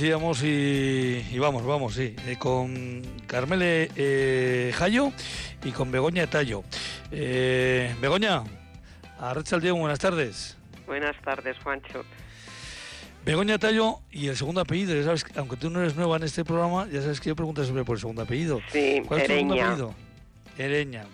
Decíamos 0.01 0.43
y, 0.43 1.27
y 1.31 1.39
vamos, 1.39 1.67
vamos, 1.67 1.93
sí. 1.93 2.17
Eh, 2.27 2.37
con 2.39 3.03
Carmele 3.27 3.91
eh, 3.97 4.73
Jayo 4.75 5.13
y 5.63 5.73
con 5.73 5.91
Begoña 5.91 6.27
Tallo. 6.27 6.65
Eh, 7.13 7.95
Begoña, 8.01 8.43
a 9.19 9.35
Diego, 9.61 9.77
buenas 9.77 9.99
tardes. 9.99 10.57
Buenas 10.87 11.21
tardes, 11.21 11.59
Juancho. 11.63 12.03
Begoña 13.27 13.59
Tallo 13.59 13.99
y 14.11 14.29
el 14.29 14.39
segundo 14.39 14.63
apellido, 14.63 14.97
ya 14.97 15.05
sabes, 15.05 15.27
aunque 15.37 15.59
tú 15.59 15.69
no 15.69 15.83
eres 15.83 15.95
nueva 15.97 16.17
en 16.17 16.23
este 16.23 16.47
programa, 16.47 16.89
ya 16.91 17.03
sabes 17.03 17.21
que 17.21 17.29
yo 17.29 17.37
pregunto 17.37 17.63
siempre 17.63 17.85
por 17.85 17.97
el 17.97 18.01
segundo 18.01 18.23
apellido. 18.23 18.59
Sí, 18.73 19.03
¿Cuál 19.07 19.21
es 19.21 19.27
tu 19.27 19.33
segundo 19.35 19.55
Ereña. 19.55 19.67
apellido? 19.67 19.95
Ereña. 20.57 21.05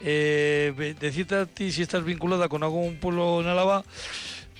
Eh, 0.00 0.94
decirte 0.98 1.34
a 1.34 1.44
ti 1.44 1.70
si 1.72 1.82
estás 1.82 2.02
vinculada 2.04 2.48
con 2.48 2.62
algún 2.62 2.96
pueblo 2.96 3.42
en 3.42 3.48
Álava, 3.48 3.84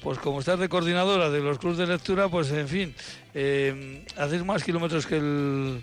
pues 0.03 0.19
como 0.19 0.41
estás 0.41 0.59
de 0.59 0.69
coordinadora 0.69 1.31
de 1.31 1.41
los 1.41 1.59
clubes 1.59 1.79
de 1.79 1.87
lectura, 1.87 2.29
pues 2.29 2.51
en 2.53 2.69
fin, 2.69 2.95
eh, 3.41 4.03
haces 4.17 4.45
más 4.45 4.65
kilómetros 4.65 5.07
que 5.07 5.17
el 5.17 5.83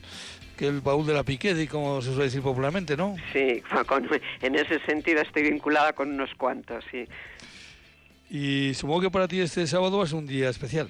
que 0.58 0.68
el 0.68 0.80
baúl 0.82 1.06
de 1.06 1.13
la 1.13 1.24
Piquedi, 1.24 1.68
como 1.68 2.02
se 2.02 2.10
suele 2.10 2.26
decir 2.26 2.41
popularmente, 2.41 2.96
¿no? 2.96 3.15
Sí, 3.34 3.62
con- 3.88 4.08
en 4.41 4.56
ese 4.56 4.80
sentido 4.86 5.22
estoy 5.22 5.44
vinculada 5.44 5.94
con 5.94 6.10
unos 6.12 6.34
cuantos, 6.36 6.84
sí. 6.91 7.06
Y 8.30 8.74
supongo 8.74 9.02
que 9.02 9.12
para 9.12 9.28
ti 9.28 9.39
este 9.41 9.68
sábado 9.68 10.02
es 10.04 10.12
un 10.13 10.26
día 10.26 10.50
especial. 10.50 10.89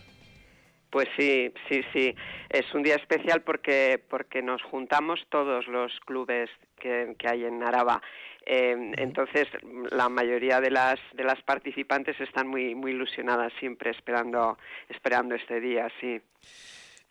Pues 0.91 1.07
sí, 1.17 1.51
sí, 1.67 1.81
sí. 1.93 2.15
Es 2.49 2.65
un 2.73 2.81
día 2.83 2.95
especial 2.95 3.41
porque 3.41 4.01
porque 4.09 4.41
nos 4.41 4.61
juntamos 4.63 5.19
todos 5.29 5.67
los 5.67 5.91
clubes 6.05 6.49
que, 6.79 7.15
que 7.19 7.27
hay 7.27 7.43
en 7.43 7.61
Araba. 7.63 8.01
Eh, 8.45 8.91
entonces, 8.97 9.47
la 9.91 10.07
mayoría 10.07 10.61
de 10.61 10.69
las 10.69 10.99
de 11.13 11.23
las 11.23 11.41
participantes 11.41 12.19
están 12.21 12.47
muy 12.47 12.75
muy 12.75 12.91
ilusionadas 12.91 13.51
siempre 13.59 13.89
esperando 13.89 14.57
esperando 14.89 15.33
este 15.35 15.59
día, 15.59 15.87
sí. 15.99 16.21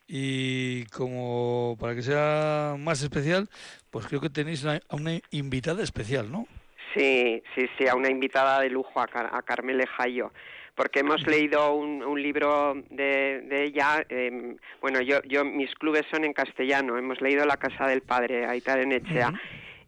Y 0.07 0.85
como 0.87 1.77
para 1.81 1.95
que 1.95 2.03
sea 2.03 2.77
más 2.79 3.03
especial, 3.03 3.49
pues 3.91 4.07
creo 4.07 4.21
que 4.21 4.31
tenéis 4.31 4.65
a 4.67 4.81
una 4.91 5.13
invitada 5.31 5.83
especial, 5.83 6.31
¿no? 6.31 6.47
Sí, 6.95 7.43
sí, 7.55 7.67
sí, 7.77 7.89
a 7.89 7.97
una 7.97 8.11
invitada 8.11 8.61
de 8.61 8.71
lujo, 8.71 9.01
a, 9.01 9.09
Car- 9.09 9.31
a 9.33 9.43
Carmele 9.43 9.87
Jayo, 9.87 10.31
porque 10.77 11.01
hemos 11.01 11.27
leído 11.27 11.75
un, 11.75 12.05
un 12.05 12.23
libro 12.23 12.75
de, 12.91 13.41
de 13.49 13.65
ella. 13.65 14.05
eh, 14.09 14.55
bueno, 14.81 15.01
yo, 15.01 15.21
yo, 15.25 15.45
mis 15.45 15.75
clubes 15.75 16.05
son 16.13 16.25
en 16.25 16.33
castellano. 16.33 16.97
Hemos 16.99 17.21
leído 17.21 17.45
La 17.47 17.57
Casa 17.57 17.89
del 17.89 18.03
Padre, 18.03 18.47
Aitar 18.47 18.79
Enechea. 18.79 19.33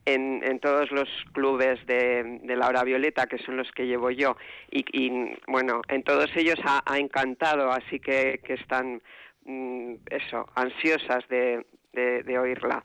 En, 0.06 0.40
en 0.44 0.60
todos 0.60 0.90
los 0.92 1.08
clubes 1.32 1.84
de, 1.86 2.38
de 2.42 2.56
la 2.56 2.68
hora 2.68 2.84
violeta, 2.84 3.26
que 3.26 3.38
son 3.38 3.56
los 3.56 3.70
que 3.72 3.86
llevo 3.86 4.10
yo, 4.12 4.36
y, 4.70 4.84
y, 4.92 5.36
bueno, 5.48 5.82
en 5.88 6.02
todos 6.04 6.30
ellos 6.36 6.58
ha, 6.64 6.80
ha 6.86 6.98
encantado, 6.98 7.72
así 7.72 7.98
que, 7.98 8.40
que 8.46 8.54
están, 8.54 9.02
mm, 9.44 9.94
eso, 10.08 10.48
ansiosas 10.54 11.26
de, 11.28 11.66
de, 11.92 12.22
de 12.22 12.38
oírla. 12.38 12.84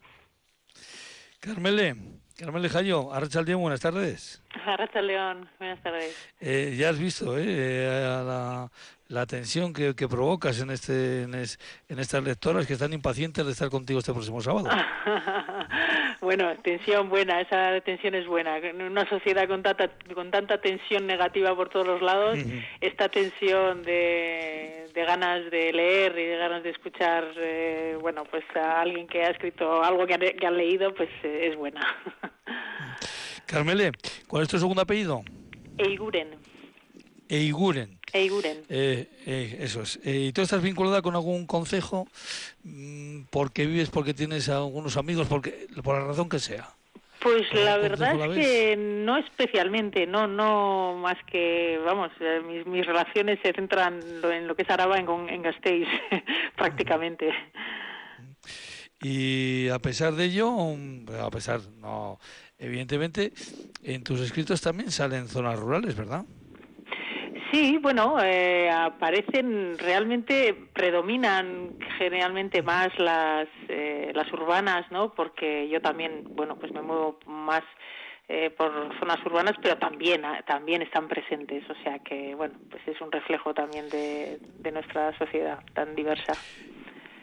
Carmele, 1.40 1.96
Carmele 2.38 2.70
Jayo, 2.70 3.14
Arrachaldeón, 3.14 3.62
buenas 3.62 3.82
tardes. 3.82 4.42
Arracha 4.66 5.02
León, 5.02 5.50
buenas 5.60 5.82
tardes. 5.82 6.32
Eh, 6.40 6.76
ya 6.78 6.90
has 6.90 7.00
visto 7.00 7.38
eh, 7.38 7.44
eh, 7.46 8.06
a 8.06 8.24
la, 8.24 8.72
la 9.08 9.26
tensión 9.26 9.74
que, 9.74 9.96
que 9.96 10.08
provocas 10.08 10.60
en, 10.62 10.72
este, 10.72 11.24
en, 11.24 11.36
es- 11.36 11.60
en 11.88 12.00
estas 12.00 12.24
lectoras 12.24 12.66
que 12.68 12.74
están 12.74 12.94
impacientes 12.94 13.46
de 13.46 13.52
estar 13.52 13.70
contigo 13.70 14.00
este 14.00 14.12
próximo 14.14 14.42
sábado. 14.42 14.70
bueno, 16.38 16.56
tensión 16.64 17.10
buena, 17.10 17.42
esa 17.42 17.82
tensión 17.82 18.16
es 18.16 18.26
buena. 18.26 18.58
En 18.58 18.82
una 18.82 19.06
sociedad 19.10 19.50
con 19.50 19.62
tanta, 19.64 19.90
con 20.14 20.32
tanta 20.32 20.62
tensión 20.62 21.06
negativa 21.06 21.54
por 21.54 21.68
todos 21.68 21.86
los 21.86 22.02
lados, 22.02 22.40
esta 22.80 23.10
tensión 23.10 23.84
de, 23.84 24.86
de 24.94 25.06
ganas 25.06 25.52
de 25.52 25.74
leer 25.74 26.18
y 26.18 26.24
de 26.28 26.38
ganas 26.38 26.64
de 26.64 26.70
escuchar, 26.70 27.26
eh, 27.36 27.98
bueno, 28.00 28.24
pues 28.32 28.46
a 28.56 28.80
alguien 28.80 29.08
que 29.08 29.24
ha 29.24 29.30
escrito 29.32 29.84
algo 29.84 30.08
que, 30.08 30.14
han- 30.14 30.38
que 30.40 30.48
han 30.48 30.56
leído, 30.56 30.94
pues 30.96 31.10
eh, 31.24 31.50
es 31.52 31.58
buena. 31.58 31.82
Carmele, 33.46 33.92
¿cuál 34.28 34.44
es 34.44 34.50
tu 34.50 34.58
segundo 34.58 34.82
apellido? 34.84 35.24
Eiguren, 35.80 36.30
Eiguren. 37.28 38.00
Eiguren. 38.14 38.64
Eh, 38.70 39.08
eh, 39.26 39.58
eso 39.60 39.82
es. 39.82 40.00
Eh, 40.04 40.28
¿Y 40.28 40.32
tú 40.34 40.42
estás 40.42 40.62
vinculada 40.62 41.02
con 41.02 41.16
algún 41.16 41.46
concejo? 41.46 42.08
Mm, 42.64 43.24
¿Porque 43.30 43.66
vives, 43.66 43.90
porque 43.90 44.14
tienes 44.14 44.50
algunos 44.50 44.98
amigos, 44.98 45.28
porque 45.28 45.68
por 45.84 46.00
la 46.00 46.06
razón 46.06 46.30
que 46.30 46.40
sea? 46.40 46.70
Pues 47.20 47.44
la 47.54 47.78
verdad 47.78 48.16
es 48.16 48.46
que 48.46 48.76
no 48.76 49.16
especialmente, 49.18 50.08
no, 50.08 50.26
no 50.26 50.98
más 51.00 51.18
que, 51.32 51.80
vamos, 51.86 52.12
mis, 52.48 52.66
mis 52.66 52.84
relaciones 52.84 53.38
se 53.44 53.54
centran 53.54 54.00
en 54.24 54.48
lo 54.48 54.56
que 54.56 54.64
es 54.64 54.70
Araba 54.72 54.98
en, 54.98 55.08
en 55.30 55.44
Gasteiz, 55.44 55.88
prácticamente. 56.58 57.32
Y 59.04 59.70
a 59.70 59.78
pesar 59.78 60.14
de 60.14 60.26
ello, 60.26 60.52
a 61.24 61.30
pesar, 61.30 61.62
no, 61.80 62.20
evidentemente, 62.58 63.34
en 63.84 64.04
tus 64.04 64.20
escritos 64.22 64.60
también 64.62 64.90
salen 64.90 65.28
zonas 65.28 65.60
rurales, 65.60 65.96
¿verdad? 65.96 66.26
Sí, 67.52 67.78
bueno, 67.82 68.16
eh, 68.24 68.70
aparecen 68.70 69.78
realmente, 69.78 70.56
predominan 70.72 71.76
generalmente 71.98 72.62
más 72.62 72.98
las, 72.98 73.50
eh, 73.68 74.12
las 74.16 74.32
urbanas, 74.32 74.90
¿no? 74.90 75.14
Porque 75.14 75.68
yo 75.68 75.82
también, 75.82 76.24
bueno, 76.30 76.58
pues 76.58 76.72
me 76.72 76.82
muevo 76.82 77.20
más 77.26 77.64
eh, 78.30 78.52
por 78.52 78.72
zonas 79.00 79.18
urbanas, 79.26 79.56
pero 79.62 79.78
también, 79.78 80.24
ah, 80.24 80.42
también 80.48 80.82
están 80.82 81.10
presentes, 81.10 81.70
o 81.70 81.76
sea 81.84 82.00
que, 82.00 82.34
bueno, 82.36 82.54
pues 82.70 82.88
es 82.88 83.02
un 83.02 83.12
reflejo 83.12 83.54
también 83.54 83.90
de, 83.90 84.40
de 84.60 84.72
nuestra 84.72 85.18
sociedad 85.18 85.60
tan 85.74 85.94
diversa. 85.94 86.32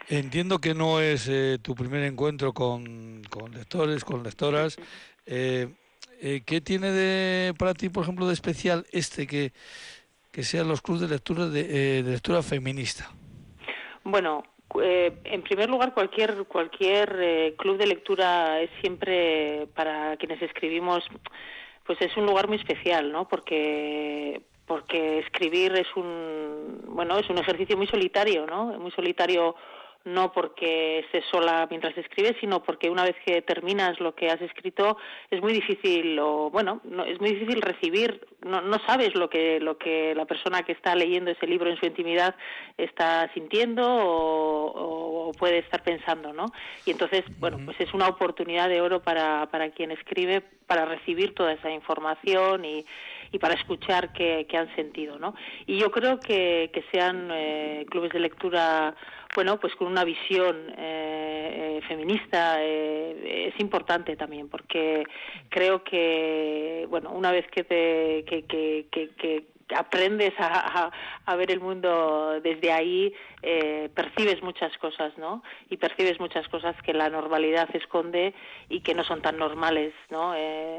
Entiendo 0.09 0.59
que 0.59 0.75
no 0.75 1.01
es 1.01 1.29
tu 1.63 1.73
primer 1.73 2.03
encuentro 2.03 2.53
con, 2.53 3.23
con 3.29 3.51
lectores, 3.51 4.03
con 4.03 4.23
lectoras. 4.23 4.77
Eh, 5.25 5.69
¿Qué 6.45 6.61
tiene 6.61 6.91
de, 6.91 7.53
para 7.53 7.73
ti, 7.73 7.89
por 7.89 8.03
ejemplo, 8.03 8.27
de 8.27 8.33
especial 8.33 8.85
este 8.91 9.25
que 9.25 9.53
que 10.31 10.43
sean 10.43 10.67
los 10.67 10.81
clubes 10.81 11.01
de 11.01 11.07
lectura 11.09 11.47
de, 11.47 11.99
eh, 11.99 12.03
lectura 12.03 12.41
feminista? 12.41 13.09
Bueno, 14.03 14.43
eh, 14.81 15.19
en 15.23 15.41
primer 15.41 15.69
lugar, 15.69 15.93
cualquier 15.93 16.45
cualquier 16.45 17.15
eh, 17.19 17.55
club 17.57 17.77
de 17.77 17.87
lectura 17.87 18.61
es 18.61 18.69
siempre 18.81 19.67
para 19.75 20.15
quienes 20.17 20.41
escribimos, 20.41 21.03
pues 21.85 21.99
es 22.01 22.15
un 22.17 22.25
lugar 22.25 22.47
muy 22.47 22.57
especial, 22.57 23.11
¿no? 23.11 23.27
Porque 23.27 24.41
porque 24.65 25.19
escribir 25.19 25.73
es 25.75 25.87
un 25.95 26.83
bueno 26.87 27.17
es 27.17 27.27
un 27.29 27.39
ejercicio 27.39 27.75
muy 27.75 27.87
solitario, 27.87 28.45
¿no? 28.45 28.65
Muy 28.79 28.91
solitario 28.91 29.55
no 30.05 30.31
porque 30.31 30.99
estés 30.99 31.25
sola 31.31 31.67
mientras 31.69 31.97
escribes, 31.97 32.35
sino 32.39 32.63
porque 32.63 32.89
una 32.89 33.03
vez 33.03 33.15
que 33.25 33.41
terminas 33.41 33.99
lo 33.99 34.15
que 34.15 34.29
has 34.29 34.41
escrito 34.41 34.97
es 35.29 35.41
muy 35.41 35.53
difícil 35.53 36.17
o 36.19 36.49
bueno, 36.49 36.81
no, 36.85 37.03
es 37.03 37.19
muy 37.19 37.31
difícil 37.31 37.61
recibir, 37.61 38.25
no, 38.45 38.61
no 38.61 38.79
sabes 38.85 39.13
lo 39.15 39.29
que 39.29 39.59
lo 39.59 39.77
que 39.77 40.15
la 40.15 40.25
persona 40.25 40.63
que 40.63 40.71
está 40.71 40.95
leyendo 40.95 41.31
ese 41.31 41.47
libro 41.47 41.69
en 41.69 41.77
su 41.77 41.85
intimidad 41.85 42.35
está 42.77 43.29
sintiendo 43.33 43.83
o, 43.85 45.31
puede 45.37 45.59
estar 45.59 45.83
pensando, 45.83 46.33
¿no? 46.33 46.47
Y 46.85 46.91
entonces, 46.91 47.23
bueno, 47.39 47.59
pues 47.63 47.79
es 47.79 47.93
una 47.93 48.07
oportunidad 48.07 48.67
de 48.67 48.81
oro 48.81 49.01
para 49.01 49.45
para 49.51 49.69
quien 49.69 49.91
escribe 49.91 50.41
para 50.65 50.85
recibir 50.85 51.35
toda 51.35 51.53
esa 51.53 51.69
información 51.69 52.65
y 52.65 52.85
y 53.31 53.37
para 53.37 53.53
escuchar 53.53 54.11
qué, 54.11 54.47
han 54.53 54.73
sentido, 54.75 55.19
¿no? 55.19 55.35
Y 55.67 55.77
yo 55.77 55.91
creo 55.91 56.19
que, 56.19 56.71
que 56.73 56.83
sean 56.91 57.29
eh, 57.31 57.85
clubes 57.89 58.11
de 58.11 58.19
lectura 58.19 58.95
bueno, 59.35 59.59
pues 59.59 59.75
con 59.75 59.87
una 59.87 60.03
visión 60.03 60.73
eh, 60.77 61.77
eh, 61.77 61.81
feminista 61.87 62.57
eh, 62.61 63.51
es 63.53 63.59
importante 63.59 64.15
también, 64.15 64.49
porque 64.49 65.03
creo 65.49 65.83
que, 65.83 66.87
bueno, 66.89 67.11
una 67.11 67.31
vez 67.31 67.45
que, 67.51 67.63
te, 67.63 68.25
que, 68.25 68.45
que, 68.45 68.87
que, 68.91 69.45
aprendes 69.75 70.33
a, 70.39 70.91
a, 71.25 71.35
ver 71.35 71.51
el 71.51 71.59
mundo 71.59 72.39
desde 72.41 72.71
ahí, 72.71 73.13
percibes 73.93 74.41
muchas 74.41 74.75
cosas, 74.79 75.15
¿no? 75.19 75.43
Y 75.69 75.77
percibes 75.77 76.19
muchas 76.19 76.47
cosas 76.47 76.75
que 76.81 76.91
la 76.91 77.07
normalidad 77.11 77.69
esconde 77.75 78.33
y 78.67 78.81
que 78.81 78.95
no 78.95 79.03
son 79.03 79.21
tan 79.21 79.37
normales, 79.37 79.93
¿no? 80.09 80.33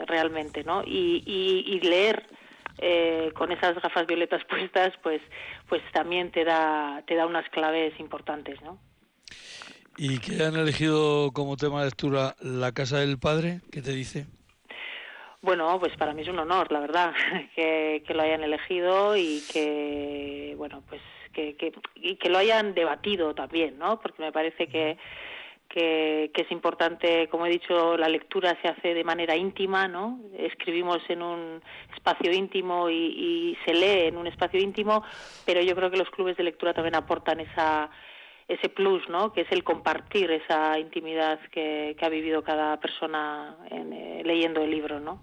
realmente, 0.07 0.65
¿no? 0.65 0.83
Y, 0.85 1.23
y, 1.25 1.73
y 1.73 1.81
leer 1.89 2.27
eh, 2.81 3.31
con 3.35 3.53
esas 3.53 3.81
gafas 3.81 4.07
violetas 4.07 4.43
puestas, 4.49 4.93
pues, 5.03 5.21
pues 5.69 5.83
también 5.93 6.31
te 6.31 6.45
da, 6.45 7.03
te 7.07 7.15
da 7.15 7.27
unas 7.27 7.49
claves 7.51 7.99
importantes, 8.01 8.61
¿no? 8.63 8.79
¿Y 9.97 10.19
que 10.19 10.43
han 10.43 10.57
elegido 10.57 11.31
como 11.33 11.57
tema 11.57 11.81
de 11.81 11.87
lectura 11.87 12.35
La 12.41 12.73
Casa 12.73 12.99
del 12.99 13.19
Padre? 13.19 13.61
¿Qué 13.71 13.83
te 13.83 13.93
dice? 13.93 14.27
Bueno, 15.43 15.79
pues 15.81 15.97
para 15.97 16.13
mí 16.13 16.23
es 16.23 16.29
un 16.29 16.39
honor, 16.39 16.71
la 16.73 16.81
verdad, 16.81 17.13
que, 17.55 18.03
que 18.07 18.15
lo 18.15 18.23
hayan 18.23 18.43
elegido 18.43 19.17
y 19.17 19.43
que, 19.53 20.55
bueno, 20.57 20.83
pues 20.89 21.03
que, 21.33 21.57
que, 21.57 21.73
y 21.95 22.17
que 22.17 22.29
lo 22.29 22.39
hayan 22.39 22.75
debatido 22.75 23.35
también, 23.35 23.79
¿no? 23.79 24.01
Porque 24.01 24.23
me 24.23 24.33
parece 24.33 24.69
que 24.69 24.99
que, 25.71 26.31
es 26.35 26.51
importante, 26.51 27.29
como 27.29 27.47
he 27.47 27.51
dicho, 27.51 27.97
la 27.97 28.09
lectura 28.09 28.59
se 28.61 28.69
hace 28.69 28.93
de 28.93 29.05
manera 29.05 29.37
íntima, 29.37 29.89
¿no? 29.89 30.21
Escribimos 30.37 30.99
en 31.09 31.23
un 31.23 31.63
espacio 31.95 32.33
íntimo 32.33 32.91
y, 32.91 33.57
se 33.65 33.73
lee 33.73 34.09
en 34.09 34.17
un 34.17 34.27
espacio 34.27 34.61
íntimo, 34.61 35.05
pero 35.47 35.63
yo 35.63 35.75
creo 35.75 35.91
que 35.91 35.97
los 35.97 36.11
clubes 36.11 36.37
de 36.37 36.45
lectura 36.45 36.75
también 36.75 36.97
aportan 36.97 37.41
esa, 37.41 37.89
ese 38.49 38.69
plus, 38.69 39.09
¿no? 39.09 39.33
Que 39.33 39.43
es 39.43 39.53
el 39.53 39.63
compartir 39.63 40.31
esa 40.31 40.79
intimidad 40.79 41.39
que, 41.53 41.97
ha 42.01 42.09
vivido 42.09 42.43
cada 42.43 42.79
persona 42.81 43.57
eh, 43.71 44.23
leyendo 44.25 44.63
el 44.63 44.71
libro, 44.71 44.99
¿no? 44.99 45.23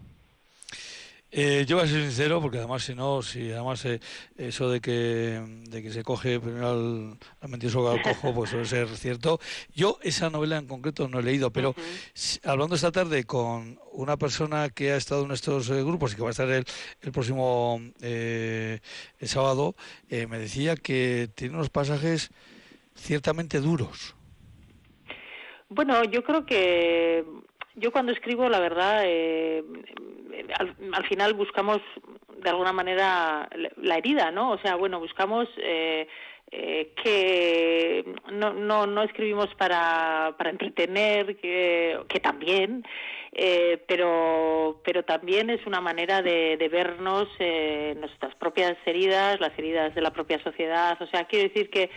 Eh, 1.30 1.66
yo 1.68 1.76
voy 1.76 1.86
a 1.86 1.90
ser 1.90 2.02
sincero, 2.04 2.42
porque 2.42 2.58
además, 2.58 2.84
si 2.84 2.96
no, 2.96 3.22
si 3.22 3.52
además 3.52 3.84
eh, 3.86 4.00
eso 4.38 4.70
de 4.70 4.80
que, 4.80 5.42
de 5.70 5.84
que 5.84 5.92
se 5.92 6.02
coge 6.02 6.40
primero 6.40 6.70
al, 6.70 7.18
al 7.42 7.50
mentiroso 7.50 7.90
al 7.90 8.02
cojo, 8.04 8.34
pues 8.34 8.52
suele 8.52 8.66
ser 8.66 8.88
cierto. 8.88 9.40
Yo 9.76 10.00
esa 10.02 10.30
novela 10.30 10.58
en 10.58 10.68
concreto 10.68 11.08
no 11.10 11.20
he 11.20 11.24
leído, 11.24 11.52
pero 11.52 11.76
hablando 12.44 12.76
esta 12.76 12.92
tarde 12.92 13.26
con 13.26 13.78
una 13.92 14.16
persona 14.18 14.70
que 14.70 14.92
ha 14.94 14.96
estado 14.96 15.26
en 15.26 15.32
estos 15.32 15.70
eh, 15.70 15.84
grupos 15.84 16.14
y 16.14 16.16
que 16.16 16.22
va 16.22 16.30
a 16.30 16.32
estar 16.32 16.50
el, 16.50 16.66
el 17.02 17.12
próximo 17.12 17.82
el 18.00 18.80
sábado, 19.24 19.76
me 20.10 20.40
decía 20.40 20.76
que 20.76 21.30
tiene 21.36 21.56
unos 21.56 21.70
pasajes 21.70 22.32
ciertamente 22.96 23.60
duros. 23.60 24.16
Bueno, 25.70 26.04
yo 26.06 26.24
creo 26.24 26.46
que 26.46 27.26
yo 27.78 27.92
cuando 27.92 28.12
escribo, 28.12 28.50
la 28.50 28.60
verdad, 28.60 29.04
eh, 29.06 29.64
al, 30.58 31.06
final 31.06 31.34
buscamos 31.34 31.80
de 32.42 32.50
alguna 32.50 32.74
manera 32.74 33.48
la 33.78 33.98
herida, 33.98 34.32
¿no? 34.32 34.52
O 34.52 34.58
sea, 34.60 34.76
bueno, 34.76 35.00
buscamos 35.00 35.48
eh, 35.58 36.08
eh, 36.52 36.94
que 37.04 38.06
no, 38.32 38.54
no, 38.54 38.88
no 38.88 39.04
escribimos 39.04 39.54
para, 39.56 40.36
para 40.38 40.50
entretener, 40.50 41.38
que, 41.38 42.00
que 42.08 42.20
también, 42.20 42.84
eh, 43.40 43.84
pero, 43.88 44.82
pero 44.84 45.06
también 45.06 45.52
es 45.52 45.64
una 45.68 45.80
manera 45.80 46.24
de, 46.24 46.58
de 46.58 46.70
vernos 46.70 47.28
eh, 47.38 47.96
nuestras 48.00 48.34
propias 48.36 48.76
heridas, 48.84 49.40
las 49.40 49.58
heridas 49.60 49.94
de 49.94 50.02
la 50.02 50.12
propia 50.12 50.42
sociedad. 50.44 50.98
O 51.00 51.06
sea, 51.06 51.26
quiero 51.26 51.48
decir 51.48 51.70
que, 51.70 51.92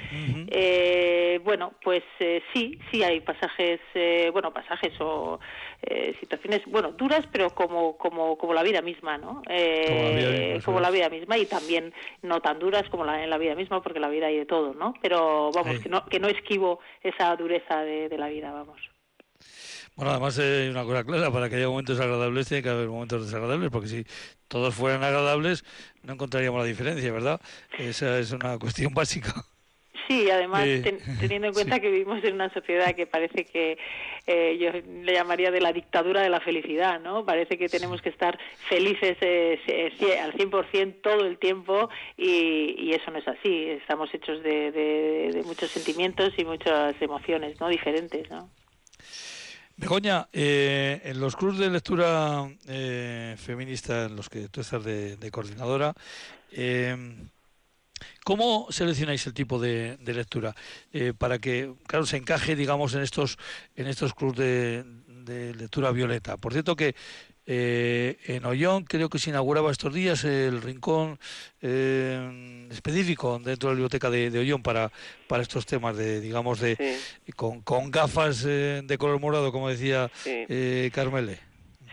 eh, 0.49 1.41
bueno, 1.43 1.73
pues 1.83 2.03
eh, 2.19 2.43
sí, 2.53 2.79
sí 2.91 3.03
hay 3.03 3.21
pasajes, 3.21 3.81
eh, 3.95 4.29
bueno, 4.33 4.53
pasajes 4.53 4.93
o 5.01 5.41
situaciones, 6.21 6.61
bueno, 6.67 6.93
duras, 6.93 7.27
pero 7.33 7.49
como, 7.51 7.97
como, 7.97 8.37
como 8.37 8.53
la 8.53 8.63
vida 8.63 8.83
misma, 8.83 9.17
¿no? 9.17 9.41
como, 10.63 10.79
la 10.79 10.91
vida, 10.91 11.09
misma 11.09 11.39
y 11.39 11.47
también 11.47 11.95
no 12.21 12.41
tan 12.41 12.59
duras 12.59 12.87
como 12.91 13.03
la, 13.07 13.25
en 13.25 13.31
la 13.31 13.39
vida 13.39 13.55
misma, 13.55 13.83
porque 13.83 13.99
la 13.99 14.11
vida 14.11 14.27
hay 14.27 14.37
de 14.37 14.45
todo, 14.45 14.75
¿no? 14.75 14.93
Pero 15.01 15.51
vamos, 15.55 15.79
que, 15.79 15.89
no, 15.89 16.05
que 16.05 16.21
no 16.21 16.29
esquivo 16.29 16.81
esa 17.03 17.35
dureza 17.35 17.81
de, 17.83 18.11
de 18.11 18.19
la 18.19 18.29
vida, 18.29 18.53
vamos. 18.53 18.79
Bueno, 20.01 20.13
además 20.13 20.39
hay 20.39 20.69
una 20.71 20.85
cosa 20.85 21.05
clara, 21.05 21.31
para 21.31 21.51
que 21.51 21.57
haya 21.57 21.69
momentos 21.69 22.01
agradables 22.01 22.49
tiene 22.49 22.63
que 22.63 22.71
haber 22.71 22.89
momentos 22.89 23.27
desagradables, 23.27 23.69
porque 23.69 23.87
si 23.87 24.07
todos 24.49 24.75
fueran 24.75 25.05
agradables 25.05 25.63
no 26.03 26.15
encontraríamos 26.15 26.59
la 26.59 26.67
diferencia, 26.67 27.13
¿verdad? 27.13 27.39
Esa 27.79 28.19
es 28.19 28.33
una 28.33 28.59
cuestión 28.59 28.95
básica. 28.95 29.35
Sí, 30.09 30.31
además, 30.31 30.67
teniendo 31.21 31.49
en 31.49 31.53
cuenta 31.53 31.81
que 31.81 31.91
vivimos 31.91 32.25
en 32.25 32.33
una 32.33 32.51
sociedad 32.51 32.95
que 32.95 33.07
parece 33.07 33.45
que 33.45 33.77
eh, 34.27 34.57
yo 34.59 34.73
le 34.73 35.13
llamaría 35.13 35.51
de 35.51 35.61
la 35.61 35.75
dictadura 35.75 36.23
de 36.23 36.31
la 36.31 36.41
felicidad, 36.41 36.99
¿no? 36.99 37.27
Parece 37.27 37.59
que 37.59 37.69
tenemos 37.69 38.01
que 38.01 38.09
estar 38.09 38.39
felices 38.71 39.19
eh, 39.21 39.61
al 40.19 40.33
100% 40.33 41.03
todo 41.03 41.27
el 41.27 41.37
tiempo 41.37 41.91
y, 42.17 42.75
y, 42.79 42.95
eso 42.95 43.11
no 43.11 43.19
es 43.19 43.29
así. 43.29 43.67
Estamos 43.69 44.09
hechos 44.15 44.43
de, 44.43 44.73
de, 44.73 45.31
de 45.35 45.43
muchos 45.43 45.71
sentimientos 45.71 46.33
y 46.39 46.45
muchas 46.47 46.95
emociones, 47.03 47.61
¿no? 47.61 47.69
Diferentes, 47.69 48.31
¿no? 48.31 48.49
Begoña, 49.81 50.29
eh, 50.35 51.01
en 51.05 51.21
los 51.21 51.37
clubes 51.37 51.57
de 51.57 51.71
lectura 51.71 52.47
eh, 52.67 53.35
feminista 53.39 54.05
en 54.05 54.15
los 54.15 54.29
que 54.29 54.51
tú 54.51 54.61
estás 54.61 54.85
de, 54.85 55.31
coordinadora, 55.33 55.95
eh, 56.53 56.95
¿cómo 58.23 58.67
seleccionáis 58.69 59.27
el 59.27 59.33
tipo 59.33 59.59
de, 59.59 59.97
lectura 60.05 60.55
para 61.17 61.39
que, 61.39 61.73
claro, 61.87 62.05
se 62.05 62.19
encaje, 62.19 62.57
digamos, 62.57 62.93
en 62.93 63.01
estos 63.01 63.39
en 63.75 63.87
estos 63.87 64.13
clubes 64.13 64.37
de, 64.37 64.85
de 65.07 65.55
lectura 65.55 65.93
violeta? 65.93 66.37
Por 66.37 66.53
cierto 66.53 66.77
que 66.77 66.95
eh, 67.53 68.17
en 68.27 68.45
Ollón 68.45 68.85
creo 68.85 69.09
que 69.09 69.19
se 69.19 69.31
inauguraba 69.31 69.73
estos 69.73 69.93
días 69.93 70.23
el 70.23 70.63
rincón 70.63 71.19
eh, 71.61 72.69
específico 72.71 73.41
dentro 73.41 73.71
de 73.71 73.75
la 73.75 73.79
biblioteca 73.79 74.09
de, 74.09 74.31
de, 74.31 74.39
Ollón 74.39 74.63
para, 74.63 74.93
para 75.27 75.43
estos 75.43 75.67
temas 75.67 75.97
de, 75.97 76.21
digamos, 76.21 76.61
de 76.61 76.97
con, 77.35 77.61
con 77.63 77.91
gafas 77.91 78.45
eh, 78.47 78.83
de 78.85 78.99
color 78.99 79.19
morado, 79.19 79.51
como 79.51 79.69
decía 79.69 80.09
Carmele. 80.93 81.41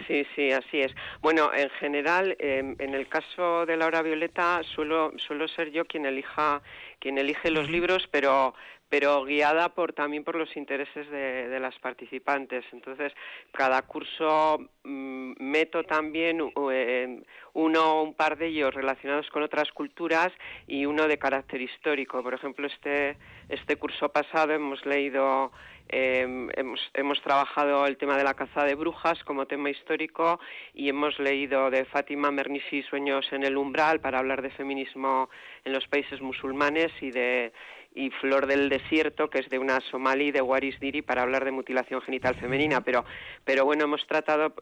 Sí, 0.05 0.27
sí, 0.35 0.51
así 0.51 0.81
es. 0.81 0.93
Bueno, 1.21 1.51
en 1.51 1.71
general, 1.71 2.35
em, 2.37 2.75
en 2.77 2.93
el 2.93 3.07
caso 3.07 3.65
de 3.65 3.77
Laura 3.77 4.03
Violeta, 4.03 4.61
suelo, 4.75 5.11
suelo 5.17 5.47
ser 5.47 5.71
yo 5.71 5.85
quien 5.85 6.05
elija, 6.05 6.61
quien 6.99 7.17
elige 7.17 7.49
los 7.49 7.67
libros, 7.67 8.07
pero 8.11 8.53
pero 8.89 9.25
guiada 9.25 9.69
por 9.69 9.93
también 9.93 10.23
por 10.23 10.35
los 10.35 10.55
intereses 10.55 11.09
de, 11.09 11.59
las 11.59 11.77
participantes. 11.79 12.63
Entonces, 12.71 13.13
cada 13.51 13.81
curso 13.81 14.59
mm, 14.83 15.33
meto 15.39 15.83
también 15.83 16.39
eh, 16.71 17.21
uno 17.53 18.03
un 18.03 18.13
par 18.13 18.37
de 18.37 18.47
ellos 18.47 18.73
relacionados 18.73 19.29
con 19.29 19.43
otras 19.43 19.71
culturas 19.71 20.31
y 20.67 20.85
uno 20.85 21.07
de 21.07 21.17
carácter 21.17 21.61
histórico. 21.61 22.23
Por 22.23 22.33
ejemplo, 22.33 22.67
este, 22.67 23.17
este 23.49 23.75
curso 23.75 24.09
pasado 24.09 24.53
hemos 24.53 24.85
leído 24.85 25.51
em, 25.89 26.49
hemos, 26.55 26.79
hemos, 26.93 27.21
trabajado 27.21 27.85
el 27.85 27.97
tema 27.97 28.17
de 28.17 28.23
la 28.23 28.33
caza 28.33 28.63
de 28.63 28.75
brujas 28.75 29.23
como 29.23 29.47
tema 29.47 29.69
histórico 29.69 30.39
y 30.73 30.89
hemos 30.89 31.17
leído 31.19 31.69
de 31.71 31.85
Fátima 31.85 32.29
Mernissi 32.29 32.83
Sueños 32.83 33.25
en 33.31 33.43
el 33.43 33.57
umbral 33.57 33.99
para 33.99 34.19
hablar 34.19 34.41
de 34.41 34.49
feminismo 34.51 35.29
en 35.63 35.73
los 35.73 35.87
países 35.87 36.21
musulmanes 36.21 36.91
y 37.01 37.11
de 37.11 37.51
y 37.93 38.11
Flor 38.11 38.45
del 38.45 38.69
Desierto, 38.69 39.29
que 39.29 39.39
es 39.39 39.49
de 39.49 39.59
una 39.59 39.79
somalí 39.81 40.31
de 40.31 40.41
Waris 40.41 40.79
Diri, 40.79 41.01
para 41.01 41.23
hablar 41.23 41.45
de 41.45 41.51
mutilación 41.51 42.01
genital 42.01 42.35
femenina. 42.35 42.81
Pero, 42.81 43.05
pero 43.43 43.65
bueno, 43.65 43.85
hemos 43.85 44.05
tratado 44.05 44.53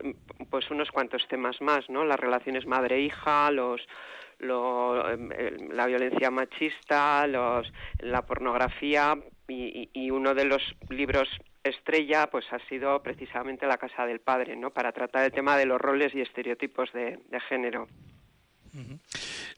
pues 0.50 0.70
unos 0.72 0.90
cuantos 0.92 1.28
temas 1.28 1.60
más, 1.62 1.90
¿no? 1.90 2.06
Las 2.06 2.20
relaciones 2.20 2.66
madre-hija, 2.66 3.52
los, 3.52 3.82
em, 4.40 5.70
la 5.72 5.86
violencia 5.86 6.32
machista, 6.32 7.28
los, 7.28 7.72
la 8.00 8.22
pornografía 8.26 9.18
y, 9.48 9.90
y, 9.94 10.12
uno 10.12 10.34
de 10.34 10.46
los 10.46 10.62
libros 10.90 11.28
estrella 11.64 12.30
pues 12.30 12.46
ha 12.52 12.60
sido 12.70 13.02
precisamente 13.04 13.68
La 13.68 13.78
Casa 13.78 14.06
del 14.06 14.20
Padre, 14.20 14.56
¿no? 14.56 14.72
Para 14.72 14.92
tratar 14.92 15.26
el 15.26 15.32
tema 15.32 15.58
de 15.58 15.66
los 15.66 15.82
roles 15.82 16.14
y 16.16 16.22
estereotipos 16.22 16.92
de, 16.94 17.20
género. 17.50 17.88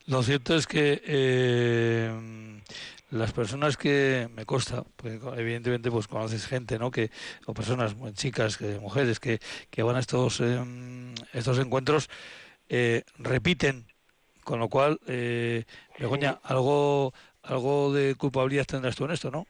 Lo 0.08 0.24
cierto 0.24 0.56
es 0.56 0.68
que 0.68 1.02
eh 1.06 2.12
las 3.10 3.32
personas 3.32 3.78
que 3.78 4.28
me 4.36 4.46
consta, 4.46 4.84
porque 4.96 5.20
evidentemente 5.38 5.90
pues 5.90 6.08
conoces 6.08 6.46
gente, 6.46 6.78
¿no? 6.78 6.92
Que 6.92 7.10
o 7.46 7.54
personas, 7.54 7.96
chicas, 8.14 8.58
que, 8.58 8.80
mujeres 8.80 9.20
que, 9.20 9.40
que 9.70 9.84
van 9.84 9.96
a 9.96 10.00
estos 10.00 10.42
em, 10.42 11.14
estos 11.34 11.60
encuentros 11.60 12.10
eh, 12.70 13.04
repiten, 13.18 13.86
con 14.44 14.60
lo 14.60 14.70
cual, 14.70 15.00
eh, 15.08 15.64
Begoña, 16.00 16.40
algo 16.44 17.14
algo 17.44 17.94
de 17.94 18.16
culpabilidad 18.16 18.66
tendrás 18.66 18.96
tú 18.96 19.06
en 19.06 19.12
esto, 19.12 19.32
¿no? 19.32 19.46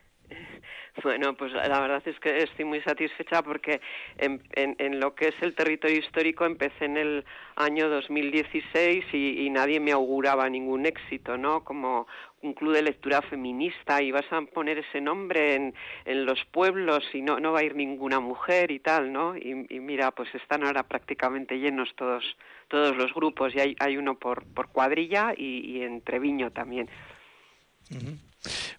Bueno, 1.04 1.36
pues 1.36 1.54
la 1.54 1.80
verdad 1.80 2.02
es 2.06 2.20
que 2.20 2.40
estoy 2.40 2.66
muy 2.66 2.82
satisfecha 2.82 3.44
porque 3.44 3.82
en, 4.18 4.42
en, 4.56 5.00
lo 5.00 5.14
que 5.14 5.28
es 5.28 5.36
el 5.42 5.54
territorio 5.54 6.00
histórico 6.00 6.46
empecé 6.46 6.86
en 6.86 6.98
el 6.98 7.26
año 7.56 7.88
2016 7.88 9.06
y, 9.14 9.46
y 9.46 9.50
nadie 9.52 9.80
me 9.80 9.92
auguraba 9.92 10.50
ningún 10.50 10.88
éxito, 10.88 11.38
¿no? 11.38 11.64
Como 11.64 12.08
un 12.42 12.54
club 12.54 12.74
de 12.74 12.84
lectura 12.84 13.22
feminista 13.22 14.02
y 14.02 14.12
vas 14.12 14.26
a 14.32 14.42
poner 14.42 14.78
ese 14.78 15.02
nombre 15.02 15.56
en, 15.56 15.74
en 16.06 16.26
los 16.26 16.40
pueblos 16.52 17.04
y 17.14 17.22
no, 17.22 17.40
no 17.40 17.52
va 17.52 17.60
a 17.60 17.64
ir 17.64 17.76
ninguna 17.76 18.20
mujer 18.20 18.72
y 18.72 18.80
tal, 18.80 19.12
¿no? 19.12 19.36
Y, 19.36 19.54
mira, 19.80 20.12
pues 20.12 20.34
están 20.36 20.64
ahora 20.64 20.84
prácticamente 20.84 21.56
llenos 21.56 21.90
todos, 21.96 22.24
todos 22.68 22.96
los 22.96 23.14
grupos 23.14 23.56
y 23.56 23.60
hay, 23.60 23.76
hay 23.80 23.98
uno 23.98 24.20
por, 24.20 24.46
por 24.46 24.68
cuadrilla 24.70 25.34
y, 25.36 25.82
en 25.82 26.02
Treviño 26.02 26.52
también. 26.52 26.90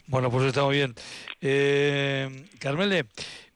Bueno, 0.06 0.30
pues 0.30 0.46
está 0.46 0.62
muy 0.62 0.76
bien. 0.76 0.94
Eh, 1.40 2.46
Carmele, 2.60 3.06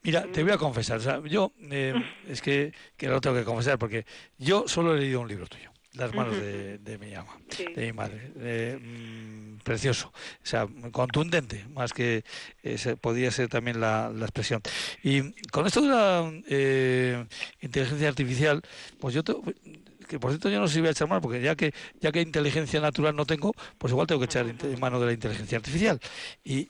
mira, 0.03 0.23
te 0.23 0.43
voy 0.43 0.51
a 0.51 0.57
confesar, 0.57 0.97
o 0.97 1.01
sea, 1.01 1.21
yo 1.25 1.53
eh, 1.71 1.93
es 2.27 2.41
que, 2.41 2.73
que 2.97 3.07
lo 3.07 3.21
tengo 3.21 3.35
que 3.35 3.45
confesar 3.45 3.77
porque 3.77 4.05
yo 4.37 4.67
solo 4.67 4.95
he 4.95 4.99
leído 4.99 5.21
un 5.21 5.27
libro 5.27 5.47
tuyo 5.47 5.72
las 5.93 6.13
manos 6.13 6.35
de, 6.35 6.79
de, 6.79 6.97
mi 6.97 7.13
ama, 7.13 7.37
de 7.75 7.85
mi 7.85 7.93
madre. 7.93 8.31
Mm, 8.79 9.57
precioso, 9.63 10.07
o 10.07 10.45
sea, 10.45 10.67
contundente, 10.91 11.65
más 11.73 11.93
que 11.93 12.23
eh, 12.63 12.95
podía 12.99 13.31
ser 13.31 13.47
también 13.47 13.79
la, 13.79 14.11
la, 14.13 14.25
expresión. 14.25 14.61
Y 15.03 15.31
con 15.51 15.65
esto 15.65 15.81
de 15.81 15.87
la 15.87 16.31
eh, 16.49 17.25
inteligencia 17.61 18.09
artificial, 18.09 18.61
pues 18.99 19.13
yo 19.13 19.23
que 19.23 20.19
por 20.19 20.31
cierto 20.31 20.49
yo 20.49 20.59
no 20.59 20.67
sé 20.67 20.75
si 20.75 20.79
voy 20.79 20.89
a 20.89 20.91
echar 20.91 21.07
mano, 21.07 21.21
porque 21.21 21.41
ya 21.41 21.55
que 21.55 21.73
ya 21.99 22.11
que 22.11 22.21
inteligencia 22.21 22.79
natural 22.79 23.15
no 23.15 23.25
tengo, 23.25 23.53
pues 23.77 23.91
igual 23.91 24.07
tengo 24.07 24.19
que 24.19 24.25
echar 24.25 24.45
en 24.47 24.79
mano 24.79 24.99
de 24.99 25.07
la 25.07 25.13
inteligencia 25.13 25.57
artificial. 25.57 25.99
Y 26.43 26.69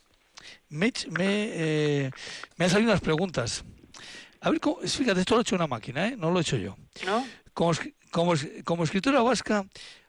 me, 0.69 0.93
me, 1.09 1.25
eh, 1.27 2.11
me 2.57 2.65
han 2.65 2.71
salido 2.71 2.91
unas 2.91 3.01
preguntas. 3.01 3.63
A 4.41 4.49
ver, 4.49 4.59
cómo, 4.59 4.77
fíjate, 4.77 5.21
esto 5.21 5.35
lo 5.35 5.39
ha 5.39 5.41
hecho 5.41 5.55
una 5.55 5.67
máquina, 5.67 6.07
¿eh? 6.07 6.15
no 6.17 6.29
lo 6.31 6.39
he 6.39 6.41
hecho 6.41 6.57
yo. 6.57 6.75
¿No? 7.05 7.25
Como, 7.53 7.71
como, 8.13 8.33
como 8.63 8.83
escritora 8.83 9.21
vasca, 9.21 9.65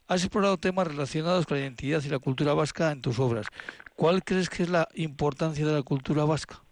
has 0.06 0.22
explorado 0.22 0.58
temas 0.58 0.86
relacionados 0.86 1.46
con 1.46 1.56
la 1.56 1.64
identidad 1.64 2.02
y 2.04 2.08
la 2.08 2.18
cultura 2.18 2.52
vasca 2.52 2.92
en 2.92 3.00
tus 3.00 3.18
obras. 3.18 3.46
¿Cuál 3.96 4.22
crees 4.22 4.48
que 4.50 4.62
es 4.62 4.68
la 4.68 4.86
importancia 4.94 5.66
de 5.66 5.72
la 5.72 5.82
cultura 5.82 6.24
vasca? 6.24 6.62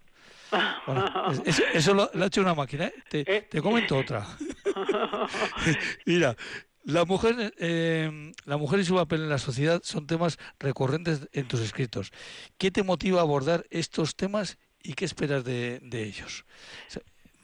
eso, 1.73 1.95
lo, 1.95 2.11
ha 2.13 2.25
hecho 2.27 2.41
una 2.41 2.53
máquina. 2.53 2.85
¿eh? 2.85 2.93
Te, 3.09 3.19
eh. 3.21 3.47
te, 3.49 3.61
comento 3.61 3.97
otra. 3.97 4.25
Mira, 6.05 6.35
la 6.83 7.05
mujer, 7.05 7.53
eh, 7.57 8.31
la 8.45 8.57
mujer 8.57 8.81
y 8.81 8.85
su 8.85 8.93
papel 8.93 9.21
en 9.21 9.29
la 9.29 9.39
sociedad 9.39 9.81
son 9.83 10.05
temas 10.05 10.37
recurrentes 10.59 11.27
en 11.31 11.47
tus 11.47 11.61
escritos. 11.61 12.11
¿Qué 12.59 12.69
te 12.69 12.83
motiva 12.83 13.19
a 13.19 13.23
abordar 13.23 13.65
estos 13.71 14.15
temas 14.15 14.59
y 14.83 14.93
qué 14.93 15.05
esperas 15.05 15.43
de, 15.43 15.79
de 15.81 16.03
ellos? 16.03 16.45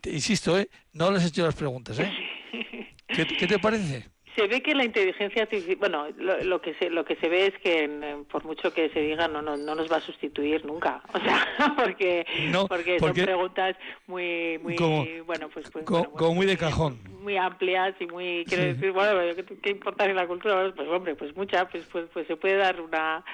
te, 0.02 0.12
insisto, 0.12 0.60
¿eh? 0.60 0.70
no 0.94 1.10
les 1.12 1.24
he 1.24 1.28
hecho 1.28 1.44
las 1.44 1.56
preguntas. 1.56 1.98
¿eh? 2.00 2.12
¿Qué, 3.12 3.26
te 3.26 3.60
parece? 3.60 4.06
Se 4.40 4.48
ve 4.48 4.62
que 4.62 4.74
la 4.74 4.86
inteligencia 4.86 5.44
artificial, 5.44 5.76
bueno, 5.78 6.08
lo, 6.18 6.62
que 6.62 6.74
se 6.76 6.90
lo 6.90 7.04
que 7.04 7.18
se 7.18 7.28
ve 7.28 7.48
es 7.48 7.60
que 7.60 8.24
por 8.32 8.46
mucho 8.46 8.74
que 8.74 8.90
se 8.90 9.02
diga 9.02 9.28
no, 9.28 9.42
no 9.42 9.58
no 9.58 9.76
nos 9.76 9.92
va 9.92 9.98
a 9.98 10.02
sustituir 10.02 10.66
nunca, 10.66 11.02
o 11.14 11.20
sea, 11.20 11.76
porque 11.76 12.26
porque, 12.70 13.00
son 13.00 13.14
preguntas 13.14 13.76
muy 14.08 14.58
muy 14.60 14.78
bueno 15.26 15.50
pues, 15.50 15.70
pues 15.72 15.84
como, 15.84 16.34
muy 16.34 16.46
de 16.46 16.58
cajón, 16.58 17.00
muy 17.22 17.36
amplias 17.36 17.96
y 18.00 18.06
muy 18.08 18.46
quiero 18.48 18.64
decir 18.64 18.92
bueno 18.94 19.20
qué, 19.62 19.70
importa 19.72 20.06
en 20.06 20.16
la 20.16 20.26
cultura 20.26 20.72
pues 20.74 20.88
hombre 20.88 21.16
pues 21.16 21.36
mucha 21.36 21.68
pues 21.68 21.86
pues, 21.92 22.06
pues 22.14 22.26
se 22.28 22.38
puede 22.38 22.56
dar 22.56 22.80
una 22.80 23.26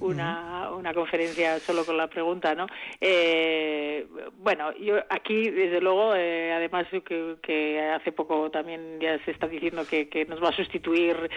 una, 0.00 0.70
una 0.72 0.92
conferencia 0.92 1.58
solo 1.60 1.84
con 1.84 1.96
la 1.96 2.08
pregunta, 2.08 2.54
¿no? 2.54 2.66
Eh, 3.00 4.06
bueno, 4.38 4.72
yo 4.76 4.96
aquí 5.08 5.50
desde 5.50 5.80
luego 5.80 6.14
eh, 6.14 6.52
además 6.52 6.86
que, 6.90 7.36
que 7.42 7.80
hace 7.80 8.12
poco 8.12 8.50
también 8.50 8.98
ya 9.00 9.22
se 9.24 9.30
está 9.30 9.46
diciendo 9.46 9.84
que, 9.88 10.08
que 10.08 10.24
nos 10.24 10.40
va 10.42 10.50
a 10.50 10.56
sustituir 10.56 11.30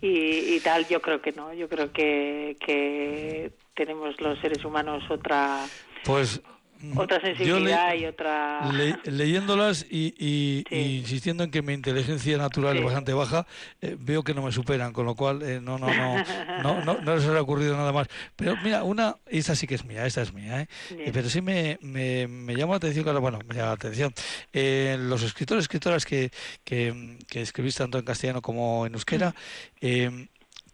y, 0.00 0.60
tal, 0.60 0.86
yo 0.88 1.00
creo 1.00 1.20
que 1.20 1.32
no, 1.32 1.52
yo 1.52 1.68
creo 1.68 1.92
que, 1.92 2.56
que 2.64 3.52
tenemos 3.74 4.20
los 4.20 4.38
seres 4.40 4.64
humanos 4.64 5.02
otra... 5.10 5.64
Pues 6.04 6.40
otra 6.96 7.20
sensibilidad 7.20 7.94
y 7.94 8.06
otra 8.06 8.70
leyéndolas 9.04 9.86
y, 9.90 10.64
insistiendo 10.70 11.44
en 11.44 11.50
que 11.50 11.62
mi 11.62 11.74
inteligencia 11.74 12.38
natural 12.38 12.76
es 12.76 12.84
bastante 12.84 13.12
baja 13.12 13.46
eh, 13.80 13.96
veo 13.98 14.22
que 14.22 14.34
no 14.34 14.42
me 14.42 14.52
superan 14.52 14.92
con 14.92 15.06
lo 15.06 15.14
cual 15.14 15.42
eh, 15.42 15.60
no, 15.60 15.78
no, 15.78 15.88
no, 15.88 16.16
no 16.62 16.84
no 16.84 17.00
no 17.00 17.16
les 17.16 17.26
ha 17.26 17.40
ocurrido 17.40 17.76
nada 17.76 17.92
más. 17.92 18.08
Pero 18.36 18.56
mira 18.62 18.82
una 18.82 19.16
esta 19.26 19.54
sí 19.54 19.66
que 19.66 19.74
es 19.74 19.84
mía 19.84 20.06
esta 20.06 20.22
es 20.22 20.32
mía 20.32 20.62
¿eh? 20.62 20.66
pero 21.12 21.28
sí 21.28 21.42
me, 21.42 21.78
me, 21.82 22.26
me, 22.26 22.54
llama 22.54 22.72
la 22.72 22.78
atención 22.78 23.04
claro, 23.04 23.20
bueno 23.20 23.38
me 23.46 23.54
llama 23.54 23.68
la 23.68 23.74
atención. 23.74 24.12
Los 24.52 25.22
escritores 25.22 25.64
escritoras 25.64 26.04
que, 26.04 26.30
que, 26.64 27.18
que, 27.28 27.42
escribís 27.42 27.76
tanto 27.76 27.98
en 27.98 28.04
castellano 28.04 28.42
como 28.42 28.86
en 28.86 28.94
euskera 28.94 29.34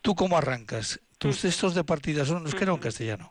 tú 0.03 0.15
cómo 0.15 0.39
arrancas 0.39 1.01
tus 1.19 1.41
textos 1.41 1.75
de 1.75 1.85
partida 1.85 2.25
son 2.25 2.39
en 2.39 2.45
euskera 2.45 2.73
o 2.73 2.77
en 2.77 2.81
castellano 2.81 3.29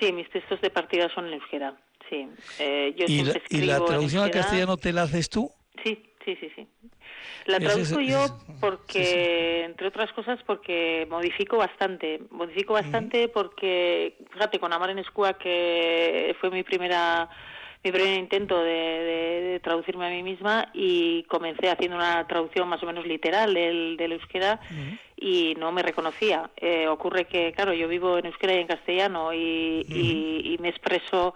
Sí, 0.00 0.12
mis 0.12 0.28
textos 0.30 0.60
de 0.60 0.70
partida 0.70 1.08
son 1.14 1.26
en 1.26 1.34
euskera. 1.34 1.74
Sí. 2.14 2.62
Eh, 2.62 2.94
yo 2.96 3.06
¿Y, 3.08 3.22
la, 3.24 3.40
¿Y 3.50 3.60
la 3.62 3.84
traducción 3.84 4.22
al 4.22 4.30
castellano 4.30 4.76
te 4.76 4.92
la 4.92 5.02
haces 5.02 5.28
tú? 5.28 5.50
Sí, 5.82 6.02
sí, 6.24 6.36
sí, 6.40 6.50
sí. 6.54 6.66
La 7.46 7.60
traduzco 7.60 8.00
yo 8.00 8.24
porque, 8.60 9.64
entre 9.64 9.88
otras 9.88 10.12
cosas, 10.12 10.38
porque 10.46 11.06
modifico 11.10 11.58
bastante. 11.58 12.20
Modifico 12.30 12.72
bastante 12.72 13.28
porque, 13.28 14.16
fíjate, 14.32 14.58
con 14.58 14.72
Amar 14.72 14.90
en 14.90 14.98
Escua, 14.98 15.34
que 15.34 16.34
fue 16.40 16.50
mi 16.50 16.62
primera 16.62 17.28
mi 17.84 17.92
primer 17.92 18.18
intento 18.18 18.62
de, 18.62 19.60
traducirme 19.62 20.06
a 20.06 20.08
mí 20.08 20.22
misma 20.22 20.70
y 20.72 21.22
comencé 21.24 21.68
haciendo 21.68 21.98
una 21.98 22.26
traducción 22.26 22.66
más 22.66 22.82
o 22.82 22.86
menos 22.86 23.06
literal 23.06 23.52
del, 23.52 23.98
del 23.98 24.12
euskera 24.12 24.58
y 25.16 25.54
no 25.58 25.70
me 25.70 25.82
reconocía. 25.82 26.50
Eh, 26.56 26.88
ocurre 26.88 27.26
que, 27.26 27.52
claro, 27.52 27.74
yo 27.74 27.86
vivo 27.86 28.16
en 28.16 28.24
euskera 28.24 28.54
y 28.54 28.60
en 28.60 28.66
castellano 28.68 29.34
y, 29.34 29.84
y 29.86 30.56
me 30.60 30.70
expreso 30.70 31.34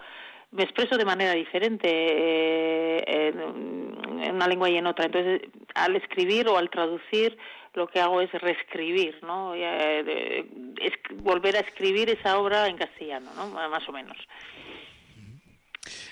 me 0.51 0.63
expreso 0.63 0.97
de 0.97 1.05
manera 1.05 1.33
diferente 1.33 1.87
eh, 1.87 3.29
en, 3.29 4.35
una 4.35 4.47
lengua 4.47 4.69
y 4.69 4.77
en 4.77 4.87
otra. 4.87 5.05
Entonces, 5.05 5.41
al 5.75 5.95
escribir 5.95 6.47
o 6.47 6.57
al 6.57 6.69
traducir, 6.69 7.37
lo 7.73 7.87
que 7.87 7.99
hago 7.99 8.21
es 8.21 8.31
reescribir, 8.31 9.19
¿no? 9.23 9.53
Eh, 9.55 10.45
es, 10.81 10.93
volver 11.23 11.55
a 11.55 11.59
escribir 11.59 12.09
esa 12.09 12.37
obra 12.37 12.67
en 12.67 12.77
castellano, 12.77 13.29
¿no? 13.35 13.47
Más 13.47 13.87
o 13.87 13.91
menos. 13.91 14.17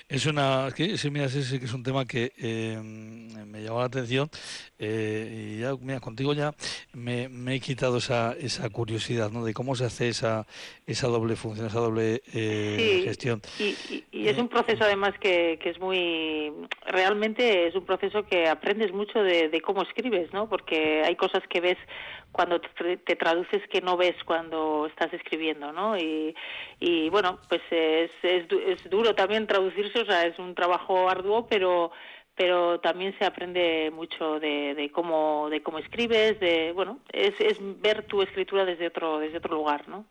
Es 0.10 0.26
una, 0.26 0.70
que, 0.74 0.98
sí, 0.98 1.12
mira, 1.12 1.28
que 1.28 1.40
es 1.40 1.74
un 1.74 1.84
tema 1.84 2.06
que 2.06 2.32
eh, 2.38 2.80
me 2.82 3.62
llamó 3.62 3.80
la 3.80 3.88
atención 3.88 4.30
eh, 4.80 5.56
y 5.58 5.60
ya, 5.60 5.74
mira, 5.82 6.00
contigo 6.00 6.34
ya 6.34 6.54
me, 6.94 7.28
he 7.54 7.60
quitado 7.60 7.98
esa, 7.98 8.34
esa 8.40 8.70
curiosidad, 8.70 9.32
¿no? 9.32 9.44
De 9.44 9.54
cómo 9.54 9.76
se 9.76 9.84
hace 9.84 10.08
esa, 10.08 10.48
esa 10.86 11.08
doble 11.08 11.36
función, 11.36 11.68
esa 11.68 11.80
doble 11.80 12.22
eh, 12.34 13.02
gestión. 13.04 13.42
Y, 13.60 13.76
y, 14.14 14.28
es 14.30 14.38
un 14.38 14.48
proceso 14.48 14.86
además 14.86 15.14
que, 15.20 15.60
que 15.62 15.72
es 15.72 15.80
muy, 15.82 16.54
realmente 16.86 17.68
es 17.68 17.76
un 17.76 17.86
proceso 17.86 18.26
que 18.26 18.48
aprendes 18.48 18.94
mucho 18.94 19.20
de, 19.20 19.50
de 19.50 19.60
cómo 19.60 19.82
escribes, 19.82 20.32
¿no? 20.32 20.48
Porque 20.48 21.04
hay 21.04 21.18
cosas 21.18 21.44
que 21.50 21.60
ves 21.60 21.78
cuando 22.32 22.60
te, 22.62 23.16
traduces 23.16 23.68
que 23.70 23.82
no 23.82 23.98
ves 23.98 24.16
cuando 24.26 24.86
estás 24.88 25.14
escribiendo, 25.14 25.72
¿no? 25.72 25.98
Y, 25.98 26.36
y 26.80 27.10
bueno, 27.10 27.40
pues 27.50 27.62
es, 27.72 28.12
es, 28.24 28.46
es 28.52 28.90
duro 28.90 29.16
también 29.16 29.48
traducirse, 29.48 30.02
o 30.02 30.06
sea, 30.06 30.26
es 30.26 30.38
un 30.40 30.56
trabajo 30.56 31.10
arduo, 31.10 31.48
pero 31.48 31.92
pero 32.36 32.80
también 32.80 33.18
se 33.18 33.26
aprende 33.26 33.92
mucho 33.92 34.40
de, 34.40 34.76
de 34.76 34.92
cómo 34.92 35.50
de 35.50 35.64
cómo 35.64 35.80
escribes 35.80 36.40
de 36.40 36.72
bueno 36.72 37.00
es, 37.12 37.34
es 37.40 37.58
ver 37.82 38.04
tu 38.04 38.22
escritura 38.22 38.64
desde 38.64 38.86
otro 38.86 39.18
desde 39.18 39.40
otro 39.40 39.56
lugar 39.56 39.90
no 39.90 40.06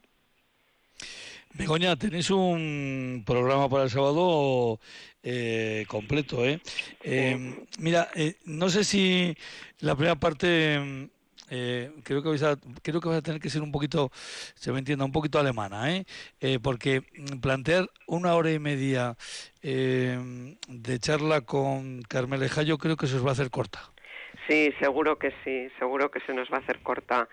Begoña, 1.55 1.97
tenéis 1.97 2.29
un 2.31 3.23
programa 3.25 3.69
para 3.69 3.85
el 3.85 3.91
sábado 3.91 4.79
eh, 5.23 5.87
completo, 5.89 6.45
¿eh? 6.45 6.61
eh 7.03 7.65
mira, 7.79 8.11
eh, 8.15 8.37
no 8.45 8.69
sé 8.69 8.85
si 8.85 9.35
la 9.81 9.95
primera 9.95 10.17
parte 10.17 11.09
eh, 11.51 11.91
creo 12.05 12.23
que 12.23 12.29
vais 12.29 12.43
a, 12.43 12.57
creo 12.83 13.01
que 13.01 13.09
vais 13.09 13.19
a 13.19 13.23
tener 13.23 13.41
que 13.41 13.51
ser 13.51 13.63
un 13.63 13.73
poquito, 13.73 14.11
se 14.55 14.73
me 14.73 14.79
entienda, 14.79 15.05
un 15.05 15.13
poquito 15.13 15.39
alemana, 15.39 15.95
¿eh? 15.95 16.05
¿eh? 16.41 16.59
porque 16.63 17.03
plantear 17.41 17.89
una 18.07 18.35
hora 18.35 18.53
y 18.53 18.59
media 18.59 19.17
eh, 19.63 20.19
de 20.69 20.99
charla 20.99 21.43
con 21.43 22.03
Carmeleja 22.03 22.63
yo 22.63 22.79
creo 22.79 22.97
que 22.97 23.07
se 23.07 23.17
os 23.17 23.25
va 23.25 23.31
a 23.31 23.33
hacer 23.33 23.51
corta. 23.51 23.81
Sí, 24.49 24.73
seguro 24.79 25.19
que 25.19 25.33
sí, 25.45 25.69
seguro 25.79 26.11
que 26.11 26.21
se 26.21 26.33
nos 26.33 26.49
va 26.51 26.59
a 26.59 26.61
hacer 26.61 26.81
corta. 26.81 27.29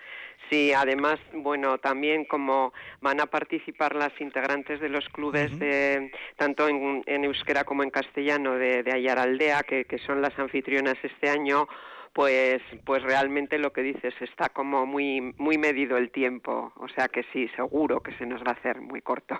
Sí, 0.50 0.72
además, 0.72 1.18
bueno, 1.32 1.78
también 1.78 2.24
como 2.24 2.72
van 3.00 3.20
a 3.20 3.26
participar 3.26 3.94
las 3.94 4.12
integrantes 4.20 4.80
de 4.80 4.88
los 4.88 5.08
clubes 5.08 5.56
de 5.58 6.10
tanto 6.36 6.68
en, 6.68 7.02
euskera 7.06 7.64
como 7.64 7.82
en 7.82 7.90
castellano 7.90 8.54
de, 8.54 8.82
de 8.82 8.92
Ayaraldea, 8.92 9.62
que, 9.62 9.84
que 9.84 9.98
son 9.98 10.20
las 10.20 10.38
anfitrionas 10.38 10.96
este 11.02 11.30
año, 11.30 11.66
pues 12.14 12.62
pues 12.86 13.02
realmente 13.02 13.58
lo 13.58 13.72
que 13.72 13.82
dices 13.82 14.14
está 14.20 14.48
como 14.48 14.86
muy 14.86 15.20
muy 15.36 15.58
medido 15.58 15.98
el 15.98 16.10
tiempo, 16.10 16.72
o 16.76 16.88
sea 16.88 17.08
que 17.08 17.24
sí, 17.32 17.48
seguro 17.56 18.00
que 18.00 18.16
se 18.16 18.24
nos 18.24 18.40
va 18.42 18.52
a 18.52 18.54
hacer 18.54 18.80
muy 18.80 19.02
corto. 19.02 19.38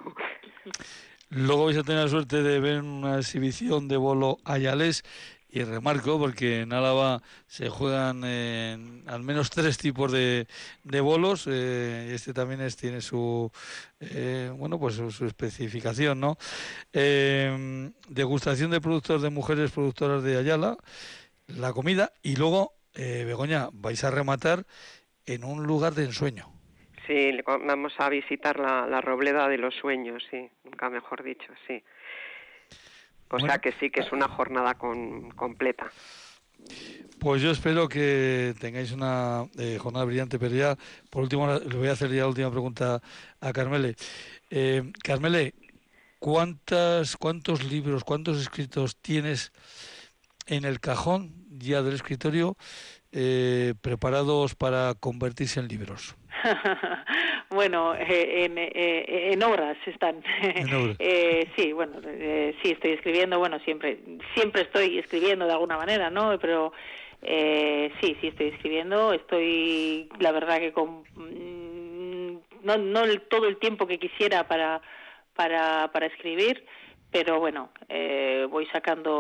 Luego 1.31 1.67
vais 1.67 1.79
a 1.79 1.83
tener 1.83 2.03
la 2.03 2.09
suerte 2.09 2.43
de 2.43 2.61
ver 2.61 2.83
una 2.83 3.19
exhibición 3.19 3.89
de 3.89 3.97
bolo 3.97 4.39
ayales. 4.45 5.03
Y 5.49 5.63
remarco 5.63 6.19
porque 6.19 6.63
en 6.63 6.73
Álava 6.73 7.23
se 7.47 7.69
juegan 7.69 8.25
al 8.25 9.23
menos 9.23 9.51
tres 9.51 9.79
tipos 9.79 10.11
de, 10.11 10.49
de 10.83 11.01
bolos. 11.01 11.47
Eh, 11.49 12.11
este 12.13 12.35
también 12.35 12.61
es, 12.61 12.77
tiene 12.77 13.01
su 13.01 13.53
eh, 14.01 14.51
bueno 14.57 14.81
pues 14.81 14.97
su, 14.97 15.25
especificación 15.25 16.19
no 16.19 16.37
eh, 16.93 17.89
degustación 18.09 18.73
de 18.73 18.81
productos 18.81 19.23
de 19.23 19.31
mujeres 19.31 19.71
productoras 19.71 20.25
de 20.25 20.39
Ayala 20.39 20.77
la 21.47 21.73
comida 21.73 22.13
y 22.23 22.37
luego, 22.37 22.75
eh, 22.95 23.25
Begoña, 23.27 23.69
vais 23.73 24.03
a 24.05 24.11
rematar 24.11 24.67
en 25.27 25.45
un 25.45 25.65
lugar 25.65 25.95
de 25.95 26.05
ensueño. 26.05 26.53
Sí, 27.07 27.31
vamos 27.47 27.93
a 27.99 28.09
visitar 28.09 28.59
la, 28.59 28.87
la 28.87 29.01
Robleda 29.01 29.49
de 29.49 29.59
los 29.59 29.75
Sueños, 29.75 30.23
sí, 30.31 30.49
nunca 30.65 30.89
mejor 30.89 31.23
dicho, 31.23 31.53
sí. 31.67 31.83
O 33.31 33.39
sea 33.41 33.59
que 33.59 33.73
sí, 33.73 33.91
que 33.91 34.01
es 34.01 34.13
una 34.13 34.29
jornada 34.29 34.75
con, 34.75 35.31
completa. 35.33 35.91
Pues 37.19 37.43
yo 37.43 37.51
espero 37.51 37.89
que 37.89 38.55
tengáis 38.61 38.93
una 38.93 39.47
eh, 39.59 39.79
jornada 39.79 40.05
brillante, 40.05 40.39
pero 40.39 40.55
ya, 40.55 40.77
por 41.11 41.23
último, 41.23 41.53
le 41.53 41.77
voy 41.77 41.89
a 41.89 41.93
hacer 41.93 42.11
ya 42.11 42.23
la 42.23 42.29
última 42.29 42.51
pregunta 42.51 43.03
a 43.41 43.53
Carmele. 43.53 43.97
Eh, 44.51 44.93
Carmele, 45.03 45.55
¿cuántas, 46.19 47.17
¿cuántos 47.17 47.65
libros, 47.65 48.05
cuántos 48.05 48.41
escritos 48.41 48.97
tienes 48.97 49.53
en 50.47 50.65
el 50.65 50.81
cajón 50.81 51.33
ya 51.59 51.83
del 51.83 51.95
escritorio 51.95 52.57
eh, 53.13 53.75
preparados 53.81 54.55
para 54.55 54.95
convertirse 54.95 55.61
en 55.61 55.69
libros? 55.69 56.17
bueno, 57.51 57.95
eh, 57.95 58.45
en, 58.45 58.59
eh, 58.59 59.33
en, 59.33 59.43
obras 59.43 59.77
están. 59.87 60.23
sí, 61.57 61.73
bueno, 61.73 62.01
sí 62.63 62.71
estoy 62.71 62.93
escribiendo. 62.93 63.39
Bueno, 63.39 63.59
siempre, 63.61 64.01
siempre 64.35 64.63
estoy 64.63 64.99
escribiendo 64.99 65.47
de 65.47 65.53
alguna 65.53 65.77
manera, 65.77 66.11
¿no? 66.11 66.39
Pero 66.41 66.73
sí, 67.23 68.17
sí 68.21 68.27
estoy 68.27 68.49
escribiendo. 68.49 69.13
Estoy, 69.13 70.09
la 70.19 70.33
verdad 70.33 70.59
que 70.59 70.73
con 70.73 71.05
mm, 71.15 72.39
no, 72.65 72.77
no 72.77 73.03
todo 73.31 73.47
el 73.47 73.59
tiempo 73.59 73.87
que 73.87 73.99
quisiera 73.99 74.49
para 74.49 74.83
para 75.35 75.91
para 75.93 76.07
escribir 76.07 76.65
pero 77.15 77.39
bueno 77.39 77.71
eh, 77.89 78.45
voy 78.51 78.67
sacando 78.67 79.13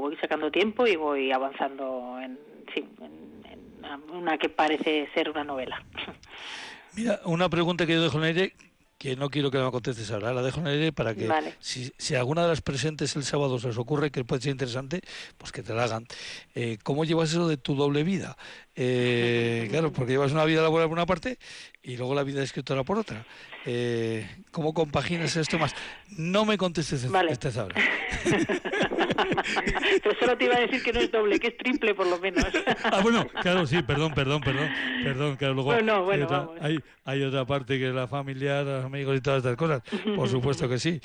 voy 0.00 0.16
sacando 0.18 0.52
tiempo 0.52 0.86
y 0.86 0.94
voy 0.94 1.32
avanzando 1.32 2.16
en, 2.22 2.38
en, 2.76 4.14
una 4.14 4.38
que 4.38 4.48
parece 4.48 5.08
ser 5.14 5.30
una 5.30 5.42
novela. 5.42 5.82
Mira 6.96 7.18
una 7.24 7.48
pregunta 7.48 7.86
que 7.86 7.94
yo 7.94 8.02
dejo 8.02 8.18
en 8.18 8.24
aire 8.24 8.52
que 9.00 9.16
no 9.16 9.30
quiero 9.30 9.50
que 9.50 9.56
me 9.56 9.70
contestes 9.70 10.10
ahora, 10.10 10.34
la 10.34 10.42
dejo 10.42 10.60
en 10.60 10.66
el 10.66 10.74
aire 10.74 10.92
para 10.92 11.14
que 11.14 11.26
si, 11.58 11.90
si, 11.96 12.16
alguna 12.16 12.42
de 12.42 12.48
las 12.48 12.60
presentes 12.60 13.16
el 13.16 13.24
sábado 13.24 13.58
se 13.58 13.68
os 13.68 13.78
ocurre 13.78 14.10
que 14.10 14.26
puede 14.26 14.42
ser 14.42 14.50
interesante, 14.50 15.00
pues 15.38 15.52
que 15.52 15.62
te 15.62 15.72
la 15.72 15.84
hagan. 15.84 16.06
Eh, 16.54 16.76
¿Cómo 16.82 17.06
llevas 17.06 17.30
eso 17.30 17.48
de 17.48 17.56
tu 17.56 17.74
doble 17.74 18.04
vida? 18.04 18.36
Eh, 18.76 19.68
claro, 19.70 19.90
porque 19.90 20.12
llevas 20.12 20.32
una 20.32 20.44
vida 20.44 20.60
laboral 20.60 20.88
por 20.88 20.98
una 20.98 21.06
parte 21.06 21.38
y 21.82 21.96
luego 21.96 22.14
la 22.14 22.24
vida 22.24 22.40
de 22.40 22.44
escritora 22.44 22.84
por 22.84 22.98
otra. 22.98 23.24
Eh, 23.64 24.28
¿Cómo 24.50 24.74
compaginas 24.74 25.34
esto 25.34 25.58
más? 25.58 25.74
No 26.10 26.44
me 26.44 26.58
contestes 26.58 27.10
vale. 27.10 27.32
esta 27.32 27.48
ahora. 27.58 27.76
Pero 30.02 30.18
solo 30.18 30.36
te 30.36 30.44
iba 30.44 30.56
a 30.56 30.60
decir 30.60 30.82
que 30.82 30.92
no 30.92 31.00
es 31.00 31.10
doble, 31.10 31.38
que 31.38 31.48
es 31.48 31.56
triple 31.56 31.94
por 31.94 32.06
lo 32.06 32.18
menos. 32.18 32.44
ah, 32.84 33.00
bueno, 33.02 33.26
claro, 33.42 33.66
sí, 33.66 33.82
perdón, 33.82 34.14
perdón, 34.14 34.40
perdón. 34.40 34.68
perdón 35.02 35.36
claro, 35.36 35.54
luego 35.54 35.72
bueno, 35.72 36.04
bueno, 36.04 36.12
hay, 36.12 36.22
otra, 36.22 36.48
hay, 36.60 36.78
hay, 37.04 37.22
otra 37.22 37.44
parte 37.44 37.78
que 37.78 37.88
es 37.88 37.94
la 37.94 38.06
familiar, 38.06 38.64
los 38.64 38.84
amigos 38.84 39.16
y 39.16 39.20
todas 39.20 39.38
estas 39.38 39.56
cosas. 39.56 39.82
Por 40.16 40.28
supuesto 40.30 40.68
que 40.68 40.78
sí. 40.78 41.00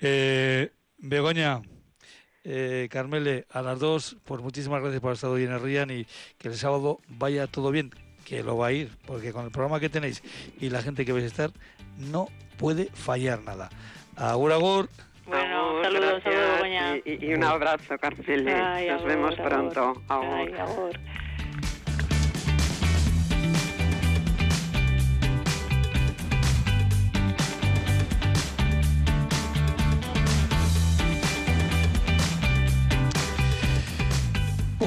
Eh, 0.00 0.70
Begoña. 0.98 1.60
Eh, 2.42 2.88
Carmele, 2.90 3.46
a 3.50 3.60
las 3.60 3.78
dos, 3.78 4.16
pues 4.24 4.40
muchísimas 4.40 4.80
gracias 4.80 5.00
por 5.00 5.08
haber 5.08 5.16
estado 5.16 5.34
hoy 5.34 5.44
en 5.44 5.52
el 5.52 5.60
Rían 5.60 5.90
y 5.90 6.06
que 6.38 6.48
el 6.48 6.54
sábado 6.54 7.00
vaya 7.06 7.46
todo 7.46 7.70
bien, 7.70 7.90
que 8.24 8.42
lo 8.42 8.56
va 8.56 8.68
a 8.68 8.72
ir, 8.72 8.90
porque 9.06 9.30
con 9.32 9.44
el 9.44 9.50
programa 9.50 9.78
que 9.78 9.90
tenéis 9.90 10.22
y 10.58 10.70
la 10.70 10.80
gente 10.80 11.04
que 11.04 11.12
vais 11.12 11.24
a 11.24 11.28
estar, 11.28 11.50
no 11.98 12.28
puede 12.56 12.86
fallar 12.86 13.42
nada. 13.42 13.68
Agur, 14.16 14.52
agur. 14.52 14.88
Bueno, 15.26 15.82
saludos, 15.82 16.22
y, 17.04 17.26
y, 17.26 17.34
un 17.34 17.44
abrazo, 17.44 17.98
Carmele. 17.98 18.90
Nos 18.90 19.04
vemos 19.04 19.34
pronto. 19.36 20.02
agur. 20.08 20.98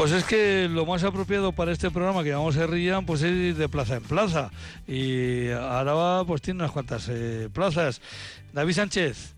Pues 0.04 0.12
es 0.12 0.24
que 0.26 0.68
lo 0.70 0.86
más 0.88 1.04
apropiado 1.04 1.54
para 1.54 1.72
este 1.72 1.92
programa 1.92 2.24
que 2.24 2.34
vamos 2.34 2.58
a 2.58 2.68
Rían, 2.68 3.06
pues 3.06 3.22
es 3.22 3.32
ir 3.32 3.56
de 3.56 3.70
plaza 3.70 3.96
en 3.96 4.04
plaza. 4.04 4.52
Y 4.88 5.48
Araba 5.50 6.26
pues 6.26 6.42
tiene 6.42 6.62
unas 6.62 6.72
cuantas 6.72 7.08
eh, 7.10 7.48
plazas. 7.54 8.02
David 8.52 8.74
Sánchez. 8.74 9.33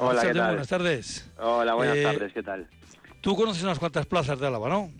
Hola, 0.00 0.22
¿qué 0.22 0.32
tal? 0.32 0.48
Buenas 0.50 0.68
tardes. 0.68 1.30
Hola, 1.38 1.74
buenas 1.74 1.96
eh, 1.96 2.02
tardes, 2.04 2.32
¿qué 2.32 2.42
tal? 2.42 2.68
Tú 3.20 3.34
conoces 3.34 3.64
unas 3.64 3.80
cuantas 3.80 4.06
plazas 4.06 4.38
de 4.38 4.46
Álava, 4.46 4.68
¿no? 4.68 4.92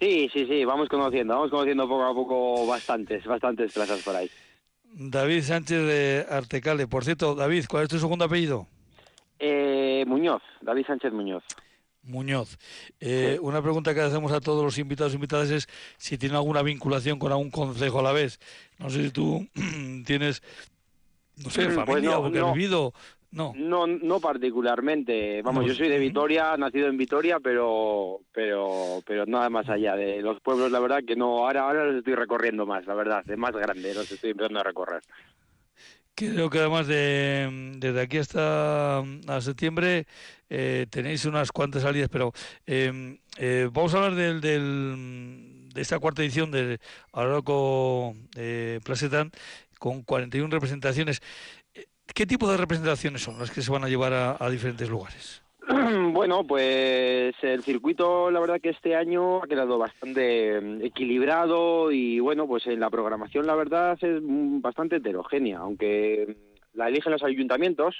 Sí, 0.00 0.28
sí, 0.32 0.46
sí, 0.46 0.64
vamos 0.64 0.88
conociendo, 0.88 1.34
vamos 1.34 1.50
conociendo 1.50 1.88
poco 1.88 2.04
a 2.04 2.12
poco 2.12 2.66
bastantes, 2.66 3.24
bastantes 3.24 3.72
plazas 3.72 4.02
por 4.02 4.16
ahí. 4.16 4.28
David 4.94 5.42
Sánchez 5.42 5.86
de 5.86 6.26
Artecale. 6.28 6.88
Por 6.88 7.04
cierto, 7.04 7.36
David, 7.36 7.66
¿cuál 7.68 7.84
es 7.84 7.88
tu 7.88 8.00
segundo 8.00 8.24
apellido? 8.24 8.66
Eh, 9.38 10.04
Muñoz, 10.08 10.42
David 10.60 10.86
Sánchez 10.88 11.12
Muñoz. 11.12 11.44
Muñoz. 12.02 12.58
Eh, 12.98 13.38
una 13.40 13.62
pregunta 13.62 13.94
que 13.94 14.00
hacemos 14.00 14.32
a 14.32 14.40
todos 14.40 14.64
los 14.64 14.76
invitados 14.76 15.12
e 15.12 15.16
invitadas 15.16 15.50
es 15.50 15.68
si 15.98 16.18
tiene 16.18 16.34
alguna 16.34 16.62
vinculación 16.62 17.20
con 17.20 17.30
algún 17.30 17.52
consejo 17.52 18.00
a 18.00 18.02
la 18.02 18.12
vez. 18.12 18.40
No 18.78 18.90
sé 18.90 19.04
si 19.04 19.10
tú 19.10 19.46
tienes, 20.04 20.42
no 21.36 21.48
sé, 21.48 21.68
mm, 21.68 21.74
pues 21.74 21.86
familia 21.86 22.18
o 22.18 22.32
que 22.32 22.40
no, 22.40 22.52
vivido. 22.52 22.92
No. 23.32 23.52
no, 23.56 23.86
no 23.86 24.20
particularmente. 24.20 25.40
Vamos, 25.42 25.66
yo 25.66 25.74
soy 25.74 25.88
de 25.88 25.98
Vitoria, 25.98 26.54
nacido 26.58 26.88
en 26.88 26.98
Vitoria, 26.98 27.40
pero, 27.40 28.20
pero, 28.30 29.02
pero 29.06 29.24
nada 29.24 29.48
más 29.48 29.68
allá 29.70 29.96
de 29.96 30.20
los 30.20 30.38
pueblos. 30.40 30.70
La 30.70 30.80
verdad 30.80 31.00
que 31.06 31.16
no. 31.16 31.38
Ahora, 31.38 31.62
ahora 31.62 31.86
los 31.86 31.96
estoy 31.96 32.14
recorriendo 32.14 32.66
más, 32.66 32.86
la 32.86 32.94
verdad, 32.94 33.24
es 33.26 33.38
más 33.38 33.52
grande, 33.52 33.94
los 33.94 34.12
estoy 34.12 34.32
empezando 34.32 34.60
a 34.60 34.64
recorrer. 34.64 35.02
Creo 36.14 36.50
que 36.50 36.58
además 36.58 36.86
de, 36.86 37.72
desde 37.78 38.00
aquí 38.02 38.18
hasta 38.18 38.98
a 38.98 39.40
septiembre 39.40 40.06
eh, 40.50 40.86
tenéis 40.90 41.24
unas 41.24 41.50
cuantas 41.52 41.82
salidas, 41.82 42.10
pero 42.12 42.32
em, 42.66 43.18
eh, 43.38 43.70
vamos 43.72 43.94
a 43.94 44.04
hablar 44.04 44.14
del, 44.14 44.40
del, 44.42 45.70
de 45.72 45.80
esta 45.80 45.98
cuarta 45.98 46.22
edición 46.22 46.50
de 46.50 46.78
Aroco 47.14 48.14
eh, 48.36 48.80
Placetan 48.84 49.30
con 49.78 50.02
41 50.02 50.48
representaciones. 50.52 51.22
¿Qué 52.14 52.26
tipo 52.26 52.50
de 52.50 52.56
representaciones 52.56 53.22
son 53.22 53.38
las 53.38 53.50
que 53.50 53.62
se 53.62 53.70
van 53.70 53.84
a 53.84 53.88
llevar 53.88 54.36
a 54.38 54.50
diferentes 54.50 54.88
lugares? 54.88 55.42
Bueno, 56.12 56.44
pues 56.44 57.34
el 57.42 57.62
circuito, 57.62 58.30
la 58.30 58.40
verdad 58.40 58.60
que 58.60 58.70
este 58.70 58.94
año 58.94 59.42
ha 59.42 59.46
quedado 59.46 59.78
bastante 59.78 60.60
mm, 60.60 60.82
equilibrado 60.82 61.90
y 61.90 62.20
bueno, 62.20 62.46
pues 62.46 62.66
en 62.66 62.80
la 62.80 62.90
programación 62.90 63.46
la 63.46 63.54
verdad 63.54 63.98
es 64.00 64.22
mm, 64.22 64.60
bastante 64.60 64.96
heterogénea, 64.96 65.58
aunque 65.58 66.36
la 66.74 66.88
eligen 66.88 67.12
los 67.12 67.22
ayuntamientos. 67.22 67.96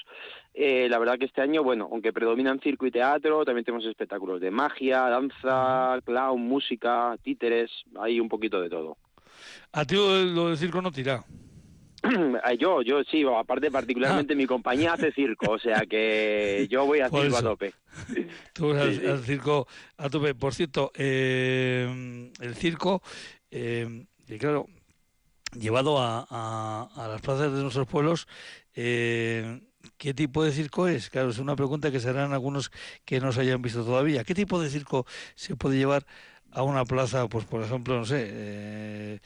Eh, 0.53 0.87
la 0.89 0.99
verdad 0.99 1.17
que 1.17 1.25
este 1.25 1.41
año, 1.41 1.63
bueno, 1.63 1.89
aunque 1.91 2.13
predominan 2.13 2.59
circo 2.59 2.85
y 2.85 2.91
teatro, 2.91 3.45
también 3.45 3.65
tenemos 3.65 3.85
espectáculos 3.85 4.41
de 4.41 4.51
magia, 4.51 5.09
danza, 5.09 5.99
clown, 6.05 6.41
música, 6.41 7.15
títeres, 7.23 7.71
hay 7.99 8.19
un 8.19 8.29
poquito 8.29 8.61
de 8.61 8.69
todo. 8.69 8.97
¿A 9.71 9.85
ti 9.85 9.95
lo 9.95 10.49
del 10.49 10.57
circo 10.57 10.81
no 10.81 10.91
tira? 10.91 11.23
yo, 12.59 12.81
yo 12.81 13.03
sí, 13.03 13.23
aparte 13.23 13.71
particularmente 13.71 14.33
ah. 14.33 14.35
mi 14.35 14.45
compañía 14.45 14.93
hace 14.93 15.11
circo, 15.13 15.51
o 15.51 15.59
sea 15.59 15.85
que 15.89 16.67
yo 16.69 16.85
voy 16.85 16.99
a 16.99 17.09
circo 17.09 17.37
a 17.37 17.41
tope. 17.41 17.73
Tú 18.53 18.69
vas 18.69 18.81
al, 18.81 19.23
circo 19.23 19.67
a 19.97 20.09
tope. 20.09 20.35
Por 20.35 20.53
cierto, 20.53 20.91
eh, 20.95 22.31
el 22.41 22.55
circo, 22.55 23.01
eh, 23.51 24.05
claro, 24.39 24.67
llevado 25.57 25.99
a, 25.99 26.25
a, 26.29 27.07
las 27.07 27.21
plazas 27.21 27.53
de 27.53 27.61
nuestros 27.61 27.87
pueblos, 27.87 28.27
eh, 28.75 29.61
¿qué 29.97 30.13
tipo 30.13 30.43
de 30.43 30.51
circo 30.51 30.87
es? 30.87 31.09
Claro, 31.09 31.29
es 31.29 31.39
una 31.39 31.55
pregunta 31.55 31.91
que 31.91 31.99
serán 31.99 32.33
algunos 32.33 32.71
que 33.05 33.19
no 33.19 33.31
se 33.31 33.41
hayan 33.41 33.61
visto 33.61 33.85
todavía. 33.85 34.23
¿Qué 34.23 34.35
tipo 34.35 34.61
de 34.61 34.69
circo 34.69 35.05
se 35.35 35.55
puede 35.55 35.77
llevar 35.77 36.05
a 36.53 36.63
una 36.63 36.85
plaza, 36.85 37.27
pues 37.27 37.45
por 37.45 37.63
ejemplo, 37.63 37.97
no 37.97 38.05
sé, 38.05 38.27
eh, 38.29 39.19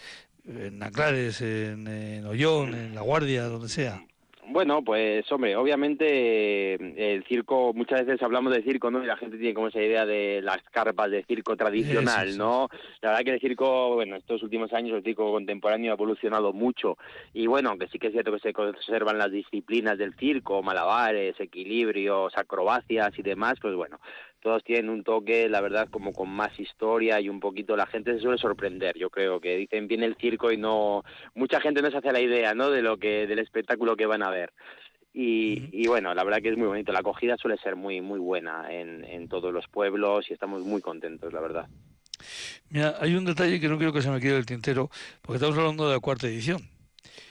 en 0.48 0.80
Naclares, 0.80 1.42
en, 1.42 1.88
en 1.88 2.26
Ollón, 2.26 2.74
en 2.74 2.96
La 2.96 3.02
Guardia, 3.02 3.44
donde 3.44 3.70
sea. 3.70 4.02
Bueno, 4.50 4.82
pues 4.82 5.30
hombre, 5.34 5.58
obviamente 5.58 6.76
el 6.76 7.26
circo, 7.26 7.74
muchas 7.74 8.06
veces 8.06 8.24
hablamos 8.24 8.54
de 8.54 8.64
circo, 8.64 8.90
¿no? 8.90 9.04
Y 9.04 9.06
la 9.06 9.18
gente 9.18 9.38
tiene 9.38 9.54
como 9.54 9.68
esa 9.68 9.82
idea 9.82 10.06
de 10.06 10.42
las 10.42 10.64
carpas 10.72 11.12
de 11.12 11.26
circo 11.26 11.58
tradicional, 11.58 12.38
¿no? 12.38 12.70
La 13.02 13.10
verdad 13.10 13.26
que 13.26 13.34
el 13.34 13.40
circo, 13.42 13.96
bueno, 13.96 14.16
estos 14.16 14.42
últimos 14.44 14.72
años 14.72 14.96
el 14.96 15.04
circo 15.04 15.34
contemporáneo 15.34 15.92
ha 15.92 15.96
evolucionado 15.96 16.54
mucho 16.54 16.98
y 17.34 17.46
bueno, 17.46 17.70
aunque 17.70 17.90
sí 17.90 18.00
que 18.00 18.08
es 18.08 18.14
cierto 18.14 18.32
que 18.32 18.40
se 18.40 18.54
conservan 18.54 19.18
las 19.18 19.32
disciplinas 19.32 19.98
del 19.98 20.16
circo, 20.16 20.64
malabares, 20.64 21.38
equilibrios, 21.40 22.32
acrobacias 22.38 23.20
y 23.20 23.24
demás, 23.24 23.56
pues 23.62 23.76
bueno, 23.76 24.00
todos 24.40 24.64
tienen 24.64 24.90
un 24.90 25.04
toque, 25.04 25.50
la 25.50 25.62
verdad, 25.62 25.90
como 25.90 26.14
con 26.14 26.30
más 26.30 26.60
historia 26.60 27.20
y 27.20 27.30
un 27.30 27.40
poquito 27.40 27.76
la 27.76 27.88
gente 27.88 28.14
se 28.14 28.20
suele 28.20 28.38
sorprender. 28.38 28.98
Yo 28.98 29.10
creo 29.10 29.40
que 29.40 29.58
dicen 29.58 29.88
viene 29.88 30.06
el 30.06 30.16
circo 30.16 30.52
y 30.52 30.58
no 30.58 31.04
mucha 31.36 31.60
gente 31.60 31.82
no 31.82 31.92
se 31.92 31.98
hace 31.98 32.12
la 32.12 32.22
idea, 32.22 32.54
¿no? 32.54 32.70
De 32.70 32.82
lo 32.82 32.98
que 32.98 33.28
del 33.28 33.40
espectáculo 33.40 33.96
que 33.96 34.06
van 34.06 34.24
a 34.24 34.30
ver. 34.30 34.54
Y, 35.14 35.70
y, 35.72 35.88
bueno, 35.88 36.14
la 36.14 36.24
verdad 36.24 36.44
que 36.44 36.50
es 36.50 36.58
muy 36.58 36.68
bonito. 36.68 36.92
La 36.92 37.00
acogida 37.00 37.38
suele 37.38 37.58
ser 37.58 37.76
muy 37.76 38.02
muy 38.02 38.20
buena 38.20 38.72
en, 38.72 39.04
en 39.04 39.28
todos 39.28 39.52
los 39.52 39.68
pueblos 39.68 40.30
y 40.30 40.34
estamos 40.34 40.62
muy 40.64 40.82
contentos, 40.82 41.34
la 41.34 41.42
verdad. 41.42 41.68
Mira, 42.70 42.96
hay 43.00 43.16
un 43.16 43.26
detalle 43.26 43.60
que 43.60 43.68
no 43.68 43.78
quiero 43.78 43.94
que 43.94 44.02
se 44.02 44.10
me 44.10 44.20
quede 44.20 44.38
el 44.38 44.46
tintero, 44.46 44.90
porque 45.22 45.38
estamos 45.38 45.58
hablando 45.58 45.88
de 45.88 45.96
la 45.96 46.00
cuarta 46.00 46.28
edición. 46.28 46.62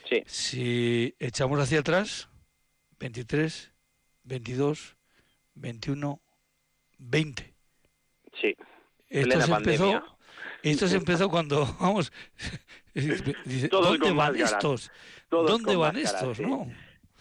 Sí. 0.09 0.23
Si 0.25 1.15
echamos 1.19 1.59
hacia 1.59 1.79
atrás, 1.79 2.29
23, 2.99 3.71
22, 4.23 4.97
21, 5.55 6.21
20. 6.97 7.53
Sí. 8.41 8.55
Esto 9.09 9.41
se, 9.41 9.51
empezó, 9.51 10.03
esto 10.63 10.87
se 10.87 10.97
empezó 10.97 11.29
cuando, 11.29 11.65
vamos, 11.79 12.11
¿dónde 13.71 14.11
van 14.11 14.35
estos? 14.35 14.91
¿Dónde 15.29 15.75
van 15.75 15.97
estos? 15.97 16.39
¿no? 16.39 16.67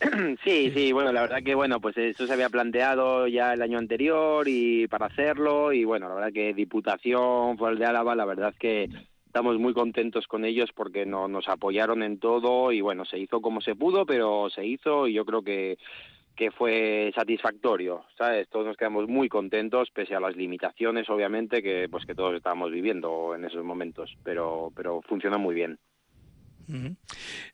Sí, 0.45 0.71
sí, 0.73 0.93
bueno, 0.93 1.11
la 1.13 1.23
verdad 1.23 1.43
que 1.43 1.55
bueno, 1.55 1.81
pues 1.81 1.97
eso 1.97 2.27
se 2.27 2.33
había 2.33 2.51
planteado 2.51 3.27
ya 3.29 3.55
el 3.55 3.63
año 3.63 3.79
anterior 3.79 4.47
y 4.47 4.87
para 4.89 5.07
hacerlo 5.07 5.73
y 5.73 5.85
bueno, 5.85 6.09
la 6.09 6.15
verdad 6.15 6.33
que 6.33 6.53
Diputación, 6.53 7.57
el 7.59 7.79
de 7.79 7.87
Álava, 7.87 8.15
la 8.15 8.27
verdad 8.27 8.55
que 8.59 8.91
estamos 9.27 9.59
muy 9.59 9.75
contentos 9.75 10.27
con 10.27 10.45
ellos 10.45 10.71
porque 10.75 11.07
no, 11.07 11.29
nos 11.29 11.49
apoyaron 11.49 12.03
en 12.03 12.19
todo 12.19 12.73
y 12.73 12.81
bueno, 12.81 13.05
se 13.05 13.19
hizo 13.19 13.41
como 13.41 13.61
se 13.61 13.75
pudo, 13.75 14.07
pero 14.07 14.49
se 14.51 14.67
hizo 14.67 15.09
y 15.09 15.15
yo 15.15 15.25
creo 15.25 15.43
que 15.43 15.79
que 16.37 16.51
fue 16.51 17.11
satisfactorio, 17.15 18.05
¿sabes? 18.17 18.49
Todos 18.49 18.67
nos 18.67 18.77
quedamos 18.77 19.09
muy 19.09 19.29
contentos 19.29 19.89
pese 19.93 20.15
a 20.15 20.21
las 20.21 20.37
limitaciones, 20.37 21.09
obviamente, 21.09 21.63
que 21.63 21.89
pues 21.91 22.05
que 22.05 22.15
todos 22.15 22.35
estábamos 22.35 22.71
viviendo 22.71 23.35
en 23.35 23.45
esos 23.45 23.65
momentos, 23.65 24.15
pero 24.23 24.71
pero 24.77 25.01
funciona 25.03 25.39
muy 25.39 25.55
bien. 25.55 25.79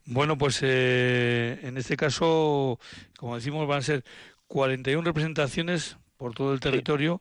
Bueno, 0.06 0.38
pues 0.38 0.60
eh, 0.62 1.60
en 1.62 1.76
este 1.76 1.96
caso, 1.96 2.78
como 3.18 3.36
decimos, 3.36 3.66
van 3.68 3.78
a 3.78 3.82
ser 3.82 4.04
41 4.48 5.02
representaciones 5.04 5.98
por 6.16 6.34
todo 6.34 6.54
el 6.54 6.60
territorio, 6.60 7.20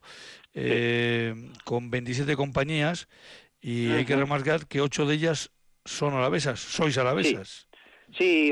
eh, 0.54 1.34
con 1.66 1.92
27 1.92 2.36
compañías, 2.36 3.08
y 3.60 3.90
hay 3.92 4.06
que 4.06 4.16
remarcar 4.16 4.68
que 4.68 4.82
ocho 4.82 5.06
de 5.06 5.16
ellas 5.16 5.52
son 5.86 6.14
alavesas, 6.14 6.60
sois 6.60 6.98
alavesas. 6.98 7.68
Sí, 7.71 7.71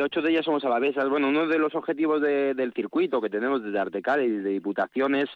ocho 0.02 0.22
de 0.22 0.32
ellas 0.32 0.46
somos 0.46 0.64
alavesas. 0.64 1.10
Bueno, 1.10 1.30
uno 1.30 1.48
de 1.48 1.60
los 1.60 1.76
objetivos 1.76 2.22
del 2.22 2.74
circuito 2.74 3.22
que 3.22 3.30
tenemos 3.30 3.64
desde 3.64 3.80
Artecal 3.80 4.24
y 4.24 4.30
de 4.30 4.50
Diputaciones 4.50 5.30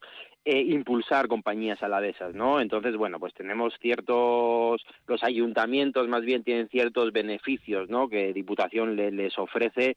eh, 0.46 0.60
impulsar 0.60 1.28
compañías 1.28 1.82
alavesas, 1.84 2.34
¿no? 2.36 2.60
Entonces, 2.60 2.96
bueno, 2.98 3.20
pues 3.20 3.34
tenemos 3.34 3.74
ciertos, 3.82 4.82
los 5.08 5.24
ayuntamientos 5.24 6.08
más 6.08 6.22
bien 6.22 6.44
tienen 6.44 6.68
ciertos 6.70 7.12
beneficios, 7.14 7.90
¿no? 7.90 8.10
Que 8.10 8.34
Diputación 8.34 8.96
les 8.96 9.38
ofrece 9.40 9.96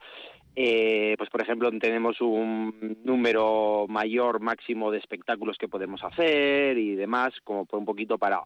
eh, 0.59 1.17
pues 1.19 1.29
por 1.29 1.43
ejemplo 1.43 1.71
tenemos 1.79 2.19
un 2.23 2.99
número 3.05 3.85
mayor 3.91 4.41
máximo 4.41 4.91
de 4.91 4.97
espectáculos 4.97 5.59
que 5.59 5.69
podemos 5.69 6.03
hacer 6.03 6.79
y 6.79 6.95
demás 6.95 7.35
como 7.45 7.69
un 7.71 7.85
poquito 7.85 8.17
para 8.17 8.41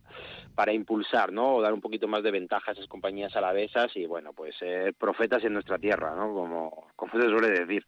para 0.56 0.72
impulsar 0.72 1.32
no 1.32 1.54
o 1.54 1.62
dar 1.62 1.72
un 1.72 1.80
poquito 1.80 2.08
más 2.08 2.24
de 2.24 2.32
ventaja 2.32 2.72
a 2.72 2.74
esas 2.74 2.88
compañías 2.88 3.36
alavesas 3.36 3.92
y 3.94 4.06
bueno 4.06 4.32
pues 4.32 4.56
ser 4.58 4.92
profetas 4.94 5.44
en 5.44 5.52
nuestra 5.52 5.78
tierra 5.78 6.16
no 6.16 6.34
como 6.34 6.88
como 6.96 7.12
se 7.12 7.28
suele 7.28 7.50
decir. 7.50 7.86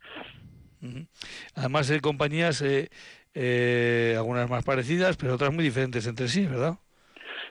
Además 1.57 1.91
hay 1.91 1.99
compañías 1.99 2.62
eh, 2.62 2.91
eh, 3.35 4.14
algunas 4.16 4.49
más 4.49 4.62
parecidas 4.62 5.16
pero 5.16 5.35
otras 5.35 5.53
muy 5.53 5.64
diferentes 5.64 6.07
entre 6.07 6.29
sí 6.29 6.47
verdad 6.47 6.79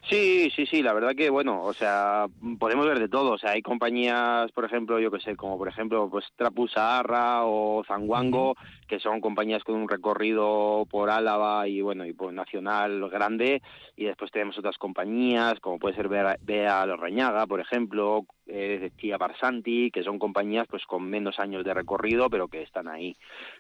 Sí, 0.09 0.51
sí, 0.55 0.65
sí, 0.65 0.81
la 0.81 0.93
verdad 0.93 1.15
que 1.15 1.29
bueno, 1.29 1.61
o 1.63 1.73
sea, 1.73 2.25
podemos 2.59 2.87
ver 2.87 2.99
de 2.99 3.07
todo, 3.07 3.33
o 3.33 3.37
sea, 3.37 3.51
hay 3.51 3.61
compañías, 3.61 4.51
por 4.51 4.65
ejemplo, 4.65 4.99
yo 4.99 5.11
que 5.11 5.19
sé, 5.21 5.35
como 5.35 5.57
por 5.57 5.67
ejemplo, 5.69 6.09
pues 6.09 6.25
Trapusaarra 6.35 7.45
o 7.45 7.83
Zanguango, 7.85 8.55
que 8.87 8.99
son 8.99 9.21
compañías 9.21 9.63
con 9.63 9.75
un 9.75 9.87
recorrido 9.87 10.85
por 10.89 11.11
Álava 11.11 11.67
y 11.67 11.81
bueno, 11.81 12.05
y 12.05 12.13
por 12.13 12.33
nacional 12.33 13.09
grande, 13.09 13.61
y 13.95 14.05
después 14.05 14.31
tenemos 14.31 14.57
otras 14.57 14.77
compañías, 14.77 15.59
como 15.61 15.77
puede 15.79 15.95
ser 15.95 16.09
Bea 16.09 16.85
Reñaga, 16.97 17.45
por 17.45 17.61
ejemplo, 17.61 18.25
eh, 18.47 18.89
Tía 18.97 19.17
Barsanti, 19.17 19.91
que 19.91 20.03
son 20.03 20.19
compañías 20.19 20.67
pues 20.67 20.83
con 20.85 21.03
menos 21.09 21.39
años 21.39 21.63
de 21.63 21.73
recorrido, 21.73 22.29
pero 22.29 22.47
que 22.47 22.63
están 22.63 22.87
ahí 22.87 23.15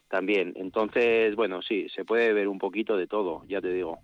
también. 0.09 0.53
Entonces, 0.55 1.35
bueno, 1.35 1.61
sí, 1.61 1.87
se 1.89 2.03
puede 2.03 2.33
ver 2.33 2.47
un 2.47 2.57
poquito 2.57 2.97
de 2.97 3.07
todo, 3.07 3.43
ya 3.47 3.61
te 3.61 3.71
digo. 3.71 3.99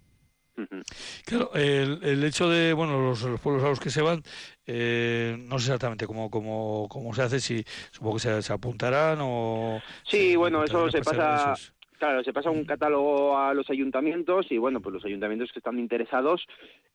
Claro, 1.26 1.52
el, 1.54 2.00
el, 2.04 2.24
hecho 2.24 2.50
de, 2.50 2.74
bueno, 2.74 3.00
los, 3.00 3.24
pueblos 3.42 3.64
a 3.64 3.70
los 3.70 3.80
que 3.80 3.92
se 3.92 4.02
van, 4.02 4.24
eh, 4.66 5.36
no 5.38 5.60
sé 5.60 5.66
exactamente 5.66 6.08
cómo, 6.08 6.32
cómo, 6.32 6.88
cómo 6.90 7.14
se 7.14 7.22
hace, 7.22 7.40
si 7.40 7.64
supongo 7.92 8.16
que 8.16 8.22
se, 8.22 8.42
se 8.42 8.54
apuntarán 8.54 9.20
o... 9.22 9.80
Sí, 10.04 10.36
bueno, 10.36 10.64
eso 10.64 10.90
se 10.90 11.02
pasa... 11.02 11.54
Claro, 11.98 12.24
se 12.24 12.32
pasa 12.32 12.52
un 12.52 12.64
catálogo 12.64 13.38
a 13.40 13.56
los 13.56 13.70
ayuntamientos 13.72 14.52
y 14.52 14.60
bueno, 14.60 14.82
pues 14.82 14.94
los 14.94 15.06
ayuntamientos 15.06 15.52
que 15.52 15.60
están 15.60 15.80
interesados 15.80 16.46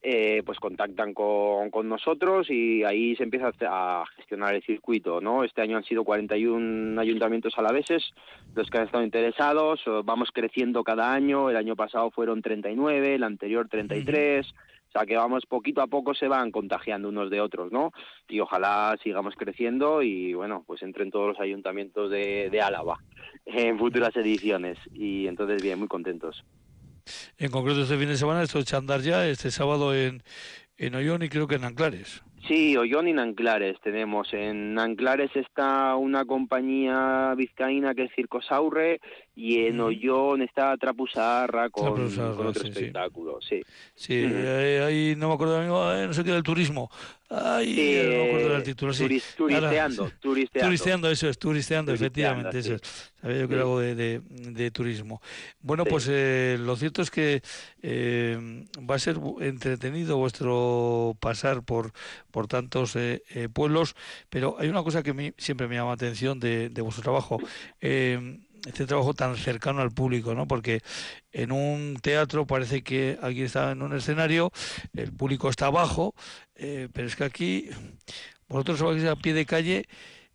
eh, 0.01 0.43
pues 0.47 0.61
contactan 0.61 1.13
con, 1.13 1.71
con, 1.71 1.89
nosotros 1.89 2.49
y 2.49 2.85
ahí 2.85 3.17
se 3.17 3.25
empieza 3.25 3.51
a 3.63 4.05
gestionar 4.17 4.55
el 4.55 4.63
circuito, 4.63 5.21
¿no? 5.21 5.43
Este 5.43 5.61
año 5.61 5.77
han 5.77 5.85
sido 5.85 6.05
41 6.05 7.01
ayuntamientos 7.01 7.59
alaveses 7.59 8.13
los 8.55 8.71
que 8.71 8.79
han 8.79 8.85
estado 8.85 9.03
interesados, 9.03 9.81
vamos 10.05 10.31
creciendo 10.33 10.85
cada 10.85 11.13
año, 11.13 11.51
el 11.51 11.57
año 11.57 11.75
pasado 11.75 12.11
fueron 12.11 12.41
39, 12.41 13.17
el 13.17 13.25
anterior 13.25 13.69
33, 13.69 14.47
o 14.95 14.99
sea 14.99 15.07
que 15.07 15.17
vamos 15.17 15.47
poquito 15.47 15.81
a 15.81 15.87
poco 15.87 16.15
se 16.15 16.29
van 16.29 16.51
contagiando 16.51 17.09
unos 17.09 17.31
de 17.31 17.41
otros, 17.41 17.73
¿no? 17.73 17.93
Y 18.29 18.41
ojalá 18.41 18.95
sigamos 19.03 19.35
creciendo 19.37 20.03
y 20.03 20.35
bueno, 20.35 20.65
pues 20.67 20.83
entren 20.83 21.11
todos 21.11 21.29
los 21.29 21.41
ayuntamientos 21.41 22.11
de, 22.11 22.51
de 22.51 22.61
Álava 22.61 22.99
en 23.47 23.79
futuras 23.79 24.15
ediciones. 24.17 24.79
Y 24.93 25.27
entonces, 25.29 25.63
bien, 25.63 25.79
muy 25.79 25.89
contentos. 25.89 26.45
En 27.39 27.51
concreto 27.51 27.83
este 27.83 27.97
fin 27.97 28.09
de 28.09 28.17
semana, 28.17 28.43
esto 28.43 28.63
de 28.63 28.77
andar 28.77 29.01
ya, 29.01 29.27
este 29.27 29.51
sábado 29.51 29.95
en, 29.95 30.23
en 30.77 30.95
Ollón 30.95 31.23
y 31.23 31.31
creo 31.31 31.49
que 31.49 31.55
en 31.55 31.65
Anclares. 31.65 32.23
Sí, 32.47 32.77
Ollón 32.77 33.07
y 33.07 33.13
Nanclares 33.13 33.77
tenemos. 33.83 34.29
En 34.33 34.75
Nanclares 34.75 35.31
está 35.37 35.95
una 35.95 36.25
compañía 36.25 37.35
vizcaína 37.37 37.95
que 37.95 38.05
es 38.05 38.15
Circo 38.17 38.43
Saurre 38.43 39.01
y 39.35 39.67
en 39.67 39.81
Ollón 39.81 40.43
está 40.43 40.77
Trapusarra 40.77 41.71
con, 41.71 42.11
con 42.15 42.47
otro 42.47 42.63
espectáculo. 42.63 43.39
Sí, 43.41 43.63
sí. 43.95 44.25
ahí, 44.25 45.15
no 45.17 45.29
me 45.29 45.35
acuerdo, 45.35 45.63
no 46.07 46.13
sé 46.13 46.23
qué 46.23 46.33
del 46.33 46.43
turismo. 46.43 46.91
Ay, 47.31 48.03
no 48.05 48.11
me 48.11 48.29
acuerdo 48.29 48.49
del 48.51 48.63
título. 48.63 48.93
Sí. 48.93 49.23
turisteando, 49.37 50.11
turisteando. 50.21 50.69
Turisteando, 50.69 51.11
eso 51.11 51.29
es, 51.31 51.39
turisteando, 51.39 51.93
efectivamente. 51.95 52.59
Eso 52.59 52.75
es. 52.75 53.13
Sabía 53.23 53.41
yo 53.41 53.49
que 53.49 53.55
era 53.55 53.63
algo 53.63 53.81
de, 53.81 54.71
turismo. 54.71 55.23
Bueno, 55.61 55.87
pues 55.87 56.09
eh, 56.11 56.59
lo 56.61 56.77
cierto 56.77 57.01
es 57.01 57.11
que 57.11 57.41
eh, 57.81 58.67
va 58.79 58.97
a 58.97 58.99
ser 58.99 59.17
entretenido 59.41 60.19
vuestro 60.19 61.17
pasar 61.21 61.63
por, 61.63 61.93
por 62.31 62.49
tantos 62.49 62.97
eh, 62.97 63.23
pueblos, 63.51 63.97
pero 64.29 64.57
hay 64.59 64.69
una 64.69 64.83
cosa 64.83 65.03
que 65.03 65.11
a 65.11 65.15
mí 65.15 65.33
siempre 65.39 65.69
me 65.69 65.77
llama 65.77 65.91
la 65.91 65.95
atención 65.95 66.39
de, 66.39 66.69
de 66.69 66.83
vuestro 66.83 67.03
trabajo 67.03 67.39
este 68.67 68.87
trabajo 68.87 69.15
tan 69.15 69.37
cercano 69.37 69.81
al 69.81 69.91
público, 69.91 70.35
¿no? 70.35 70.47
Porque 70.47 70.81
en 71.33 71.53
un 71.53 71.97
teatro 72.01 72.47
parece 72.47 72.83
que 72.83 73.19
alguien 73.21 73.47
está 73.47 73.73
en 73.73 73.83
un 73.83 73.95
escenario, 73.95 74.51
el 74.95 75.13
público 75.13 75.49
está 75.49 75.67
abajo, 75.67 76.15
eh, 76.55 76.89
pero 76.93 77.07
es 77.07 77.17
que 77.17 77.25
aquí 77.25 77.69
vosotros 78.49 78.83
vais 78.83 79.05
a 79.05 79.17
pie 79.17 79.35
de 79.35 79.47
calle 79.47 79.87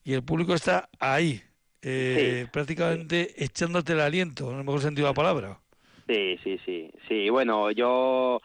y 0.04 0.14
el 0.14 0.24
público 0.24 0.54
está 0.54 0.90
ahí, 1.00 1.42
eh, 1.82 2.48
prácticamente 2.52 3.44
echándote 3.44 3.94
el 3.94 4.02
aliento, 4.02 4.52
en 4.52 4.60
el 4.60 4.64
mejor 4.64 4.82
sentido 4.82 5.08
de 5.08 5.12
la 5.12 5.16
palabra. 5.16 5.60
Sí, 6.08 6.38
sí, 6.44 6.58
sí, 6.66 6.90
sí. 7.08 7.30
Bueno, 7.30 7.70
yo 7.72 8.42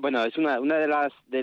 bueno, 0.00 0.24
es 0.24 0.36
una, 0.36 0.60
una 0.60 0.78
de 0.78 0.88
las 0.88 1.12
de 1.28 1.42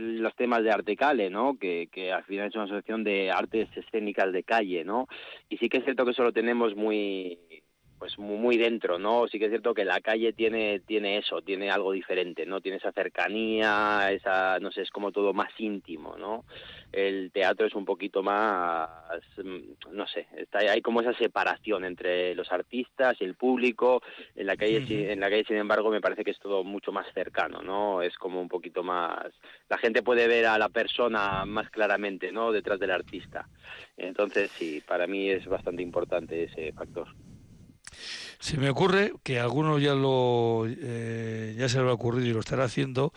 los 0.00 0.34
temas 0.34 0.62
de 0.62 0.70
Artecale, 0.70 1.30
¿no? 1.30 1.58
Que, 1.58 1.88
que 1.90 2.12
al 2.12 2.24
final 2.24 2.48
es 2.48 2.54
una 2.54 2.64
asociación 2.64 3.04
de 3.04 3.30
artes 3.30 3.68
escénicas 3.76 4.32
de 4.32 4.42
calle, 4.42 4.84
¿no? 4.84 5.08
Y 5.48 5.58
sí 5.58 5.68
que 5.68 5.78
es 5.78 5.84
cierto 5.84 6.04
que 6.04 6.12
eso 6.12 6.22
lo 6.22 6.32
tenemos 6.32 6.74
muy 6.74 7.38
pues 7.98 8.18
muy, 8.18 8.56
dentro, 8.56 8.98
¿no? 8.98 9.26
Sí 9.28 9.38
que 9.38 9.46
es 9.46 9.50
cierto 9.50 9.74
que 9.74 9.84
la 9.84 10.00
calle 10.00 10.32
tiene 10.32 10.80
tiene 10.80 11.18
eso, 11.18 11.42
tiene 11.42 11.70
algo 11.70 11.92
diferente, 11.92 12.46
¿no? 12.46 12.60
Tiene 12.60 12.78
esa 12.78 12.92
cercanía, 12.92 14.10
esa 14.12 14.58
no 14.60 14.70
sé, 14.70 14.82
es 14.82 14.90
como 14.90 15.12
todo 15.12 15.32
más 15.32 15.50
íntimo, 15.58 16.16
¿no? 16.16 16.44
El 16.92 17.30
teatro 17.32 17.66
es 17.66 17.74
un 17.74 17.84
poquito 17.84 18.22
más 18.22 18.88
mm, 19.42 19.92
no 19.92 20.06
sé, 20.06 20.26
está 20.36 20.58
hay 20.58 20.80
como 20.80 21.00
esa 21.00 21.14
separación 21.14 21.84
entre 21.84 22.34
los 22.34 22.50
artistas 22.52 23.16
y 23.20 23.24
el 23.24 23.34
público, 23.34 24.02
en 24.34 24.46
la 24.46 24.56
calle 24.56 25.12
en 25.12 25.20
la 25.20 25.30
calle 25.30 25.44
sin 25.44 25.56
embargo 25.56 25.90
me 25.90 26.00
parece 26.00 26.24
que 26.24 26.30
es 26.30 26.38
todo 26.38 26.64
mucho 26.64 26.92
más 26.92 27.06
cercano, 27.12 27.62
¿no? 27.62 28.02
Es 28.02 28.16
como 28.16 28.40
un 28.40 28.48
poquito 28.48 28.82
más 28.82 29.32
la 29.68 29.78
gente 29.78 30.02
puede 30.02 30.28
ver 30.28 30.46
a 30.46 30.58
la 30.58 30.68
persona 30.68 31.44
más 31.44 31.70
claramente, 31.70 32.32
¿no? 32.32 32.52
detrás 32.52 32.78
del 32.78 32.90
artista. 32.90 33.48
Entonces, 33.96 34.50
sí, 34.52 34.82
para 34.86 35.06
mí 35.06 35.28
es 35.28 35.46
bastante 35.46 35.82
importante 35.82 36.44
ese 36.44 36.72
factor. 36.72 37.08
Se 38.38 38.56
me 38.56 38.70
ocurre 38.70 39.12
que 39.22 39.40
algunos 39.40 39.80
ya 39.80 39.94
lo 39.94 40.66
eh, 40.66 41.54
ya 41.58 41.68
se 41.68 41.78
lo 41.78 41.90
ha 41.90 41.94
ocurrido 41.94 42.26
y 42.26 42.32
lo 42.32 42.40
estará 42.40 42.64
haciendo, 42.64 43.12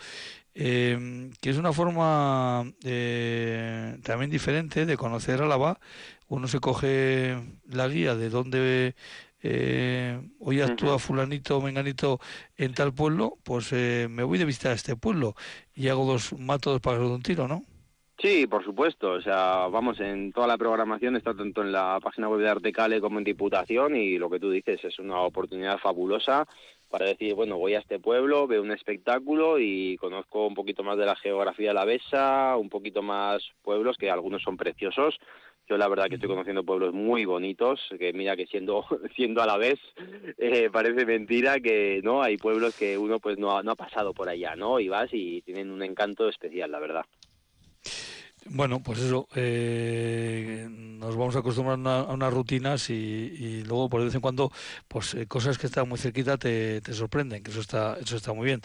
eh, 0.54 1.30
que 1.40 1.50
es 1.50 1.56
una 1.56 1.72
forma 1.72 2.64
eh, 2.84 3.98
también 4.02 4.30
diferente 4.30 4.86
de 4.86 4.96
conocer 4.96 5.42
Álava. 5.42 5.80
Uno 6.28 6.48
se 6.48 6.60
coge 6.60 7.38
la 7.68 7.88
guía 7.88 8.14
de 8.14 8.28
dónde 8.30 8.94
hoy 10.40 10.60
actúa 10.60 10.98
fulanito 10.98 11.58
o 11.58 11.62
menganito 11.62 12.20
en 12.56 12.74
tal 12.74 12.92
pueblo, 12.92 13.38
pues 13.44 13.72
me 13.72 14.22
voy 14.24 14.36
de 14.38 14.44
visita 14.44 14.70
a 14.70 14.74
este 14.74 14.96
pueblo 14.96 15.36
y 15.74 15.88
hago 15.88 16.04
dos 16.04 16.32
matos 16.38 16.80
para 16.80 16.98
de 16.98 17.06
un 17.06 17.22
tiro, 17.22 17.48
¿no? 17.48 17.62
Sí, 18.20 18.48
por 18.48 18.64
supuesto. 18.64 19.12
O 19.12 19.20
sea, 19.20 19.68
vamos, 19.68 20.00
en 20.00 20.32
toda 20.32 20.48
la 20.48 20.58
programación 20.58 21.14
está 21.14 21.34
tanto 21.34 21.62
en 21.62 21.70
la 21.70 22.00
página 22.02 22.28
web 22.28 22.40
de 22.40 22.48
Artecale 22.48 23.00
como 23.00 23.18
en 23.18 23.24
Diputación 23.24 23.94
y 23.94 24.18
lo 24.18 24.28
que 24.28 24.40
tú 24.40 24.50
dices 24.50 24.84
es 24.84 24.98
una 24.98 25.20
oportunidad 25.20 25.78
fabulosa 25.78 26.44
para 26.90 27.06
decir, 27.06 27.34
bueno, 27.34 27.58
voy 27.58 27.74
a 27.74 27.78
este 27.78 28.00
pueblo, 28.00 28.48
veo 28.48 28.62
un 28.62 28.72
espectáculo 28.72 29.60
y 29.60 29.96
conozco 29.98 30.48
un 30.48 30.54
poquito 30.54 30.82
más 30.82 30.98
de 30.98 31.06
la 31.06 31.14
geografía 31.14 31.68
de 31.68 31.74
la 31.74 31.84
Besa, 31.84 32.56
un 32.56 32.68
poquito 32.68 33.02
más 33.02 33.42
pueblos 33.62 33.96
que 33.96 34.10
algunos 34.10 34.42
son 34.42 34.56
preciosos. 34.56 35.16
Yo 35.68 35.76
la 35.76 35.86
verdad 35.86 36.08
que 36.08 36.14
estoy 36.14 36.30
conociendo 36.30 36.64
pueblos 36.64 36.94
muy 36.94 37.24
bonitos, 37.24 37.80
que 38.00 38.12
mira 38.12 38.34
que 38.36 38.46
siendo 38.46 38.84
siendo 39.14 39.42
a 39.42 39.46
la 39.46 39.58
vez 39.58 39.78
eh, 40.38 40.70
parece 40.72 41.06
mentira 41.06 41.60
que 41.60 42.00
no 42.02 42.22
hay 42.22 42.36
pueblos 42.36 42.74
que 42.76 42.98
uno 42.98 43.20
pues 43.20 43.38
no 43.38 43.62
no 43.62 43.70
ha 43.70 43.76
pasado 43.76 44.12
por 44.12 44.28
allá, 44.28 44.56
¿no? 44.56 44.80
Y 44.80 44.88
vas 44.88 45.10
y 45.12 45.42
tienen 45.42 45.70
un 45.70 45.84
encanto 45.84 46.28
especial, 46.28 46.72
la 46.72 46.80
verdad. 46.80 47.04
Bueno, 48.50 48.80
pues 48.82 49.00
eso, 49.00 49.28
eh, 49.34 50.66
nos 50.70 51.16
vamos 51.16 51.36
a 51.36 51.40
acostumbrar 51.40 51.78
a, 51.86 52.12
unas 52.12 52.32
rutinas 52.32 52.88
y, 52.90 53.62
luego 53.66 53.88
por 53.88 54.00
de 54.00 54.06
vez 54.06 54.14
en 54.14 54.20
cuando, 54.20 54.50
pues 54.88 55.14
eh, 55.14 55.26
cosas 55.26 55.58
que 55.58 55.66
están 55.66 55.88
muy 55.88 55.98
cerquita 55.98 56.38
te, 56.38 56.80
sorprenden, 56.92 57.42
que 57.42 57.50
eso 57.50 57.60
está, 57.60 57.98
eso 58.00 58.16
está 58.16 58.32
muy 58.32 58.46
bien. 58.46 58.62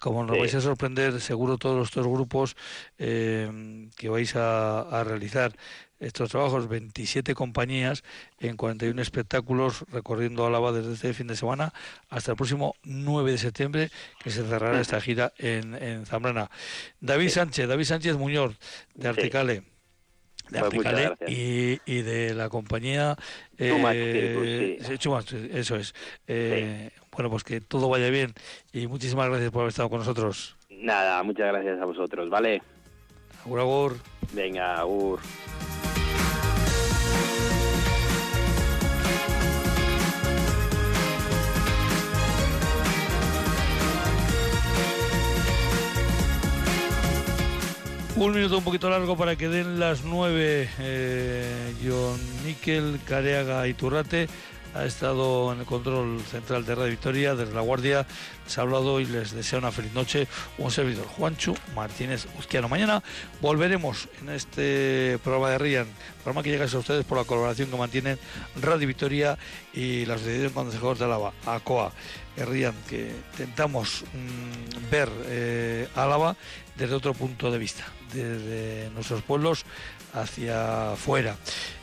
Como 0.00 0.24
nos 0.24 0.38
vais 0.38 0.54
a 0.54 0.60
sorprender 0.60 1.20
seguro 1.20 1.58
todos 1.58 1.76
los 1.76 1.90
dos 1.90 2.06
grupos 2.06 2.56
eh, 2.98 3.88
que 3.96 4.08
vais 4.08 4.34
a 4.36 5.04
realizar 5.04 5.52
estos 5.98 6.30
trabajos, 6.30 6.68
27 6.68 7.34
compañías 7.34 8.04
en 8.38 8.56
41 8.56 9.00
espectáculos 9.00 9.84
recorriendo 9.90 10.46
Álava 10.46 10.72
desde 10.72 10.92
este 10.92 11.14
fin 11.14 11.26
de 11.26 11.36
semana 11.36 11.72
hasta 12.08 12.32
el 12.32 12.36
próximo 12.36 12.74
9 12.84 13.32
de 13.32 13.38
septiembre 13.38 13.90
que 14.22 14.30
se 14.30 14.44
cerrará 14.44 14.80
esta 14.80 15.00
gira 15.00 15.32
en, 15.38 16.06
Zambrana. 16.06 16.50
David 17.00 17.30
Sánchez, 17.30 17.68
David 17.68 17.84
Sánchez 17.84 18.16
Muñoz 18.16 18.56
de 18.94 19.08
Articale. 19.08 19.62
De 20.48 20.60
pues 20.60 20.62
Articale 20.62 21.16
y, 21.26 22.02
de 22.02 22.32
la 22.34 22.48
compañía 22.48 23.16
eh, 23.58 24.78
eso 25.52 25.76
es. 25.76 25.94
Eh, 26.28 26.90
bueno, 27.10 27.30
pues 27.30 27.42
que 27.42 27.60
todo 27.60 27.88
vaya 27.88 28.10
bien 28.10 28.32
y 28.72 28.86
muchísimas 28.86 29.28
gracias 29.28 29.50
por 29.50 29.62
haber 29.62 29.70
estado 29.70 29.90
con 29.90 30.00
nosotros. 30.00 30.56
Nada, 30.70 31.22
muchas 31.22 31.48
gracias 31.48 31.80
a 31.80 31.84
vosotros, 31.84 32.28
¿vale? 32.28 32.62
Agur, 33.44 33.60
agur. 33.60 33.96
Venga, 34.32 34.78
agur. 34.78 35.20
Un 48.16 48.32
minuto 48.32 48.56
un 48.56 48.64
poquito 48.64 48.88
largo 48.88 49.14
para 49.14 49.36
que 49.36 49.46
den 49.46 49.78
las 49.78 50.02
nueve. 50.02 50.70
Eh, 50.78 51.74
John 51.84 52.18
Miquel, 52.46 52.98
Careaga 53.04 53.68
y 53.68 53.74
Turrate 53.74 54.26
ha 54.74 54.86
estado 54.86 55.52
en 55.52 55.60
el 55.60 55.66
control 55.66 56.22
central 56.22 56.64
de 56.64 56.74
Radio 56.74 56.90
Victoria, 56.92 57.34
desde 57.34 57.52
La 57.52 57.60
Guardia. 57.60 58.06
Les 58.44 58.56
ha 58.56 58.62
hablado 58.62 59.00
y 59.00 59.04
les 59.04 59.32
desea 59.32 59.58
una 59.58 59.70
feliz 59.70 59.92
noche. 59.92 60.28
Un 60.56 60.70
servidor, 60.70 61.06
Juancho 61.06 61.54
Martínez 61.74 62.26
Uzquiano. 62.38 62.70
Mañana 62.70 63.02
volveremos 63.42 64.08
en 64.22 64.30
este 64.30 65.18
programa 65.22 65.50
de 65.50 65.58
Rian, 65.58 65.86
programa 66.24 66.42
que 66.42 66.50
llega 66.50 66.64
a 66.64 66.78
ustedes 66.78 67.04
por 67.04 67.18
la 67.18 67.24
colaboración 67.24 67.70
que 67.70 67.76
mantienen 67.76 68.18
Radio 68.62 68.88
Victoria 68.88 69.36
y 69.74 70.06
la 70.06 70.14
Asociación 70.14 70.54
Consejos 70.54 70.98
de 70.98 71.04
Álava, 71.04 71.34
ACOA. 71.44 71.92
Rian, 72.38 72.74
que 72.88 73.14
intentamos 73.32 74.04
mm, 74.04 74.90
ver 74.90 75.10
eh, 75.26 75.88
Álava 75.94 76.34
desde 76.76 76.94
otro 76.94 77.12
punto 77.12 77.50
de 77.50 77.58
vista 77.58 77.84
desde 78.12 78.90
nuestros 78.94 79.22
pueblos 79.22 79.64
hacia 80.12 80.92
afuera. 80.92 81.36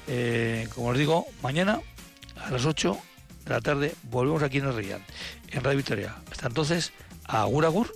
Eh, 0.08 0.68
como 0.74 0.90
os 0.90 0.98
digo, 0.98 1.26
mañana 1.42 1.80
a 2.44 2.52
las 2.52 2.66
8 2.66 2.98
de 3.46 3.50
la 3.50 3.62
tarde 3.62 3.96
volvemos 4.04 4.44
aquí 4.44 4.58
en 4.58 4.66
el 4.66 4.76
Rían, 4.76 5.04
en 5.52 5.64
Radio 5.64 5.78
Victoria. 5.78 6.16
Hasta 6.32 6.48
entonces, 6.48 6.92
agur 7.26 7.66
agur. 7.66 7.92